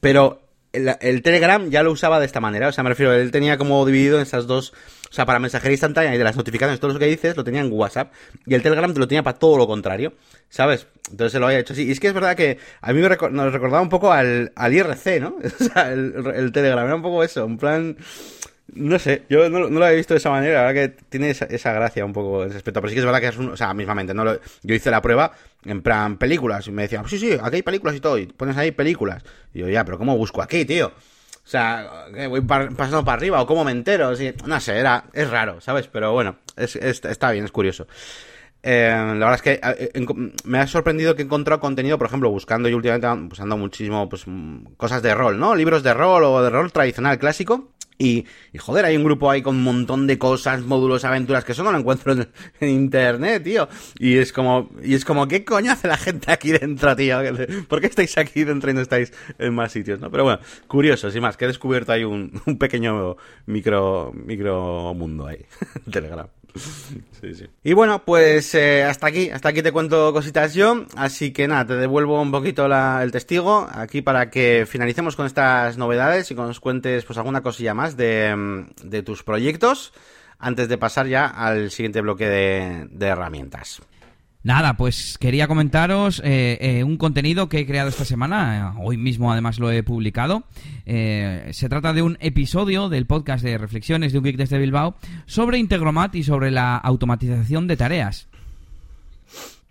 Pero 0.01 0.50
el, 0.73 1.23
Telegram 1.23 1.69
ya 1.71 1.83
lo 1.83 1.93
usaba 1.93 2.21
de 2.21 2.27
esta 2.27 2.41
manera. 2.41 2.69
O 2.69 2.73
sea, 2.73 2.85
me 2.85 2.91
refiero, 2.91 3.13
él 3.13 3.31
tenía 3.31 3.59
como 3.59 3.85
dividido 3.85 4.17
en 4.17 4.23
esas 4.23 4.47
dos. 4.47 4.73
O 5.11 5.13
sea, 5.13 5.27
para 5.27 5.41
mensajería 5.41 5.75
instantánea 5.75 6.15
y 6.15 6.19
de 6.19 6.25
las 6.25 6.37
notificaciones, 6.37 6.79
todo 6.79 6.93
lo 6.93 6.99
que 6.99 7.07
dices, 7.07 7.37
lo 7.37 7.43
tenía 7.43 7.61
en 7.61 7.73
WhatsApp. 7.73 8.13
Y 8.47 8.55
el 8.55 8.63
Telegram 8.63 8.93
te 8.93 9.01
lo 9.01 9.09
tenía 9.09 9.23
para 9.23 9.39
todo 9.39 9.59
lo 9.59 9.67
contrario. 9.67 10.15
¿Sabes? 10.49 10.87
Entonces 11.11 11.33
se 11.33 11.41
lo 11.41 11.47
había 11.47 11.59
hecho 11.59 11.73
así. 11.73 11.87
Y 11.87 11.91
es 11.91 12.01
que 12.01 12.09
es 12.09 12.15
verdad 12.15 12.37
que 12.37 12.59
a 12.81 12.93
mí 12.93 13.01
me 13.01 13.09
nos 13.09 13.53
recordaba 13.53 13.83
un 13.83 13.89
poco 13.89 14.13
al, 14.13 14.53
al 14.55 14.73
IRC, 14.73 15.21
¿no? 15.21 15.37
O 15.61 15.65
sea, 15.65 15.93
el, 15.93 16.15
el 16.35 16.53
Telegram 16.53 16.85
era 16.85 16.95
un 16.95 17.03
poco 17.03 17.25
eso. 17.25 17.45
En 17.45 17.59
plan. 17.59 17.97
No 18.75 18.99
sé, 18.99 19.25
yo 19.29 19.49
no, 19.49 19.69
lo 19.69 19.87
he 19.87 19.97
visto 19.97 20.15
de 20.15 20.19
esa 20.19 20.31
manera, 20.31 20.63
la 20.63 20.73
verdad 20.73 20.95
que 20.95 21.03
tiene 21.09 21.31
esa, 21.31 21.73
gracia 21.73 22.05
un 22.05 22.13
poco 22.13 22.43
en 22.43 22.51
ese 22.51 22.59
aspecto, 22.59 22.81
pero 22.81 22.89
sí 22.89 22.95
que 22.95 23.01
es 23.01 23.05
verdad 23.05 23.21
que 23.21 23.29
es 23.29 23.37
un, 23.37 23.51
o 23.51 23.57
sea, 23.57 23.75
mismamente, 23.75 24.15
no 24.15 24.25
yo 24.63 24.75
hice 24.75 24.91
la 24.91 25.03
prueba 25.03 25.33
en 25.65 25.83
plan 25.83 26.17
películas 26.17 26.67
y 26.69 26.71
me 26.71 26.83
decían, 26.83 27.09
sí, 27.09 27.19
sí, 27.19 27.33
aquí 27.41 27.57
hay 27.57 27.63
películas 27.63 27.97
y 27.97 28.01
todo, 28.01 28.19
y 28.19 28.27
pones 28.27 28.57
ahí 28.57 28.71
películas. 28.71 29.25
Y 29.53 29.61
yo, 29.61 29.69
ya, 29.69 29.85
pero 29.85 29.99
¿cómo 29.99 30.17
busco 30.17 30.43
aquí, 30.43 30.65
tío? 30.65 30.89
O 30.89 31.49
sea, 31.51 32.07
voy 32.29 32.43
pasando 32.43 33.05
para 33.05 33.17
arriba 33.17 33.43
o 33.43 33.47
cómo 33.47 33.65
me 33.65 33.73
entero, 33.73 34.13
no 34.47 34.61
sé, 34.61 34.79
era, 34.79 35.05
es 35.13 35.29
raro, 35.29 35.61
¿sabes? 35.61 35.89
Pero 35.89 36.13
bueno, 36.13 36.37
es, 36.57 36.77
está 36.77 37.33
bien, 37.33 37.45
es 37.45 37.51
curioso. 37.51 37.89
Eh, 38.63 38.93
la 38.95 39.15
verdad 39.15 39.35
es 39.35 39.43
que 39.43 39.61
eh, 39.63 40.07
me 40.45 40.59
ha 40.59 40.67
sorprendido 40.67 41.17
que 41.17 41.23
he 41.23 41.25
encontrado 41.25 41.61
contenido, 41.61 41.99
por 41.99 42.07
ejemplo, 42.07 42.31
buscando 42.31 42.69
y 42.69 42.75
últimamente 42.75 43.09
pues 43.29 43.41
ando 43.41 43.57
muchísimo 43.57 44.09
pues 44.09 44.27
cosas 44.77 45.03
de 45.03 45.15
rol, 45.15 45.39
¿no? 45.39 45.55
Libros 45.55 45.83
de 45.83 45.95
rol 45.95 46.25
o 46.25 46.43
de 46.43 46.51
rol 46.51 46.71
tradicional 46.71 47.19
clásico. 47.19 47.71
Y, 48.01 48.25
joder, 48.59 48.87
hay 48.87 48.97
un 48.97 49.05
grupo 49.05 49.31
ahí 49.31 49.43
con 49.43 49.57
un 49.57 49.63
montón 49.63 50.07
de 50.07 50.17
cosas, 50.17 50.63
módulos, 50.63 51.05
aventuras, 51.05 51.45
que 51.45 51.53
eso 51.53 51.63
no 51.63 51.71
lo 51.71 51.79
encuentro 51.79 52.15
en, 52.15 52.29
internet, 52.69 53.45
tío. 53.45 53.69
Y 53.99 54.17
es 54.17 54.33
como, 54.33 54.71
y 54.83 54.95
es 54.95 55.05
como, 55.05 55.29
¿qué 55.29 55.45
coño 55.45 55.71
hace 55.71 55.87
la 55.87 55.99
gente 55.99 56.33
aquí 56.33 56.51
dentro, 56.51 56.97
tío? 56.97 57.19
¿Por 57.69 57.83
qué 57.83 57.89
estáis 57.89 58.17
aquí 58.17 58.45
dentro 58.45 58.71
y 58.71 58.75
no 58.75 58.81
estáis 58.81 59.13
en 59.39 59.55
más 59.55 59.73
sitios, 59.73 60.01
no? 60.01 60.11
Pero 60.11 60.25
bueno, 60.25 60.41
curioso, 60.67 61.11
sin 61.11 61.21
más, 61.21 61.37
que 61.37 61.45
he 61.45 61.49
descubierto 61.49 61.93
ahí 61.93 62.05
un, 62.05 62.41
un 62.47 62.57
pequeño 62.57 63.19
micro, 63.45 64.13
micro 64.15 64.95
mundo 64.95 65.27
ahí, 65.27 65.45
Telegram. 65.91 66.27
Y 67.63 67.73
bueno, 67.75 68.05
pues 68.05 68.55
eh, 68.55 68.83
hasta 68.85 69.07
aquí, 69.07 69.31
hasta 69.31 69.51
aquí 69.51 69.63
te 69.63 69.73
cuento 69.73 70.13
cositas 70.13 70.55
yo, 70.55 70.87
así 70.97 71.33
que 71.33 71.47
nada, 71.47 71.67
te 71.67 71.77
devuelvo 71.77 72.21
un 72.21 72.31
poquito 72.31 72.67
el 72.67 73.13
testigo 73.13 73.69
aquí 73.71 74.03
para 74.03 74.31
que 74.31 74.67
finalicemos 74.69 75.17
con 75.17 75.27
estas 75.27 75.77
novedades 75.77 76.31
y 76.31 76.35
que 76.35 76.41
nos 76.41 76.61
cuentes 76.61 77.05
pues 77.05 77.19
alguna 77.19 77.43
cosilla 77.43 77.75
más 77.75 77.97
de 77.97 79.03
tus 79.05 79.23
proyectos 79.23 79.93
antes 80.39 80.69
de 80.69 80.79
pasar 80.79 81.07
ya 81.07 81.27
al 81.27 81.71
siguiente 81.71 82.01
bloque 82.01 82.27
de 82.27 83.07
herramientas. 83.07 83.83
Nada, 84.43 84.75
pues 84.79 85.19
quería 85.19 85.47
comentaros 85.47 86.23
eh, 86.25 86.57
eh, 86.63 86.85
un 86.85 86.97
contenido 86.97 87.51
que 87.51 87.59
he 87.59 87.67
creado 87.67 87.91
esta 87.91 88.07
semana, 88.07 88.75
hoy 88.79 88.97
mismo 88.97 89.31
además 89.31 89.59
lo 89.59 89.71
he 89.71 89.83
publicado. 89.83 90.45
Eh, 90.87 91.51
se 91.53 91.69
trata 91.69 91.93
de 91.93 92.01
un 92.01 92.17
episodio 92.21 92.89
del 92.89 93.05
podcast 93.05 93.45
de 93.45 93.59
Reflexiones 93.59 94.13
de 94.13 94.19
un 94.19 94.25
Geek 94.25 94.39
desde 94.39 94.59
Bilbao 94.59 94.97
sobre 95.27 95.59
Integromat 95.59 96.15
y 96.15 96.23
sobre 96.23 96.51
la 96.51 96.79
automatización 96.79 97.67
de 97.67 97.77
tareas. 97.77 98.30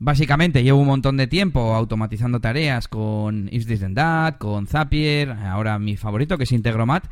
Básicamente 0.02 0.64
llevo 0.64 0.80
un 0.80 0.88
montón 0.88 1.18
de 1.18 1.28
tiempo 1.28 1.76
automatizando 1.76 2.40
tareas 2.40 2.88
con 2.88 3.50
If 3.52 3.66
This 3.66 3.82
Then 3.82 3.96
That, 3.96 4.38
con 4.38 4.66
Zapier, 4.66 5.30
ahora 5.32 5.78
mi 5.78 5.98
favorito 5.98 6.38
que 6.38 6.46
es 6.46 6.52
Integromat. 6.54 7.06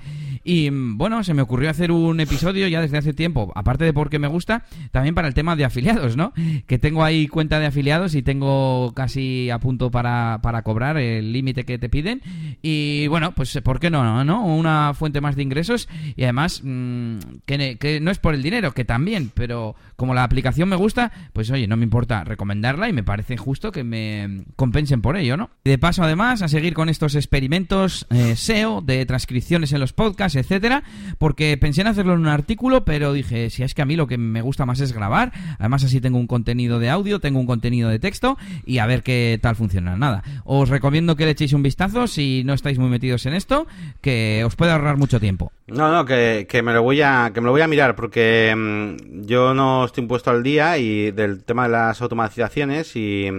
Y 0.45 0.69
bueno, 0.69 1.21
se 1.25 1.33
me 1.33 1.41
ocurrió 1.41 1.69
hacer 1.69 1.91
un 1.91 2.21
episodio 2.21 2.65
ya 2.69 2.79
desde 2.79 2.97
hace 2.97 3.13
tiempo, 3.13 3.51
aparte 3.55 3.83
de 3.83 3.91
porque 3.91 4.19
me 4.19 4.29
gusta, 4.29 4.63
también 4.91 5.15
para 5.15 5.27
el 5.27 5.33
tema 5.33 5.57
de 5.57 5.65
afiliados, 5.65 6.15
¿no? 6.15 6.31
Que 6.65 6.79
tengo 6.79 7.03
ahí 7.03 7.27
cuenta 7.27 7.59
de 7.59 7.65
afiliados 7.65 8.15
y 8.15 8.21
tengo 8.21 8.93
casi 8.95 9.49
a 9.49 9.59
punto 9.59 9.91
para, 9.91 10.39
para 10.41 10.61
cobrar 10.61 10.95
el 10.97 11.33
límite 11.33 11.65
que 11.65 11.77
te 11.77 11.89
piden. 11.89 12.21
Y 12.61 13.07
bueno, 13.07 13.33
pues 13.33 13.59
¿por 13.65 13.81
qué 13.81 13.89
no? 13.89 14.23
¿no? 14.23 14.45
Una 14.45 14.93
fuente 14.93 15.19
más 15.19 15.35
de 15.35 15.43
ingresos 15.43 15.89
y 16.15 16.23
además 16.23 16.61
mm, 16.63 17.17
que, 17.45 17.77
que 17.77 17.99
no 17.99 18.11
es 18.11 18.19
por 18.19 18.33
el 18.33 18.43
dinero, 18.43 18.71
que 18.71 18.85
también, 18.85 19.29
pero 19.33 19.75
como 19.97 20.13
la 20.13 20.23
aplicación 20.23 20.69
me 20.69 20.77
gusta, 20.77 21.11
pues 21.33 21.51
oye, 21.51 21.67
no 21.67 21.75
me 21.75 21.83
importa 21.83 22.23
recomendar 22.23 22.76
y 22.85 22.93
me 22.93 23.03
parece 23.03 23.37
justo 23.37 23.71
que 23.71 23.83
me 23.83 24.43
compensen 24.55 25.01
por 25.01 25.17
ello, 25.17 25.37
¿no? 25.37 25.49
De 25.63 25.77
paso, 25.77 26.03
además, 26.03 26.41
a 26.41 26.47
seguir 26.47 26.73
con 26.73 26.89
estos 26.89 27.15
experimentos 27.15 28.05
eh, 28.09 28.35
SEO 28.35 28.81
de 28.81 29.05
transcripciones 29.05 29.73
en 29.73 29.79
los 29.79 29.93
podcasts, 29.93 30.35
etcétera, 30.35 30.83
porque 31.17 31.57
pensé 31.57 31.81
en 31.81 31.87
hacerlo 31.87 32.13
en 32.13 32.19
un 32.19 32.27
artículo, 32.27 32.85
pero 32.85 33.13
dije, 33.13 33.49
si 33.49 33.63
es 33.63 33.73
que 33.73 33.81
a 33.81 33.85
mí 33.85 33.95
lo 33.95 34.07
que 34.07 34.17
me 34.17 34.41
gusta 34.41 34.65
más 34.65 34.79
es 34.79 34.93
grabar, 34.93 35.31
además 35.59 35.83
así 35.83 36.01
tengo 36.01 36.19
un 36.19 36.27
contenido 36.27 36.79
de 36.79 36.89
audio, 36.89 37.19
tengo 37.19 37.39
un 37.39 37.47
contenido 37.47 37.89
de 37.89 37.99
texto 37.99 38.37
y 38.65 38.77
a 38.77 38.85
ver 38.85 39.01
qué 39.01 39.39
tal 39.41 39.55
funciona. 39.55 39.95
Nada, 39.95 40.23
os 40.43 40.69
recomiendo 40.69 41.15
que 41.15 41.25
le 41.25 41.31
echéis 41.31 41.53
un 41.53 41.63
vistazo 41.63 42.07
si 42.07 42.43
no 42.45 42.53
estáis 42.53 42.77
muy 42.77 42.89
metidos 42.89 43.25
en 43.25 43.33
esto, 43.33 43.65
que 44.01 44.43
os 44.45 44.55
puede 44.55 44.71
ahorrar 44.71 44.97
mucho 44.97 45.19
tiempo. 45.19 45.51
No, 45.67 45.91
no, 45.91 46.05
que, 46.05 46.47
que, 46.49 46.61
me 46.61 46.73
lo 46.73 46.81
voy 46.81 47.01
a 47.01 47.31
que 47.33 47.41
me 47.41 47.45
lo 47.45 47.51
voy 47.51 47.61
a 47.61 47.67
mirar 47.67 47.95
porque 47.95 48.53
mm, 48.55 49.25
yo 49.25 49.53
no 49.53 49.85
estoy 49.85 50.03
impuesto 50.03 50.31
al 50.31 50.43
día 50.43 50.77
y 50.77 51.11
del 51.11 51.43
tema 51.43 51.63
de 51.63 51.69
las 51.69 52.01
automatizaciones 52.01 52.66
y, 52.95 53.29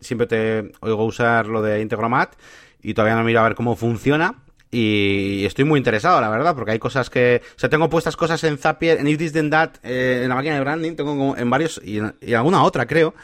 siempre 0.00 0.26
te 0.26 0.72
oigo 0.80 1.04
usar 1.04 1.46
lo 1.46 1.62
de 1.62 1.80
Integromat 1.80 2.34
y 2.82 2.94
todavía 2.94 3.16
no 3.16 3.24
miro 3.24 3.40
a 3.40 3.44
ver 3.44 3.54
cómo 3.54 3.76
funciona 3.76 4.36
y 4.70 5.44
estoy 5.46 5.64
muy 5.64 5.78
interesado, 5.78 6.20
la 6.20 6.28
verdad, 6.28 6.54
porque 6.54 6.72
hay 6.72 6.78
cosas 6.78 7.08
que... 7.08 7.40
O 7.56 7.58
sea, 7.58 7.70
tengo 7.70 7.88
puestas 7.88 8.16
cosas 8.16 8.42
en 8.44 8.58
Zapier, 8.58 8.98
en 8.98 9.08
If 9.08 9.18
This 9.18 9.32
Then 9.32 9.50
That, 9.50 9.76
eh, 9.82 10.20
en 10.22 10.28
la 10.28 10.34
máquina 10.34 10.56
de 10.56 10.60
branding, 10.60 10.94
tengo 10.94 11.36
en 11.36 11.48
varios 11.48 11.80
y, 11.82 12.00
alguna 12.34 12.62
otra, 12.62 12.86
creo. 12.86 13.14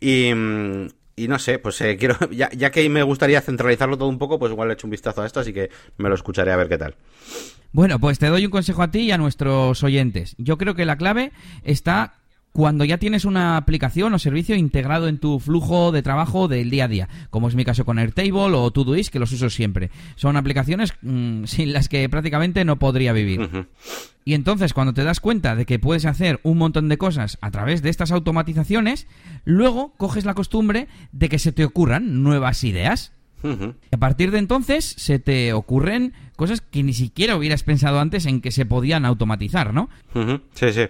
Y, 0.00 0.30
y 0.30 1.28
no 1.28 1.38
sé, 1.38 1.58
pues 1.60 1.80
eh, 1.82 1.96
quiero, 1.96 2.16
ya, 2.32 2.50
ya, 2.50 2.70
que 2.70 2.88
me 2.88 3.04
gustaría 3.04 3.40
centralizarlo 3.40 3.96
todo 3.96 4.08
un 4.08 4.18
poco, 4.18 4.38
pues 4.38 4.50
igual 4.50 4.68
le 4.68 4.74
echo 4.74 4.86
un 4.86 4.90
vistazo 4.90 5.22
a 5.22 5.26
esto, 5.26 5.40
así 5.40 5.52
que 5.52 5.70
me 5.96 6.08
lo 6.08 6.14
escucharé 6.16 6.50
a 6.50 6.56
ver 6.56 6.68
qué 6.68 6.78
tal. 6.78 6.96
Bueno, 7.72 8.00
pues 8.00 8.18
te 8.18 8.26
doy 8.26 8.46
un 8.46 8.50
consejo 8.50 8.82
a 8.82 8.90
ti 8.90 9.00
y 9.00 9.12
a 9.12 9.18
nuestros 9.18 9.84
oyentes. 9.84 10.34
Yo 10.38 10.58
creo 10.58 10.74
que 10.74 10.84
la 10.84 10.96
clave 10.96 11.30
está 11.62 12.14
cuando 12.52 12.84
ya 12.84 12.98
tienes 12.98 13.24
una 13.24 13.56
aplicación 13.56 14.12
o 14.12 14.18
servicio 14.18 14.56
integrado 14.56 15.08
en 15.08 15.18
tu 15.18 15.38
flujo 15.38 15.92
de 15.92 16.02
trabajo 16.02 16.48
del 16.48 16.70
día 16.70 16.84
a 16.84 16.88
día, 16.88 17.08
como 17.30 17.48
es 17.48 17.54
mi 17.54 17.64
caso 17.64 17.84
con 17.84 17.98
Airtable 17.98 18.32
o 18.32 18.70
Todoist, 18.70 19.12
que 19.12 19.18
los 19.18 19.32
uso 19.32 19.50
siempre. 19.50 19.90
Son 20.16 20.36
aplicaciones 20.36 20.94
mm, 21.02 21.44
sin 21.46 21.72
las 21.72 21.88
que 21.88 22.08
prácticamente 22.08 22.64
no 22.64 22.78
podría 22.78 23.12
vivir. 23.12 23.66
Y 24.24 24.34
entonces 24.34 24.74
cuando 24.74 24.92
te 24.92 25.04
das 25.04 25.20
cuenta 25.20 25.54
de 25.54 25.64
que 25.64 25.78
puedes 25.78 26.06
hacer 26.06 26.40
un 26.42 26.58
montón 26.58 26.88
de 26.88 26.98
cosas 26.98 27.38
a 27.40 27.50
través 27.50 27.82
de 27.82 27.90
estas 27.90 28.10
automatizaciones, 28.10 29.06
luego 29.44 29.94
coges 29.96 30.24
la 30.24 30.34
costumbre 30.34 30.88
de 31.12 31.28
que 31.28 31.38
se 31.38 31.52
te 31.52 31.64
ocurran 31.64 32.22
nuevas 32.22 32.64
ideas. 32.64 33.12
A 33.90 33.96
partir 33.96 34.32
de 34.32 34.38
entonces 34.38 34.84
se 34.84 35.18
te 35.18 35.54
ocurren 35.54 36.12
cosas 36.36 36.60
que 36.60 36.82
ni 36.82 36.92
siquiera 36.92 37.36
hubieras 37.36 37.62
pensado 37.62 37.98
antes 37.98 38.26
en 38.26 38.42
que 38.42 38.50
se 38.50 38.66
podían 38.66 39.06
automatizar, 39.06 39.72
¿no? 39.72 39.88
Sí, 40.52 40.72
sí. 40.74 40.88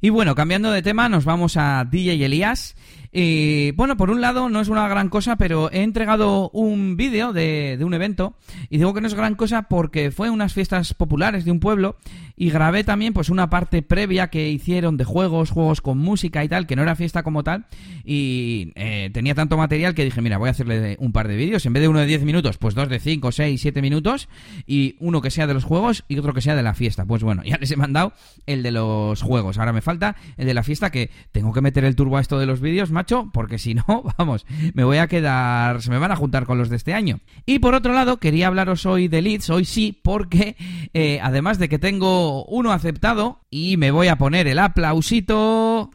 Y 0.00 0.10
bueno, 0.10 0.34
cambiando 0.34 0.70
de 0.70 0.82
tema, 0.82 1.08
nos 1.08 1.24
vamos 1.24 1.56
a 1.56 1.84
DJ 1.84 2.24
Elías 2.24 2.76
y 3.10 3.70
bueno, 3.72 3.96
por 3.96 4.10
un 4.10 4.20
lado 4.20 4.48
no 4.48 4.60
es 4.60 4.68
una 4.68 4.86
gran 4.88 5.08
cosa, 5.08 5.36
pero 5.36 5.70
he 5.72 5.82
entregado 5.82 6.50
un 6.50 6.96
vídeo 6.96 7.32
de, 7.32 7.78
un 7.80 7.94
evento 7.94 8.34
y 8.68 8.78
digo 8.78 8.92
que 8.92 9.00
no 9.00 9.06
es 9.06 9.14
gran 9.14 9.34
cosa 9.34 9.62
porque 9.62 10.10
fue 10.10 10.30
unas 10.30 10.52
fiestas 10.52 10.92
populares 10.92 11.44
de 11.44 11.50
un 11.50 11.60
pueblo 11.60 11.96
y 12.36 12.50
grabé 12.50 12.84
también 12.84 13.14
pues 13.14 13.30
una 13.30 13.48
parte 13.48 13.82
previa 13.82 14.28
que 14.28 14.50
hicieron 14.50 14.96
de 14.96 15.04
juegos, 15.04 15.50
juegos 15.50 15.80
con 15.80 15.98
música 15.98 16.44
y 16.44 16.48
tal, 16.48 16.66
que 16.66 16.76
no 16.76 16.82
era 16.82 16.96
fiesta 16.96 17.22
como 17.22 17.42
tal 17.42 17.66
y 18.04 18.72
eh, 18.74 19.10
tenía 19.12 19.34
tanto 19.34 19.56
material 19.56 19.94
que 19.94 20.04
dije, 20.04 20.20
mira, 20.20 20.38
voy 20.38 20.48
a 20.48 20.52
hacerle 20.52 20.96
un 21.00 21.12
par 21.12 21.28
de 21.28 21.36
vídeos, 21.36 21.64
en 21.64 21.72
vez 21.72 21.82
de 21.82 21.88
uno 21.88 22.00
de 22.00 22.06
10 22.06 22.24
minutos, 22.24 22.58
pues 22.58 22.74
dos 22.74 22.88
de 22.88 23.00
5, 23.00 23.32
6, 23.32 23.60
7 23.60 23.82
minutos 23.82 24.28
y 24.66 24.96
uno 25.00 25.22
que 25.22 25.30
sea 25.30 25.46
de 25.46 25.54
los 25.54 25.64
juegos 25.64 26.04
y 26.08 26.18
otro 26.18 26.34
que 26.34 26.42
sea 26.42 26.56
de 26.56 26.62
la 26.62 26.74
fiesta. 26.74 27.06
Pues 27.06 27.22
bueno, 27.22 27.42
ya 27.46 27.56
les 27.56 27.70
he 27.70 27.76
mandado 27.76 28.12
el 28.46 28.62
de 28.62 28.70
los 28.70 29.22
juegos, 29.22 29.58
ahora 29.58 29.72
me 29.72 29.80
falta 29.80 30.16
el 30.36 30.46
de 30.46 30.54
la 30.54 30.62
fiesta 30.62 30.90
que 30.90 31.10
tengo 31.32 31.52
que 31.52 31.62
meter 31.62 31.84
el 31.84 31.96
turbo 31.96 32.18
a 32.18 32.20
esto 32.20 32.38
de 32.38 32.46
los 32.46 32.60
vídeos 32.60 32.90
macho, 32.98 33.30
porque 33.32 33.58
si 33.58 33.74
no, 33.74 33.84
vamos, 34.18 34.44
me 34.74 34.82
voy 34.82 34.98
a 34.98 35.06
quedar, 35.06 35.80
se 35.82 35.90
me 35.90 35.98
van 35.98 36.10
a 36.10 36.16
juntar 36.16 36.46
con 36.46 36.58
los 36.58 36.68
de 36.68 36.74
este 36.74 36.94
año. 36.94 37.20
Y 37.46 37.60
por 37.60 37.74
otro 37.74 37.92
lado, 37.92 38.16
quería 38.16 38.48
hablaros 38.48 38.86
hoy 38.86 39.06
de 39.06 39.22
leads, 39.22 39.50
hoy 39.50 39.64
sí, 39.64 40.00
porque 40.02 40.56
eh, 40.94 41.20
además 41.22 41.60
de 41.60 41.68
que 41.68 41.78
tengo 41.78 42.44
uno 42.46 42.72
aceptado, 42.72 43.40
y 43.50 43.76
me 43.76 43.92
voy 43.92 44.08
a 44.08 44.16
poner 44.16 44.48
el 44.48 44.58
aplausito... 44.58 45.90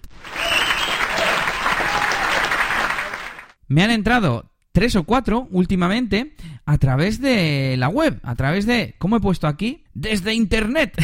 Me 3.68 3.84
han 3.84 3.92
entrado 3.92 4.52
tres 4.72 4.96
o 4.96 5.04
cuatro 5.04 5.48
últimamente 5.52 6.36
a 6.66 6.78
través 6.78 7.20
de 7.20 7.76
la 7.78 7.90
web, 7.90 8.20
a 8.24 8.36
través 8.36 8.66
de, 8.66 8.96
¿cómo 8.98 9.18
he 9.18 9.22
puesto 9.22 9.48
aquí? 9.48 9.84
Desde 9.94 10.34
Internet. 10.34 10.96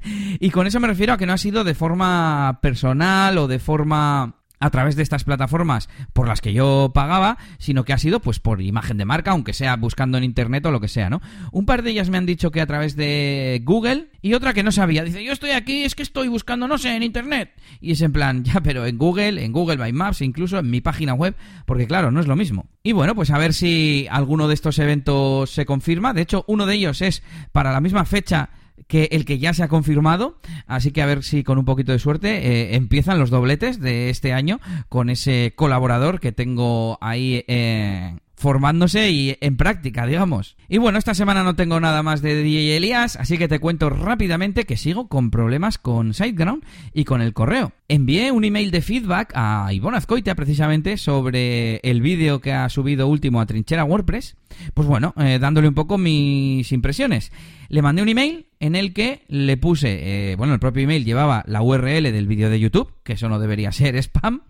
y 0.40 0.50
con 0.50 0.66
eso 0.66 0.80
me 0.80 0.88
refiero 0.88 1.12
a 1.12 1.18
que 1.18 1.26
no 1.26 1.32
ha 1.32 1.38
sido 1.38 1.64
de 1.64 1.74
forma 1.74 2.58
personal 2.62 3.38
o 3.38 3.48
de 3.48 3.58
forma 3.58 4.35
a 4.58 4.70
través 4.70 4.96
de 4.96 5.02
estas 5.02 5.24
plataformas 5.24 5.88
por 6.12 6.28
las 6.28 6.40
que 6.40 6.52
yo 6.52 6.90
pagaba, 6.94 7.38
sino 7.58 7.84
que 7.84 7.92
ha 7.92 7.98
sido 7.98 8.20
pues 8.20 8.40
por 8.40 8.62
imagen 8.62 8.96
de 8.96 9.04
marca, 9.04 9.32
aunque 9.32 9.52
sea 9.52 9.76
buscando 9.76 10.18
en 10.18 10.24
internet 10.24 10.64
o 10.66 10.70
lo 10.70 10.80
que 10.80 10.88
sea, 10.88 11.10
¿no? 11.10 11.20
Un 11.52 11.66
par 11.66 11.82
de 11.82 11.90
ellas 11.90 12.10
me 12.10 12.18
han 12.18 12.26
dicho 12.26 12.50
que 12.50 12.60
a 12.60 12.66
través 12.66 12.96
de 12.96 13.60
Google 13.64 14.08
y 14.22 14.34
otra 14.34 14.54
que 14.54 14.62
no 14.62 14.72
sabía. 14.72 15.04
Dice, 15.04 15.22
yo 15.22 15.32
estoy 15.32 15.50
aquí, 15.50 15.84
es 15.84 15.94
que 15.94 16.02
estoy 16.02 16.28
buscando, 16.28 16.66
no 16.68 16.78
sé, 16.78 16.96
en 16.96 17.02
internet. 17.02 17.52
Y 17.80 17.92
es 17.92 18.00
en 18.00 18.12
plan, 18.12 18.44
ya, 18.44 18.60
pero 18.60 18.86
en 18.86 18.98
Google, 18.98 19.44
en 19.44 19.52
Google 19.52 19.76
by 19.76 19.92
Maps, 19.92 20.22
incluso 20.22 20.58
en 20.58 20.70
mi 20.70 20.80
página 20.80 21.14
web, 21.14 21.36
porque 21.66 21.86
claro, 21.86 22.10
no 22.10 22.20
es 22.20 22.26
lo 22.26 22.36
mismo. 22.36 22.66
Y 22.82 22.92
bueno, 22.92 23.14
pues 23.14 23.30
a 23.30 23.38
ver 23.38 23.52
si 23.52 24.06
alguno 24.10 24.48
de 24.48 24.54
estos 24.54 24.78
eventos 24.78 25.50
se 25.50 25.66
confirma. 25.66 26.14
De 26.14 26.22
hecho, 26.22 26.44
uno 26.48 26.66
de 26.66 26.74
ellos 26.74 27.02
es 27.02 27.22
para 27.52 27.72
la 27.72 27.80
misma 27.80 28.04
fecha 28.04 28.50
que 28.86 29.08
el 29.12 29.24
que 29.24 29.38
ya 29.38 29.54
se 29.54 29.62
ha 29.62 29.68
confirmado. 29.68 30.38
Así 30.66 30.92
que 30.92 31.02
a 31.02 31.06
ver 31.06 31.22
si 31.22 31.42
con 31.42 31.58
un 31.58 31.64
poquito 31.64 31.92
de 31.92 31.98
suerte 31.98 32.28
eh, 32.36 32.76
empiezan 32.76 33.18
los 33.18 33.30
dobletes 33.30 33.80
de 33.80 34.10
este 34.10 34.32
año 34.32 34.60
con 34.88 35.10
ese 35.10 35.52
colaborador 35.56 36.20
que 36.20 36.32
tengo 36.32 36.98
ahí 37.00 37.44
eh, 37.48 38.16
formándose 38.36 39.10
y 39.10 39.36
en 39.40 39.56
práctica, 39.56 40.06
digamos. 40.06 40.56
Y 40.68 40.78
bueno, 40.78 40.98
esta 40.98 41.14
semana 41.14 41.42
no 41.42 41.56
tengo 41.56 41.80
nada 41.80 42.02
más 42.02 42.20
de 42.22 42.42
DJ 42.42 42.76
Elías, 42.76 43.16
así 43.16 43.38
que 43.38 43.48
te 43.48 43.58
cuento 43.58 43.88
rápidamente 43.90 44.64
que 44.64 44.76
sigo 44.76 45.08
con 45.08 45.30
problemas 45.30 45.78
con 45.78 46.12
SiteGround 46.12 46.64
y 46.92 47.04
con 47.04 47.22
el 47.22 47.32
correo. 47.32 47.72
Envié 47.88 48.32
un 48.32 48.44
email 48.44 48.70
de 48.70 48.82
feedback 48.82 49.32
a 49.34 49.72
Ivonne 49.72 49.96
Azcoitia 49.96 50.34
precisamente 50.34 50.96
sobre 50.96 51.76
el 51.78 52.00
vídeo 52.00 52.40
que 52.40 52.52
ha 52.52 52.68
subido 52.68 53.06
último 53.08 53.40
a 53.40 53.46
Trinchera 53.46 53.84
WordPress. 53.84 54.36
Pues 54.74 54.88
bueno, 54.88 55.14
eh, 55.18 55.38
dándole 55.40 55.68
un 55.68 55.74
poco 55.74 55.98
mis 55.98 56.70
impresiones. 56.72 57.32
Le 57.68 57.82
mandé 57.82 58.02
un 58.02 58.08
email 58.08 58.46
en 58.60 58.74
el 58.76 58.92
que 58.92 59.22
le 59.28 59.56
puse, 59.56 60.32
eh, 60.32 60.36
bueno, 60.36 60.54
el 60.54 60.60
propio 60.60 60.82
email 60.82 61.04
llevaba 61.04 61.44
la 61.46 61.62
URL 61.62 62.12
del 62.12 62.26
vídeo 62.26 62.48
de 62.48 62.60
YouTube, 62.60 62.92
que 63.02 63.14
eso 63.14 63.28
no 63.28 63.38
debería 63.38 63.72
ser 63.72 63.96
spam, 64.02 64.42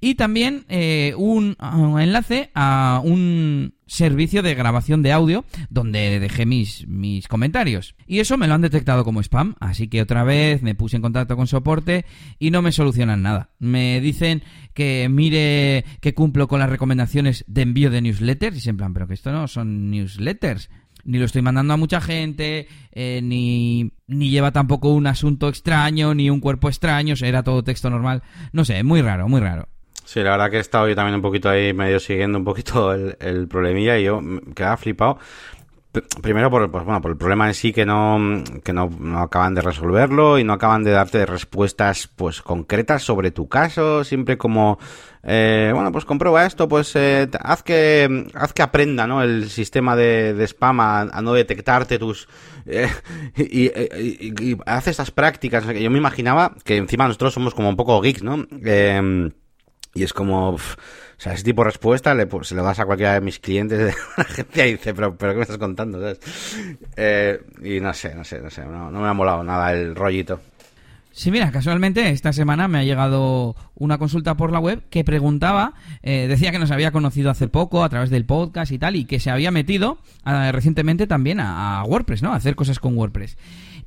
y 0.00 0.14
también 0.14 0.64
eh, 0.68 1.14
un, 1.16 1.56
un 1.60 2.00
enlace 2.00 2.50
a 2.54 3.00
un 3.02 3.74
servicio 3.90 4.42
de 4.42 4.54
grabación 4.54 5.02
de 5.02 5.12
audio 5.12 5.44
donde 5.68 6.20
dejé 6.20 6.46
mis, 6.46 6.86
mis 6.86 7.26
comentarios. 7.26 7.96
Y 8.06 8.20
eso 8.20 8.38
me 8.38 8.46
lo 8.46 8.54
han 8.54 8.62
detectado 8.62 9.04
como 9.04 9.20
spam, 9.20 9.56
así 9.58 9.88
que 9.88 10.00
otra 10.00 10.22
vez 10.22 10.62
me 10.62 10.76
puse 10.76 10.96
en 10.96 11.02
contacto 11.02 11.36
con 11.36 11.48
soporte 11.48 12.04
y 12.38 12.52
no 12.52 12.62
me 12.62 12.70
solucionan 12.70 13.22
nada. 13.22 13.50
Me 13.58 14.00
dicen 14.00 14.42
que 14.74 15.08
mire 15.10 15.84
que 16.00 16.14
cumplo 16.14 16.46
con 16.46 16.60
las 16.60 16.70
recomendaciones 16.70 17.44
de 17.48 17.62
envío 17.62 17.90
de 17.90 18.00
newsletters 18.00 18.64
y 18.64 18.68
en 18.70 18.76
plan, 18.76 18.94
pero 18.94 19.08
que 19.08 19.14
esto 19.14 19.32
no 19.32 19.48
son 19.48 19.90
newsletters. 19.90 20.70
Ni 21.04 21.18
lo 21.18 21.24
estoy 21.24 21.42
mandando 21.42 21.74
a 21.74 21.78
mucha 21.78 22.00
gente, 22.00 22.68
eh, 22.92 23.20
ni, 23.24 23.90
ni 24.06 24.30
lleva 24.30 24.52
tampoco 24.52 24.92
un 24.92 25.08
asunto 25.08 25.48
extraño, 25.48 26.14
ni 26.14 26.30
un 26.30 26.40
cuerpo 26.40 26.68
extraño, 26.68 27.14
era 27.20 27.42
todo 27.42 27.64
texto 27.64 27.90
normal. 27.90 28.22
No 28.52 28.64
sé, 28.64 28.84
muy 28.84 29.02
raro, 29.02 29.28
muy 29.28 29.40
raro. 29.40 29.68
Sí, 30.10 30.24
la 30.24 30.32
verdad 30.32 30.50
que 30.50 30.56
he 30.56 30.60
estado 30.60 30.88
yo 30.88 30.96
también 30.96 31.14
un 31.14 31.22
poquito 31.22 31.48
ahí 31.48 31.72
medio 31.72 32.00
siguiendo 32.00 32.36
un 32.36 32.44
poquito 32.44 32.92
el, 32.94 33.16
el 33.20 33.46
problemilla 33.46 33.96
y 33.96 34.02
yo 34.02 34.20
quedaba 34.56 34.76
flipado. 34.76 35.18
Primero 36.20 36.50
por, 36.50 36.68
pues, 36.68 36.84
bueno, 36.84 37.00
por 37.00 37.12
el 37.12 37.16
problema 37.16 37.46
en 37.46 37.54
sí 37.54 37.72
que 37.72 37.86
no, 37.86 38.42
que 38.64 38.72
no, 38.72 38.90
no, 38.98 39.20
acaban 39.20 39.54
de 39.54 39.60
resolverlo 39.60 40.40
y 40.40 40.42
no 40.42 40.52
acaban 40.52 40.82
de 40.82 40.90
darte 40.90 41.24
respuestas 41.26 42.08
pues 42.08 42.42
concretas 42.42 43.04
sobre 43.04 43.30
tu 43.30 43.48
caso, 43.48 44.02
siempre 44.02 44.36
como 44.36 44.80
eh, 45.22 45.70
bueno 45.72 45.92
pues 45.92 46.04
comprueba 46.04 46.44
esto, 46.44 46.68
pues 46.68 46.94
eh, 46.96 47.28
haz 47.40 47.62
que 47.62 48.26
haz 48.34 48.52
que 48.52 48.62
aprenda 48.62 49.06
¿no? 49.06 49.22
el 49.22 49.48
sistema 49.48 49.94
de, 49.94 50.34
spam 50.48 50.80
a, 50.80 51.04
no 51.22 51.34
detectarte 51.34 52.00
tus 52.00 52.28
eh, 52.66 52.88
y, 53.36 53.66
y, 53.66 54.34
y, 54.40 54.58
hace 54.66 54.90
estas 54.90 55.12
prácticas. 55.12 55.64
Yo 55.66 55.90
me 55.90 55.98
imaginaba 55.98 56.56
que 56.64 56.76
encima 56.76 57.06
nosotros 57.06 57.32
somos 57.32 57.54
como 57.54 57.68
un 57.68 57.76
poco 57.76 58.00
geeks, 58.00 58.24
¿no? 58.24 58.44
Y 59.94 60.04
es 60.04 60.12
como, 60.12 60.50
o 60.50 60.58
sea, 61.16 61.32
ese 61.32 61.44
tipo 61.44 61.62
de 61.62 61.70
respuesta 61.70 62.14
le, 62.14 62.28
se 62.42 62.54
lo 62.54 62.62
das 62.62 62.78
a 62.78 62.86
cualquiera 62.86 63.14
de 63.14 63.20
mis 63.20 63.40
clientes 63.40 63.78
de 63.78 63.86
la 63.86 64.22
agencia 64.22 64.66
y 64.66 64.72
dice, 64.72 64.94
pero, 64.94 65.16
pero 65.16 65.32
¿qué 65.32 65.36
me 65.36 65.42
estás 65.42 65.58
contando? 65.58 66.00
Eh, 66.96 67.40
y 67.62 67.80
no 67.80 67.92
sé, 67.92 68.14
no 68.14 68.24
sé, 68.24 68.40
no 68.40 68.50
sé, 68.50 68.64
no, 68.64 68.90
me 68.90 69.08
ha 69.08 69.12
molado 69.12 69.42
nada 69.42 69.72
el 69.72 69.94
rollito. 69.94 70.40
Sí, 71.12 71.32
mira, 71.32 71.50
casualmente 71.50 72.08
esta 72.10 72.32
semana 72.32 72.68
me 72.68 72.78
ha 72.78 72.84
llegado 72.84 73.56
una 73.74 73.98
consulta 73.98 74.36
por 74.36 74.52
la 74.52 74.60
web 74.60 74.84
que 74.90 75.02
preguntaba, 75.02 75.74
eh, 76.02 76.28
decía 76.28 76.52
que 76.52 76.60
nos 76.60 76.70
había 76.70 76.92
conocido 76.92 77.30
hace 77.30 77.48
poco 77.48 77.82
a 77.82 77.88
través 77.88 78.10
del 78.10 78.24
podcast 78.24 78.70
y 78.70 78.78
tal, 78.78 78.94
y 78.94 79.06
que 79.06 79.18
se 79.18 79.28
había 79.28 79.50
metido 79.50 79.98
eh, 80.24 80.52
recientemente 80.52 81.08
también 81.08 81.40
a, 81.40 81.80
a, 81.80 81.84
WordPress, 81.84 82.22
¿no? 82.22 82.32
A 82.32 82.36
hacer 82.36 82.54
cosas 82.54 82.78
con 82.78 82.96
WordPress. 82.96 83.36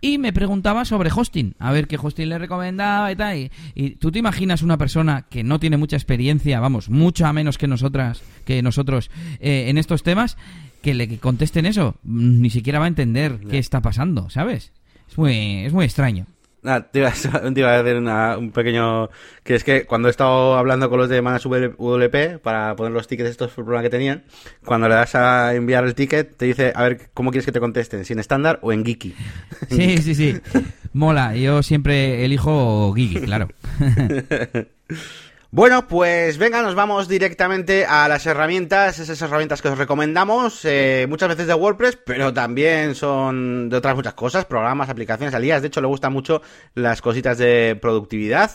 Y 0.04 0.18
me 0.18 0.34
preguntaba 0.34 0.84
sobre 0.84 1.10
hosting, 1.16 1.56
a 1.60 1.72
ver 1.72 1.88
qué 1.88 1.95
hosting 1.95 2.28
le 2.28 2.38
recomendaba 2.38 3.10
y 3.10 3.16
tal. 3.16 3.38
Y, 3.38 3.51
y 3.74 3.91
tú 3.91 4.12
te 4.12 4.20
imaginas 4.20 4.62
una 4.62 4.78
persona 4.78 5.28
que 5.30 5.45
no 5.45 5.62
tiene 5.62 5.78
mucha 5.78 5.95
experiencia, 5.95 6.60
vamos, 6.60 6.89
mucho 6.89 7.26
a 7.26 7.32
menos 7.32 7.58
que 7.58 7.68
nosotras, 7.68 8.22
que 8.43 8.62
nosotros 8.62 9.10
eh, 9.39 9.70
en 9.70 9.78
estos 9.78 10.04
temas, 10.04 10.36
que 10.82 10.93
le 10.93 11.20
contesten 11.20 11.66
eso, 11.66 11.95
ni 12.04 12.49
siquiera 12.49 12.80
va 12.80 12.86
a 12.86 12.89
entender 12.89 13.39
qué 13.49 13.60
está 13.60 13.80
pasando, 13.80 14.30
¿sabes? 14.30 14.74
Es 15.10 15.18
muy, 15.18 15.64
es 15.64 15.72
muy 15.72 15.86
extraño. 15.86 16.26
Nada, 16.64 16.89
te 16.89 16.99
iba, 16.99 17.09
a, 17.09 17.11
te 17.53 17.59
iba 17.59 17.76
a 17.76 17.80
hacer 17.80 17.97
una, 17.97 18.38
un 18.38 18.51
pequeño... 18.51 19.09
Que 19.43 19.55
es 19.55 19.64
que 19.66 19.86
cuando 19.86 20.07
he 20.07 20.11
estado 20.11 20.55
hablando 20.55 20.89
con 20.89 20.97
los 20.99 21.09
de 21.09 21.22
Manas 21.22 21.43
WP 21.43 22.39
para 22.41 22.76
poner 22.78 22.93
los 22.93 23.07
tickets 23.07 23.32
estos 23.32 23.51
por 23.51 23.66
problema 23.66 23.84
que 23.84 23.89
tenían, 23.89 24.24
cuando 24.64 24.88
le 24.88 24.95
das 24.95 25.16
a 25.16 25.53
enviar 25.53 25.84
el 25.84 25.95
ticket, 25.95 26.38
te 26.38 26.45
dice, 26.45 26.72
a 26.74 26.84
ver, 26.84 27.09
¿cómo 27.14 27.30
quieres 27.32 27.45
que 27.45 27.51
te 27.51 27.59
contesten? 27.59 28.05
¿Si 28.05 28.14
en 28.14 28.20
estándar 28.20 28.59
o 28.61 28.72
en 28.72 28.86
Geeky? 28.86 29.14
Sí, 29.70 29.97
sí, 29.97 30.16
sí. 30.16 30.39
Mola. 30.93 31.36
Yo 31.36 31.61
siempre 31.61 32.24
elijo 32.24 32.93
Geeky, 32.93 33.22
claro. 33.22 33.49
Bueno, 35.56 35.88
pues 35.88 36.39
venga, 36.39 36.64
nos 36.64 36.74
vamos 36.74 37.08
directamente 37.08 37.86
a 37.86 38.08
las 38.08 38.26
herramientas, 38.26 38.97
esas 38.97 39.22
herramientas 39.22 39.62
que 39.62 39.68
os 39.68 39.78
recomendamos, 39.78 40.66
eh, 40.66 41.06
muchas 41.08 41.30
veces 41.30 41.45
de 41.45 41.54
WordPress, 41.54 41.99
pero 42.04 42.34
también 42.34 42.95
son 42.95 43.70
de 43.70 43.78
otras 43.78 43.95
muchas 43.95 44.16
cosas, 44.16 44.45
programas, 44.45 44.89
aplicaciones, 44.89 45.36
alias, 45.36 45.62
de 45.62 45.68
hecho 45.68 45.80
le 45.80 45.86
gustan 45.86 46.12
mucho 46.12 46.41
las 46.74 47.04
cositas 47.04 47.38
de 47.38 47.78
productividad. 47.80 48.49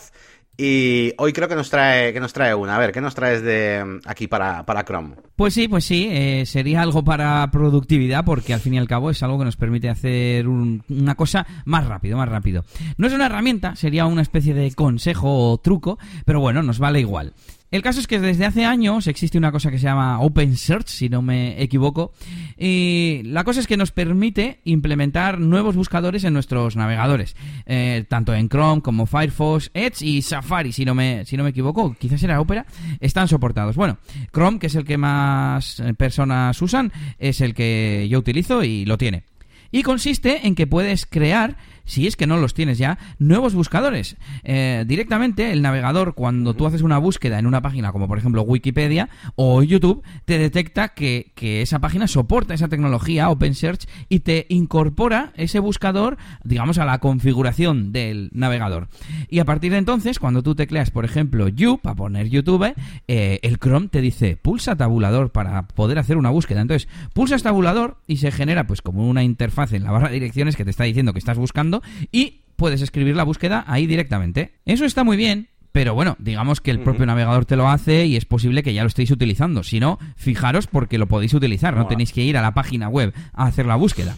Y 0.61 1.13
hoy 1.17 1.31
creo 1.31 1.47
que 1.47 1.55
nos 1.55 1.69
trae, 1.69 2.11
que 2.11 2.19
nos 2.19 2.33
trae 2.33 2.53
una. 2.53 2.75
A 2.75 2.79
ver, 2.79 2.91
¿qué 2.91 2.99
nos 2.99 3.15
traes 3.15 3.41
de 3.41 4.01
aquí 4.05 4.27
para, 4.27 4.65
para 4.65 4.83
Chrome? 4.83 5.15
Pues 5.37 5.53
sí, 5.53 5.69
pues 5.69 5.85
sí, 5.85 6.09
eh, 6.11 6.45
sería 6.45 6.81
algo 6.81 7.01
para 7.01 7.49
productividad 7.49 8.25
porque 8.25 8.53
al 8.53 8.59
fin 8.59 8.73
y 8.73 8.77
al 8.77 8.85
cabo 8.85 9.09
es 9.09 9.23
algo 9.23 9.39
que 9.39 9.45
nos 9.45 9.55
permite 9.55 9.87
hacer 9.87 10.49
un, 10.49 10.83
una 10.89 11.15
cosa 11.15 11.47
más 11.63 11.87
rápido, 11.87 12.17
más 12.17 12.27
rápido. 12.27 12.65
No 12.97 13.07
es 13.07 13.13
una 13.13 13.27
herramienta, 13.27 13.77
sería 13.77 14.05
una 14.05 14.21
especie 14.21 14.53
de 14.53 14.73
consejo 14.73 15.49
o 15.49 15.57
truco, 15.59 15.97
pero 16.25 16.41
bueno, 16.41 16.61
nos 16.61 16.77
vale 16.77 16.99
igual. 16.99 17.33
El 17.71 17.83
caso 17.83 17.99
es 17.99 18.07
que 18.07 18.19
desde 18.19 18.45
hace 18.45 18.65
años 18.65 19.05
existe 19.05 19.37
una 19.37 19.51
cosa 19.51 19.69
que 19.69 19.77
se 19.77 19.83
llama 19.83 20.19
Open 20.21 20.57
Search, 20.57 20.87
si 20.87 21.07
no 21.07 21.21
me 21.21 21.61
equivoco, 21.61 22.13
y 22.57 23.21
la 23.25 23.43
cosa 23.43 23.59
es 23.59 23.67
que 23.67 23.77
nos 23.77 23.91
permite 23.91 24.59
implementar 24.63 25.39
nuevos 25.39 25.75
buscadores 25.75 26.23
en 26.23 26.33
nuestros 26.33 26.75
navegadores, 26.75 27.35
eh, 27.67 28.05
tanto 28.09 28.33
en 28.33 28.49
Chrome 28.49 28.81
como 28.81 29.05
Firefox, 29.05 29.69
Edge 29.75 30.01
y 30.01 30.21
Safari, 30.23 30.71
si 30.71 30.83
no 30.83 30.95
me, 30.95 31.25
si 31.25 31.37
no 31.37 31.43
me 31.43 31.51
equivoco, 31.51 31.95
quizás 31.99 32.23
era 32.23 32.41
Opera, 32.41 32.65
están 32.99 33.27
soportados. 33.27 33.75
Bueno, 33.75 33.99
Chrome, 34.33 34.57
que 34.57 34.67
es 34.67 34.75
el 34.75 34.83
que 34.83 34.97
más 34.97 35.81
personas 35.95 36.59
usan, 36.61 36.91
es 37.19 37.39
el 37.39 37.53
que 37.53 38.07
yo 38.09 38.17
utilizo 38.17 38.63
y 38.63 38.85
lo 38.85 38.97
tiene. 38.97 39.25
Y 39.71 39.83
consiste 39.83 40.47
en 40.47 40.55
que 40.55 40.65
puedes 40.65 41.05
crear 41.05 41.57
si 41.89 42.05
es 42.05 42.15
que 42.15 42.27
no 42.27 42.37
los 42.37 42.53
tienes 42.53 42.77
ya, 42.77 42.99
nuevos 43.17 43.55
buscadores. 43.55 44.15
Eh, 44.43 44.85
directamente 44.87 45.51
el 45.51 45.63
navegador, 45.63 46.13
cuando 46.13 46.53
tú 46.53 46.67
haces 46.67 46.83
una 46.83 46.99
búsqueda 46.99 47.39
en 47.39 47.47
una 47.47 47.61
página 47.61 47.91
como 47.91 48.07
por 48.07 48.19
ejemplo 48.19 48.43
Wikipedia 48.43 49.09
o 49.35 49.63
YouTube, 49.63 50.03
te 50.25 50.37
detecta 50.37 50.89
que, 50.89 51.31
que 51.33 51.63
esa 51.63 51.79
página 51.79 52.07
soporta 52.07 52.53
esa 52.53 52.67
tecnología 52.67 53.29
OpenSearch 53.29 53.87
y 54.07 54.19
te 54.19 54.45
incorpora 54.49 55.33
ese 55.35 55.57
buscador, 55.57 56.17
digamos, 56.43 56.77
a 56.77 56.85
la 56.85 56.99
configuración 56.99 57.91
del 57.91 58.29
navegador. 58.33 58.87
Y 59.27 59.39
a 59.39 59.45
partir 59.45 59.71
de 59.71 59.79
entonces, 59.79 60.19
cuando 60.19 60.43
tú 60.43 60.53
tecleas, 60.53 60.91
por 60.91 61.05
ejemplo, 61.05 61.47
You, 61.47 61.79
para 61.79 61.95
poner 61.95 62.29
YouTube, 62.29 62.75
eh, 63.07 63.39
el 63.41 63.57
Chrome 63.57 63.87
te 63.87 64.01
dice 64.01 64.37
pulsa 64.37 64.75
tabulador 64.75 65.31
para 65.31 65.67
poder 65.67 65.97
hacer 65.97 66.17
una 66.17 66.29
búsqueda. 66.29 66.61
Entonces, 66.61 66.87
pulsas 67.13 67.41
tabulador 67.41 67.97
y 68.05 68.17
se 68.17 68.31
genera 68.31 68.67
pues 68.67 68.83
como 68.83 69.09
una 69.09 69.23
interfaz 69.23 69.73
en 69.73 69.83
la 69.83 69.91
barra 69.91 70.09
de 70.09 70.13
direcciones 70.13 70.55
que 70.55 70.65
te 70.65 70.69
está 70.69 70.83
diciendo 70.83 71.13
que 71.13 71.19
estás 71.19 71.37
buscando 71.37 71.78
y 72.11 72.41
puedes 72.55 72.81
escribir 72.81 73.15
la 73.15 73.23
búsqueda 73.23 73.63
ahí 73.67 73.87
directamente. 73.87 74.53
Eso 74.65 74.85
está 74.85 75.03
muy 75.03 75.17
bien, 75.17 75.49
pero 75.71 75.93
bueno, 75.93 76.15
digamos 76.19 76.61
que 76.61 76.71
el 76.71 76.81
propio 76.81 77.05
navegador 77.05 77.45
te 77.45 77.55
lo 77.55 77.69
hace 77.69 78.05
y 78.05 78.15
es 78.15 78.25
posible 78.25 78.63
que 78.63 78.73
ya 78.73 78.83
lo 78.83 78.87
estéis 78.87 79.11
utilizando. 79.11 79.63
Si 79.63 79.79
no, 79.79 79.99
fijaros 80.15 80.67
porque 80.67 80.97
lo 80.97 81.07
podéis 81.07 81.33
utilizar, 81.33 81.75
no 81.75 81.87
tenéis 81.87 82.11
que 82.11 82.23
ir 82.23 82.37
a 82.37 82.41
la 82.41 82.53
página 82.53 82.89
web 82.89 83.13
a 83.33 83.45
hacer 83.45 83.65
la 83.65 83.75
búsqueda. 83.75 84.17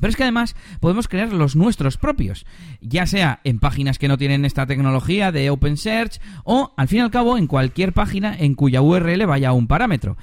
Pero 0.00 0.10
es 0.10 0.16
que 0.16 0.22
además 0.22 0.56
podemos 0.80 1.08
crear 1.08 1.32
los 1.32 1.56
nuestros 1.56 1.98
propios, 1.98 2.46
ya 2.80 3.06
sea 3.06 3.40
en 3.44 3.58
páginas 3.58 3.98
que 3.98 4.08
no 4.08 4.16
tienen 4.16 4.46
esta 4.46 4.66
tecnología 4.66 5.30
de 5.30 5.50
OpenSearch 5.50 6.20
o, 6.44 6.72
al 6.76 6.88
fin 6.88 6.98
y 6.98 7.02
al 7.02 7.10
cabo, 7.10 7.36
en 7.36 7.46
cualquier 7.46 7.92
página 7.92 8.34
en 8.38 8.54
cuya 8.54 8.80
URL 8.80 9.26
vaya 9.26 9.52
un 9.52 9.66
parámetro. 9.66 10.16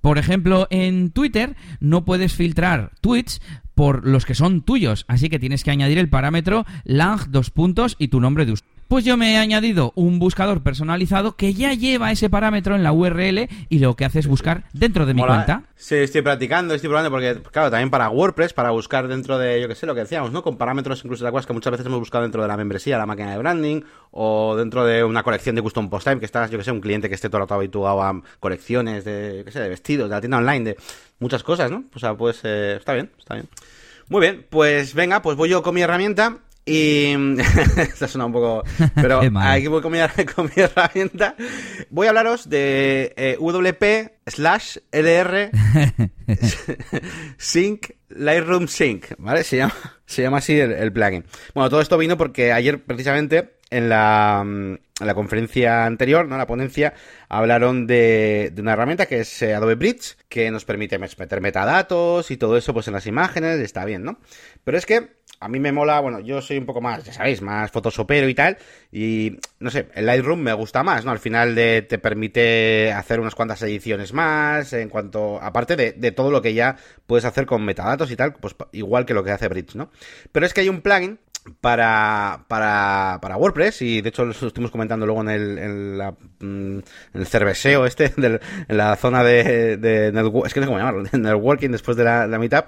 Por 0.00 0.16
ejemplo, 0.16 0.66
en 0.70 1.10
Twitter 1.10 1.56
no 1.80 2.04
puedes 2.04 2.32
filtrar 2.32 2.92
tweets 3.00 3.42
por 3.80 4.06
los 4.06 4.26
que 4.26 4.34
son 4.34 4.60
tuyos, 4.60 5.06
así 5.08 5.30
que 5.30 5.38
tienes 5.38 5.64
que 5.64 5.70
añadir 5.70 5.96
el 5.96 6.10
parámetro 6.10 6.66
lang 6.84 7.30
dos 7.30 7.48
puntos 7.48 7.96
y 7.98 8.08
tu 8.08 8.20
nombre 8.20 8.44
de 8.44 8.52
usuario. 8.52 8.79
Pues 8.90 9.04
yo 9.04 9.16
me 9.16 9.34
he 9.34 9.36
añadido 9.36 9.92
un 9.94 10.18
buscador 10.18 10.64
personalizado 10.64 11.36
que 11.36 11.54
ya 11.54 11.74
lleva 11.74 12.10
ese 12.10 12.28
parámetro 12.28 12.74
en 12.74 12.82
la 12.82 12.90
URL 12.90 13.48
y 13.68 13.78
lo 13.78 13.94
que 13.94 14.04
hace 14.04 14.18
es 14.18 14.26
buscar 14.26 14.64
dentro 14.72 15.06
de 15.06 15.14
mi 15.14 15.24
cuenta. 15.24 15.62
Sí, 15.76 15.94
estoy 15.94 16.22
practicando, 16.22 16.74
estoy 16.74 16.88
probando 16.88 17.08
porque, 17.08 17.40
claro, 17.52 17.70
también 17.70 17.88
para 17.88 18.10
WordPress, 18.10 18.52
para 18.52 18.72
buscar 18.72 19.06
dentro 19.06 19.38
de, 19.38 19.60
yo 19.60 19.68
que 19.68 19.76
sé, 19.76 19.86
lo 19.86 19.94
que 19.94 20.00
decíamos, 20.00 20.32
¿no? 20.32 20.42
Con 20.42 20.56
parámetros 20.56 21.04
incluso 21.04 21.22
de 21.22 21.28
acuerdas 21.28 21.46
que 21.46 21.52
muchas 21.52 21.70
veces 21.70 21.86
hemos 21.86 22.00
buscado 22.00 22.22
dentro 22.22 22.42
de 22.42 22.48
la 22.48 22.56
membresía, 22.56 22.98
la 22.98 23.06
máquina 23.06 23.30
de 23.30 23.38
branding, 23.38 23.82
o 24.10 24.56
dentro 24.56 24.84
de 24.84 25.04
una 25.04 25.22
colección 25.22 25.54
de 25.54 25.62
custom 25.62 25.88
post 25.88 26.08
time, 26.08 26.18
que 26.18 26.26
estás, 26.26 26.50
yo 26.50 26.58
que 26.58 26.64
sé, 26.64 26.72
un 26.72 26.80
cliente 26.80 27.08
que 27.08 27.14
esté 27.14 27.28
todo 27.28 27.36
el 27.36 27.42
rato 27.42 27.54
habituado 27.54 28.02
a 28.02 28.20
colecciones 28.40 29.04
de, 29.04 29.36
yo 29.38 29.44
que 29.44 29.52
sé, 29.52 29.60
de 29.60 29.68
vestidos, 29.68 30.08
de 30.08 30.16
la 30.16 30.20
tienda 30.20 30.38
online, 30.38 30.64
de 30.64 30.76
muchas 31.20 31.44
cosas, 31.44 31.70
¿no? 31.70 31.84
O 31.94 32.00
sea, 32.00 32.16
pues, 32.16 32.40
eh, 32.42 32.74
está 32.80 32.94
bien, 32.94 33.12
está 33.16 33.34
bien. 33.34 33.46
Muy 34.08 34.20
bien, 34.20 34.44
pues 34.50 34.94
venga, 34.94 35.22
pues 35.22 35.36
voy 35.36 35.48
yo 35.48 35.62
con 35.62 35.76
mi 35.76 35.82
herramienta 35.82 36.40
y 36.64 37.14
esto 37.78 38.08
suena 38.08 38.26
un 38.26 38.32
poco. 38.32 38.64
Pero 38.94 39.20
aquí 39.40 39.66
voy 39.66 39.82
con 39.82 39.92
mi, 39.92 39.98
con 40.34 40.46
mi 40.46 40.62
herramienta. 40.62 41.34
Voy 41.90 42.06
a 42.06 42.10
hablaros 42.10 42.48
de 42.48 43.14
eh, 43.16 43.36
WP 43.40 44.12
slash 44.26 44.78
LR 44.92 45.50
Sync 47.38 47.90
Lightroom 48.10 48.68
Sync, 48.68 49.06
¿vale? 49.18 49.44
Se 49.44 49.56
llama, 49.56 49.74
se 50.06 50.22
llama 50.22 50.38
así 50.38 50.58
el, 50.58 50.72
el 50.72 50.92
plugin. 50.92 51.24
Bueno, 51.54 51.70
todo 51.70 51.80
esto 51.80 51.98
vino 51.98 52.16
porque 52.16 52.52
ayer 52.52 52.82
precisamente 52.82 53.58
en 53.70 53.88
la, 53.88 54.44
en 55.00 55.06
la 55.06 55.14
conferencia 55.14 55.86
anterior, 55.86 56.26
¿no? 56.26 56.36
La 56.36 56.46
ponencia, 56.46 56.94
hablaron 57.28 57.86
de, 57.86 58.50
de 58.52 58.62
una 58.62 58.72
herramienta 58.72 59.06
que 59.06 59.20
es 59.20 59.42
eh, 59.42 59.54
Adobe 59.54 59.74
Bridge, 59.74 60.16
que 60.28 60.50
nos 60.50 60.64
permite 60.64 60.98
meter 60.98 61.40
metadatos 61.40 62.30
y 62.30 62.36
todo 62.36 62.56
eso 62.56 62.74
pues 62.74 62.88
en 62.88 62.94
las 62.94 63.06
imágenes, 63.06 63.58
está 63.60 63.84
bien, 63.84 64.04
¿no? 64.04 64.18
Pero 64.64 64.78
es 64.78 64.86
que 64.86 65.20
a 65.40 65.48
mí 65.48 65.58
me 65.58 65.72
mola, 65.72 66.00
bueno, 66.00 66.20
yo 66.20 66.42
soy 66.42 66.58
un 66.58 66.66
poco 66.66 66.82
más, 66.82 67.02
ya 67.02 67.14
sabéis, 67.14 67.40
más 67.40 67.70
photosopero 67.70 68.28
y 68.28 68.34
tal, 68.34 68.58
y 68.92 69.38
no 69.58 69.70
sé, 69.70 69.88
el 69.94 70.04
Lightroom 70.04 70.38
me 70.38 70.52
gusta 70.52 70.82
más, 70.82 71.06
¿no? 71.06 71.12
Al 71.12 71.18
final 71.18 71.54
de, 71.54 71.80
te 71.80 71.98
permite 71.98 72.92
hacer 72.92 73.20
unas 73.20 73.34
cuantas 73.34 73.62
ediciones 73.62 74.12
más, 74.12 74.74
en 74.74 74.90
cuanto, 74.90 75.40
aparte 75.40 75.76
de, 75.76 75.92
de, 75.92 76.12
todo 76.12 76.30
lo 76.30 76.42
que 76.42 76.52
ya 76.52 76.76
puedes 77.06 77.24
hacer 77.24 77.46
con 77.46 77.64
metadatos 77.64 78.10
y 78.10 78.16
tal, 78.16 78.34
pues 78.34 78.54
igual 78.72 79.06
que 79.06 79.14
lo 79.14 79.24
que 79.24 79.30
hace 79.30 79.48
Bridge, 79.48 79.76
¿no? 79.76 79.90
Pero 80.30 80.44
es 80.44 80.52
que 80.52 80.60
hay 80.60 80.68
un 80.68 80.82
plugin 80.82 81.18
para, 81.60 82.44
para, 82.48 83.18
para 83.20 83.36
WordPress 83.36 83.82
y 83.82 84.00
de 84.00 84.08
hecho 84.10 84.24
lo 84.24 84.32
estuvimos 84.32 84.70
comentando 84.70 85.06
luego 85.06 85.22
en 85.22 85.28
el, 85.30 85.58
en 85.58 85.98
la, 85.98 86.12
mm, 86.12 86.78
en 86.78 86.82
el 87.14 87.26
cerveseo 87.26 87.86
este, 87.86 88.12
en 88.16 88.76
la 88.76 88.96
zona 88.96 89.24
de, 89.24 89.76
de, 89.76 90.08
es 90.08 90.12
que 90.54 90.60
no 90.60 90.64
sé 90.64 90.66
cómo 90.66 90.78
llamarlo, 90.78 91.02
de 91.04 91.18
networking 91.18 91.70
después 91.70 91.96
de 91.96 92.04
la, 92.04 92.26
la 92.26 92.38
meetup. 92.38 92.66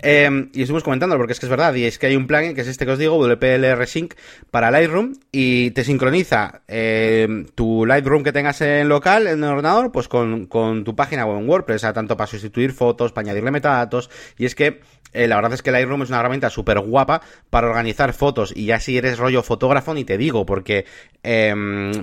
Eh, 0.00 0.48
y 0.52 0.62
estuvimos 0.62 0.82
comentando 0.82 1.16
porque 1.16 1.32
es 1.32 1.40
que 1.40 1.46
es 1.46 1.50
verdad 1.50 1.74
y 1.74 1.84
es 1.84 1.98
que 1.98 2.06
hay 2.06 2.16
un 2.16 2.26
plugin 2.26 2.54
que 2.54 2.62
es 2.62 2.68
este 2.68 2.84
que 2.84 2.92
os 2.92 2.98
digo, 2.98 3.16
WPLR 3.18 3.86
Sync 3.86 4.14
para 4.50 4.70
Lightroom 4.70 5.14
y 5.30 5.70
te 5.70 5.84
sincroniza 5.84 6.62
eh, 6.68 7.46
tu 7.54 7.86
Lightroom 7.86 8.22
que 8.22 8.32
tengas 8.32 8.60
en 8.60 8.88
local, 8.88 9.26
en 9.26 9.44
el 9.44 9.50
ordenador, 9.50 9.92
pues 9.92 10.08
con, 10.08 10.46
con 10.46 10.84
tu 10.84 10.96
página 10.96 11.24
web 11.24 11.38
en 11.38 11.48
WordPress, 11.48 11.84
a 11.84 11.92
tanto 11.92 12.16
para 12.16 12.26
sustituir 12.26 12.72
fotos, 12.72 13.12
para 13.12 13.26
añadirle 13.26 13.50
metadatos 13.50 14.10
y 14.36 14.44
es 14.44 14.54
que 14.54 14.80
eh, 15.12 15.28
la 15.28 15.36
verdad 15.36 15.52
es 15.52 15.62
que 15.62 15.70
Lightroom 15.70 16.02
es 16.02 16.08
una 16.08 16.20
herramienta 16.20 16.50
súper 16.50 16.80
guapa 16.80 17.22
para 17.50 17.68
organizar 17.68 18.12
fotos. 18.12 18.52
Y 18.54 18.66
ya 18.66 18.80
si 18.80 18.96
eres 18.96 19.18
rollo 19.18 19.42
fotógrafo 19.42 19.94
ni 19.94 20.04
te 20.04 20.16
digo 20.18 20.46
porque 20.46 20.86
eh, 21.22 21.54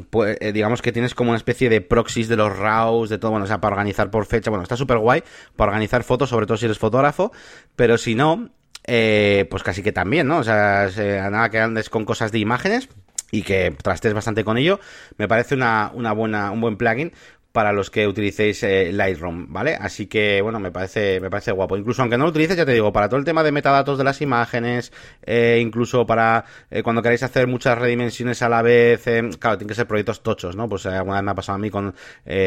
pues, 0.09 0.37
eh, 0.41 0.51
digamos 0.51 0.81
que 0.81 0.91
tienes 0.91 1.15
como 1.15 1.31
una 1.31 1.37
especie 1.37 1.69
de 1.69 1.81
proxies 1.81 2.27
de 2.27 2.35
los 2.35 2.57
RAWs, 2.57 3.09
de 3.09 3.17
todo, 3.17 3.31
bueno, 3.31 3.45
o 3.45 3.47
sea, 3.47 3.59
para 3.59 3.75
organizar 3.75 4.11
por 4.11 4.25
fecha, 4.25 4.49
bueno, 4.49 4.63
está 4.63 4.75
súper 4.75 4.97
guay 4.99 5.23
para 5.55 5.71
organizar 5.71 6.03
fotos, 6.03 6.29
sobre 6.29 6.45
todo 6.45 6.57
si 6.57 6.65
eres 6.65 6.77
fotógrafo, 6.77 7.31
pero 7.75 7.97
si 7.97 8.15
no, 8.15 8.49
eh, 8.85 9.47
pues 9.49 9.63
casi 9.63 9.83
que 9.83 9.91
también, 9.91 10.27
¿no? 10.27 10.37
O 10.37 10.43
sea, 10.43 10.89
nada 11.29 11.49
que 11.49 11.59
andes 11.59 11.89
con 11.89 12.05
cosas 12.05 12.31
de 12.31 12.39
imágenes 12.39 12.89
y 13.31 13.43
que 13.43 13.75
trastes 13.83 14.13
bastante 14.13 14.43
con 14.43 14.57
ello, 14.57 14.79
me 15.17 15.27
parece 15.27 15.55
una, 15.55 15.91
una 15.93 16.13
buena, 16.13 16.51
un 16.51 16.61
buen 16.61 16.77
plugin 16.77 17.11
para 17.51 17.73
los 17.73 17.89
que 17.89 18.07
utilicéis 18.07 18.61
eh, 18.63 18.91
Lightroom, 18.93 19.51
¿vale? 19.51 19.75
Así 19.75 20.05
que, 20.05 20.41
bueno, 20.41 20.59
me 20.59 20.71
parece, 20.71 21.19
me 21.19 21.29
parece 21.29 21.51
guapo. 21.51 21.77
Incluso 21.77 22.01
aunque 22.01 22.17
no 22.17 22.25
lo 22.25 22.29
utilices, 22.29 22.55
ya 22.55 22.65
te 22.65 22.73
digo, 22.73 22.93
para 22.93 23.09
todo 23.09 23.19
el 23.19 23.25
tema 23.25 23.43
de 23.43 23.51
metadatos 23.51 23.97
de 23.97 24.03
las 24.03 24.21
imágenes, 24.21 24.93
eh, 25.23 25.59
incluso 25.61 26.05
para 26.05 26.45
eh, 26.69 26.83
cuando 26.83 27.01
queráis 27.01 27.23
hacer 27.23 27.47
muchas 27.47 27.77
redimensiones 27.77 28.41
a 28.43 28.49
la 28.49 28.61
vez, 28.61 29.03
claro, 29.39 29.57
tienen 29.57 29.67
que 29.67 29.75
ser 29.75 29.87
proyectos 29.87 30.21
tochos, 30.21 30.55
¿no? 30.55 30.69
Pues 30.69 30.85
alguna 30.85 31.15
vez 31.15 31.23
me 31.23 31.31
ha 31.31 31.35
pasado 31.35 31.55
a 31.55 31.59
mí 31.59 31.69
con 31.69 31.95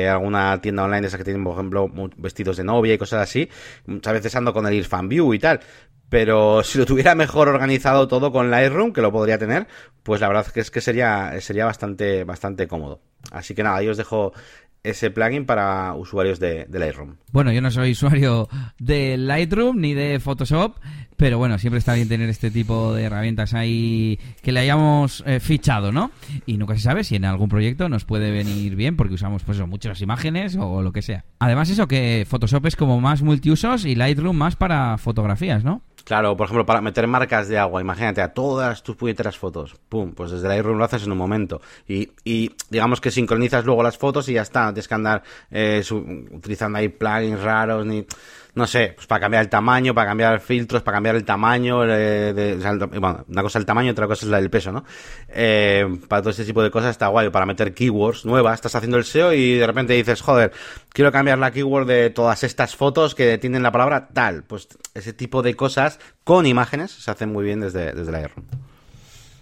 alguna 0.09 0.61
tienda 0.61 0.85
online 0.85 1.03
de 1.03 1.07
esas 1.09 1.19
que 1.19 1.25
tienen, 1.25 1.43
por 1.43 1.55
ejemplo, 1.55 1.91
vestidos 2.17 2.57
de 2.57 2.65
novia 2.65 2.95
y 2.95 2.99
cosas 2.99 3.23
así. 3.23 3.49
Muchas 3.87 4.13
veces 4.13 4.37
ando 4.37 4.53
con 4.53 4.67
el 4.67 4.75
Irfan 4.75 5.09
View 5.09 5.35
y 5.35 5.39
tal. 5.39 5.61
Pero 6.13 6.63
si 6.65 6.79
lo 6.79 6.85
tuviera 6.85 7.15
mejor 7.15 7.49
organizado 7.49 8.07
todo 8.07 8.31
con 8.33 8.51
Lightroom, 8.51 8.93
que 8.93 9.01
lo 9.01 9.11
podría 9.11 9.39
tener, 9.39 9.67
pues 10.03 10.21
la 10.21 10.29
verdad 10.29 10.47
es 10.55 10.71
que 10.71 10.81
sería, 10.83 11.41
sería 11.41 11.65
bastante, 11.65 12.25
bastante 12.25 12.69
cómodo. 12.69 13.01
Así 13.31 13.55
que 13.55 13.63
nada, 13.63 13.77
ahí 13.77 13.89
os 13.89 13.97
dejo 13.97 14.33
ese 14.85 15.11
plugin 15.11 15.47
para 15.47 15.95
usuarios 15.95 16.41
de, 16.41 16.67
Lightroom. 16.71 17.17
Bueno, 17.31 17.53
yo 17.53 17.61
no 17.61 17.71
soy 17.71 17.93
usuario 17.93 18.49
de 18.79 19.17
Lightroom 19.17 19.79
ni 19.79 19.95
de 19.95 20.19
Photoshop, 20.19 20.77
pero 21.17 21.39
bueno, 21.39 21.59
siempre 21.59 21.79
está 21.79 21.95
bien 21.95 22.09
tener 22.09 22.29
este 22.29 22.51
tipo 22.51 22.93
de 22.93 23.05
herramientas 23.05 23.55
ahí 23.55 24.19
que 24.43 24.51
le 24.51 24.61
hayamos 24.61 25.23
eh, 25.27 25.39
fichado, 25.39 25.93
¿no? 25.93 26.11
Y 26.47 26.57
nunca 26.57 26.75
se 26.75 26.81
sabe 26.81 27.05
si 27.05 27.15
en 27.15 27.25
algún 27.25 27.49
proyecto 27.49 27.89
nos 27.89 28.05
puede 28.05 28.31
venir 28.31 28.75
bien 28.75 28.97
porque 28.97 29.15
usamos 29.15 29.45
pues 29.45 29.65
muchas 29.67 30.01
imágenes 30.01 30.57
o 30.57 30.83
lo 30.83 30.93
que 30.93 31.03
sea. 31.03 31.25
Además 31.39 31.71
eso 31.71 31.87
que 31.87 32.27
Photoshop 32.29 32.67
es 32.67 32.77
como 32.77 33.01
más 33.01 33.23
multiusos 33.23 33.85
y 33.85 33.95
Lightroom 33.95 34.37
más 34.37 34.57
para 34.57 34.99
fotografías, 34.99 35.63
¿no? 35.63 35.83
Claro, 36.05 36.37
por 36.37 36.47
ejemplo, 36.47 36.67
para 36.67 36.81
meter 36.81 37.07
marcas 37.07 37.49
de 37.49 37.59
agua, 37.59 37.81
imagínate 37.81 38.21
a 38.23 38.33
todas 38.33 38.83
tus 38.83 38.97
puñeteras 38.97 39.39
fotos. 39.39 39.77
Pum, 39.89 40.13
pues 40.13 40.31
desde 40.33 40.49
Lightroom 40.49 40.79
lo 40.79 40.85
haces 40.85 41.05
en 41.05 41.13
un 41.13 41.19
momento. 41.19 41.61
Y, 41.87 42.11
y 42.25 42.51
digamos 42.71 43.01
que 43.01 43.11
sincronizas 43.11 43.65
luego 43.65 43.83
las 43.83 43.99
fotos 43.99 44.29
y 44.29 44.35
ya 44.35 44.43
está. 44.43 44.67
No 44.67 44.73
tienes 44.75 44.89
que 44.89 44.95
andar 44.95 45.23
eh, 45.51 45.83
utilizando 45.91 46.79
ahí 46.79 46.89
plugins 46.89 47.41
raros 47.41 47.87
ni 47.87 48.05
no 48.55 48.67
sé, 48.67 48.93
pues 48.95 49.07
para 49.07 49.21
cambiar 49.21 49.43
el 49.43 49.49
tamaño, 49.49 49.95
para 49.95 50.09
cambiar 50.09 50.41
filtros, 50.41 50.83
para 50.83 50.97
cambiar 50.97 51.17
el 51.17 51.25
tamaño, 51.25 51.85
eh, 51.85 52.35
de, 52.35 52.57
bueno, 53.01 53.25
una 53.27 53.43
cosa 53.43 53.59
es 53.59 53.63
el 53.63 53.67
tamaño, 53.67 53.93
otra 53.93 54.07
cosa 54.07 54.27
es 54.27 54.31
la 54.31 54.39
del 54.39 54.51
peso, 54.51 54.73
¿no? 54.73 54.85
Eh, 55.29 55.87
para 56.07 56.21
todo 56.21 56.31
ese 56.31 56.45
tipo 56.45 56.63
de 56.63 56.71
cosas 56.71 56.91
está 56.91 57.07
guay, 57.07 57.31
para 57.31 57.47
meter 57.47 57.73
keywords 57.73 58.27
nuevas, 58.27 58.57
estás 58.57 58.75
haciendo 58.75 58.99
el 58.99 59.05
SEO 59.05 59.33
y 59.33 59.55
de 59.55 59.67
repente 59.67 59.95
dices, 59.95 60.21
joder, 60.21 60.53
quiero 60.91 61.11
cambiar 61.11 61.39
la 61.39 61.51
keyword 61.51 61.87
de 61.87 62.11
todas 62.11 62.45
estas 62.45 62.77
fotos 62.77 63.15
que 63.15 63.39
tienen 63.39 63.63
la 63.63 63.73
palabra 63.73 64.09
tal, 64.13 64.43
pues 64.45 64.69
ese 64.95 65.15
tipo 65.15 65.43
de 65.43 65.57
cosas 65.57 65.99
con 66.25 66.45
imágenes 66.45 66.91
se 66.91 67.11
hacen 67.11 67.33
muy 67.33 67.45
bien 67.45 67.61
desde, 67.61 67.93
desde 67.93 68.13
la 68.13 68.19
Lightroom. 68.21 68.47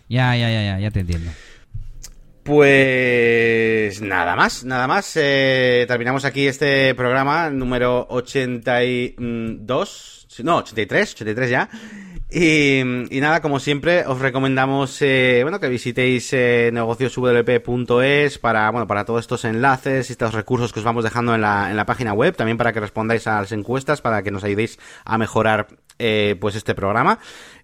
Ya, 0.09 0.37
ya, 0.37 0.51
ya, 0.51 0.63
ya, 0.63 0.79
ya 0.79 0.91
te 0.91 1.01
entiendo. 1.01 1.31
Pues 2.51 4.03
nada 4.03 4.35
más, 4.35 4.65
nada 4.65 4.89
más. 4.89 5.13
Eh, 5.15 5.85
terminamos 5.87 6.25
aquí 6.25 6.49
este 6.49 6.97
programa 6.97 7.49
número 7.49 8.09
82, 8.11 10.27
no, 10.43 10.57
83, 10.57 11.15
83 11.15 11.49
ya. 11.49 11.71
Y, 12.33 12.83
nada, 13.21 13.43
como 13.43 13.59
siempre, 13.59 14.07
os 14.07 14.21
recomendamos 14.21 15.03
eh, 15.03 15.41
bueno 15.43 15.59
que 15.59 15.69
visitéis 15.69 16.33
eh, 16.33 16.71
negocioswp.es 16.73 18.39
para 18.39 18.71
bueno 18.71 18.87
para 18.87 19.05
todos 19.05 19.23
estos 19.23 19.45
enlaces 19.45 20.09
y 20.09 20.13
estos 20.13 20.33
recursos 20.33 20.73
que 20.73 20.79
os 20.79 20.85
vamos 20.85 21.03
dejando 21.03 21.35
en 21.35 21.41
la, 21.41 21.71
en 21.71 21.77
la 21.77 21.87
página 21.87 22.13
web, 22.13 22.37
también 22.37 22.57
para 22.57 22.73
que 22.73 22.79
respondáis 22.79 23.27
a 23.27 23.41
las 23.41 23.51
encuestas, 23.51 24.01
para 24.01 24.23
que 24.23 24.31
nos 24.31 24.45
ayudéis 24.45 24.79
a 25.05 25.19
mejorar 25.19 25.67
eh, 25.99 26.37
pues 26.41 26.55
este 26.55 26.75
programa. 26.77 27.19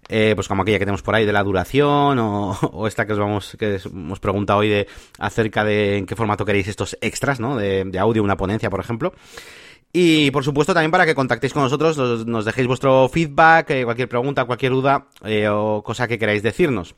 Eh, 0.09 0.33
pues 0.35 0.47
como 0.49 0.61
aquella 0.61 0.79
que 0.79 0.85
tenemos 0.85 1.01
por 1.01 1.15
ahí 1.15 1.25
de 1.25 1.33
la 1.33 1.43
duración 1.43 2.19
o, 2.19 2.51
o 2.73 2.87
esta 2.87 3.05
que 3.05 3.13
os 3.13 3.19
vamos 3.19 3.55
que 3.57 3.79
hemos 3.85 4.19
preguntado 4.19 4.59
hoy 4.59 4.69
de 4.69 4.87
acerca 5.17 5.63
de 5.63 5.97
en 5.97 6.05
qué 6.05 6.15
formato 6.15 6.43
queréis 6.43 6.67
estos 6.67 6.97
extras, 6.99 7.39
¿no? 7.39 7.55
De, 7.55 7.85
de 7.85 7.99
audio, 7.99 8.21
una 8.21 8.35
ponencia, 8.35 8.69
por 8.69 8.81
ejemplo. 8.81 9.13
Y 9.99 10.29
por 10.29 10.43
supuesto 10.43 10.75
también 10.75 10.91
para 10.91 11.07
que 11.07 11.15
contactéis 11.15 11.53
con 11.53 11.63
nosotros, 11.63 11.97
nos, 12.27 12.45
dejéis 12.45 12.67
vuestro 12.67 13.09
feedback, 13.09 13.71
eh, 13.71 13.83
cualquier 13.83 14.07
pregunta, 14.07 14.45
cualquier 14.45 14.71
duda 14.73 15.07
eh, 15.25 15.49
o 15.49 15.81
cosa 15.83 16.07
que 16.07 16.19
queráis 16.19 16.43
decirnos. 16.43 16.93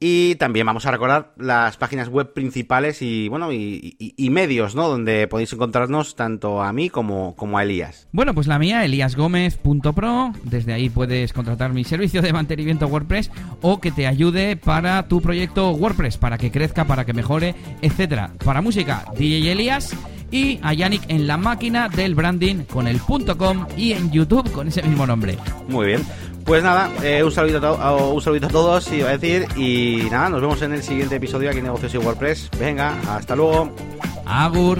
Y 0.00 0.34
también 0.34 0.66
vamos 0.66 0.86
a 0.86 0.90
recordar 0.90 1.34
las 1.36 1.76
páginas 1.76 2.08
web 2.08 2.32
principales 2.32 3.00
y 3.00 3.28
bueno 3.28 3.52
y, 3.52 4.28
medios, 4.28 4.74
¿no? 4.74 4.88
Donde 4.88 5.28
podéis 5.28 5.52
encontrarnos 5.52 6.16
tanto 6.16 6.62
a 6.62 6.72
mí 6.72 6.90
como, 6.90 7.36
como 7.36 7.58
a 7.58 7.62
Elías. 7.62 8.08
Bueno, 8.10 8.34
pues 8.34 8.48
la 8.48 8.58
mía, 8.58 8.84
eliasgomez.pro. 8.84 10.32
Desde 10.42 10.72
ahí 10.72 10.90
puedes 10.90 11.32
contratar 11.32 11.72
mi 11.72 11.84
servicio 11.84 12.22
de 12.22 12.32
mantenimiento 12.32 12.88
WordPress 12.88 13.30
o 13.62 13.80
que 13.80 13.92
te 13.92 14.08
ayude 14.08 14.56
para 14.56 15.06
tu 15.06 15.22
proyecto 15.22 15.70
WordPress, 15.70 16.18
para 16.18 16.38
que 16.38 16.50
crezca, 16.50 16.86
para 16.86 17.04
que 17.04 17.12
mejore, 17.12 17.54
etcétera. 17.82 18.32
Para 18.44 18.60
música, 18.60 19.04
DJ 19.16 19.52
Elías 19.52 19.96
y 20.30 20.58
a 20.62 20.72
Yannick 20.72 21.04
en 21.08 21.26
la 21.26 21.36
máquina 21.36 21.88
del 21.88 22.14
branding 22.14 22.64
con 22.64 22.86
el 22.86 23.00
.com 23.00 23.66
y 23.76 23.92
en 23.92 24.10
YouTube 24.10 24.50
con 24.52 24.68
ese 24.68 24.82
mismo 24.82 25.06
nombre. 25.06 25.38
Muy 25.68 25.86
bien. 25.86 26.06
Pues 26.44 26.62
nada, 26.62 26.88
eh, 27.02 27.24
un, 27.24 27.32
saludito 27.32 27.66
a 27.66 27.96
un 27.96 28.22
saludito 28.22 28.46
a 28.46 28.50
todos, 28.50 28.92
iba 28.92 29.08
a 29.08 29.18
decir, 29.18 29.48
y 29.56 30.06
nada, 30.12 30.28
nos 30.28 30.40
vemos 30.40 30.62
en 30.62 30.74
el 30.74 30.82
siguiente 30.82 31.16
episodio 31.16 31.50
aquí 31.50 31.58
en 31.58 31.64
Negocios 31.64 31.94
y 31.94 31.98
WordPress. 31.98 32.50
Venga, 32.60 32.94
hasta 33.08 33.34
luego. 33.34 33.74
Agur. 34.24 34.78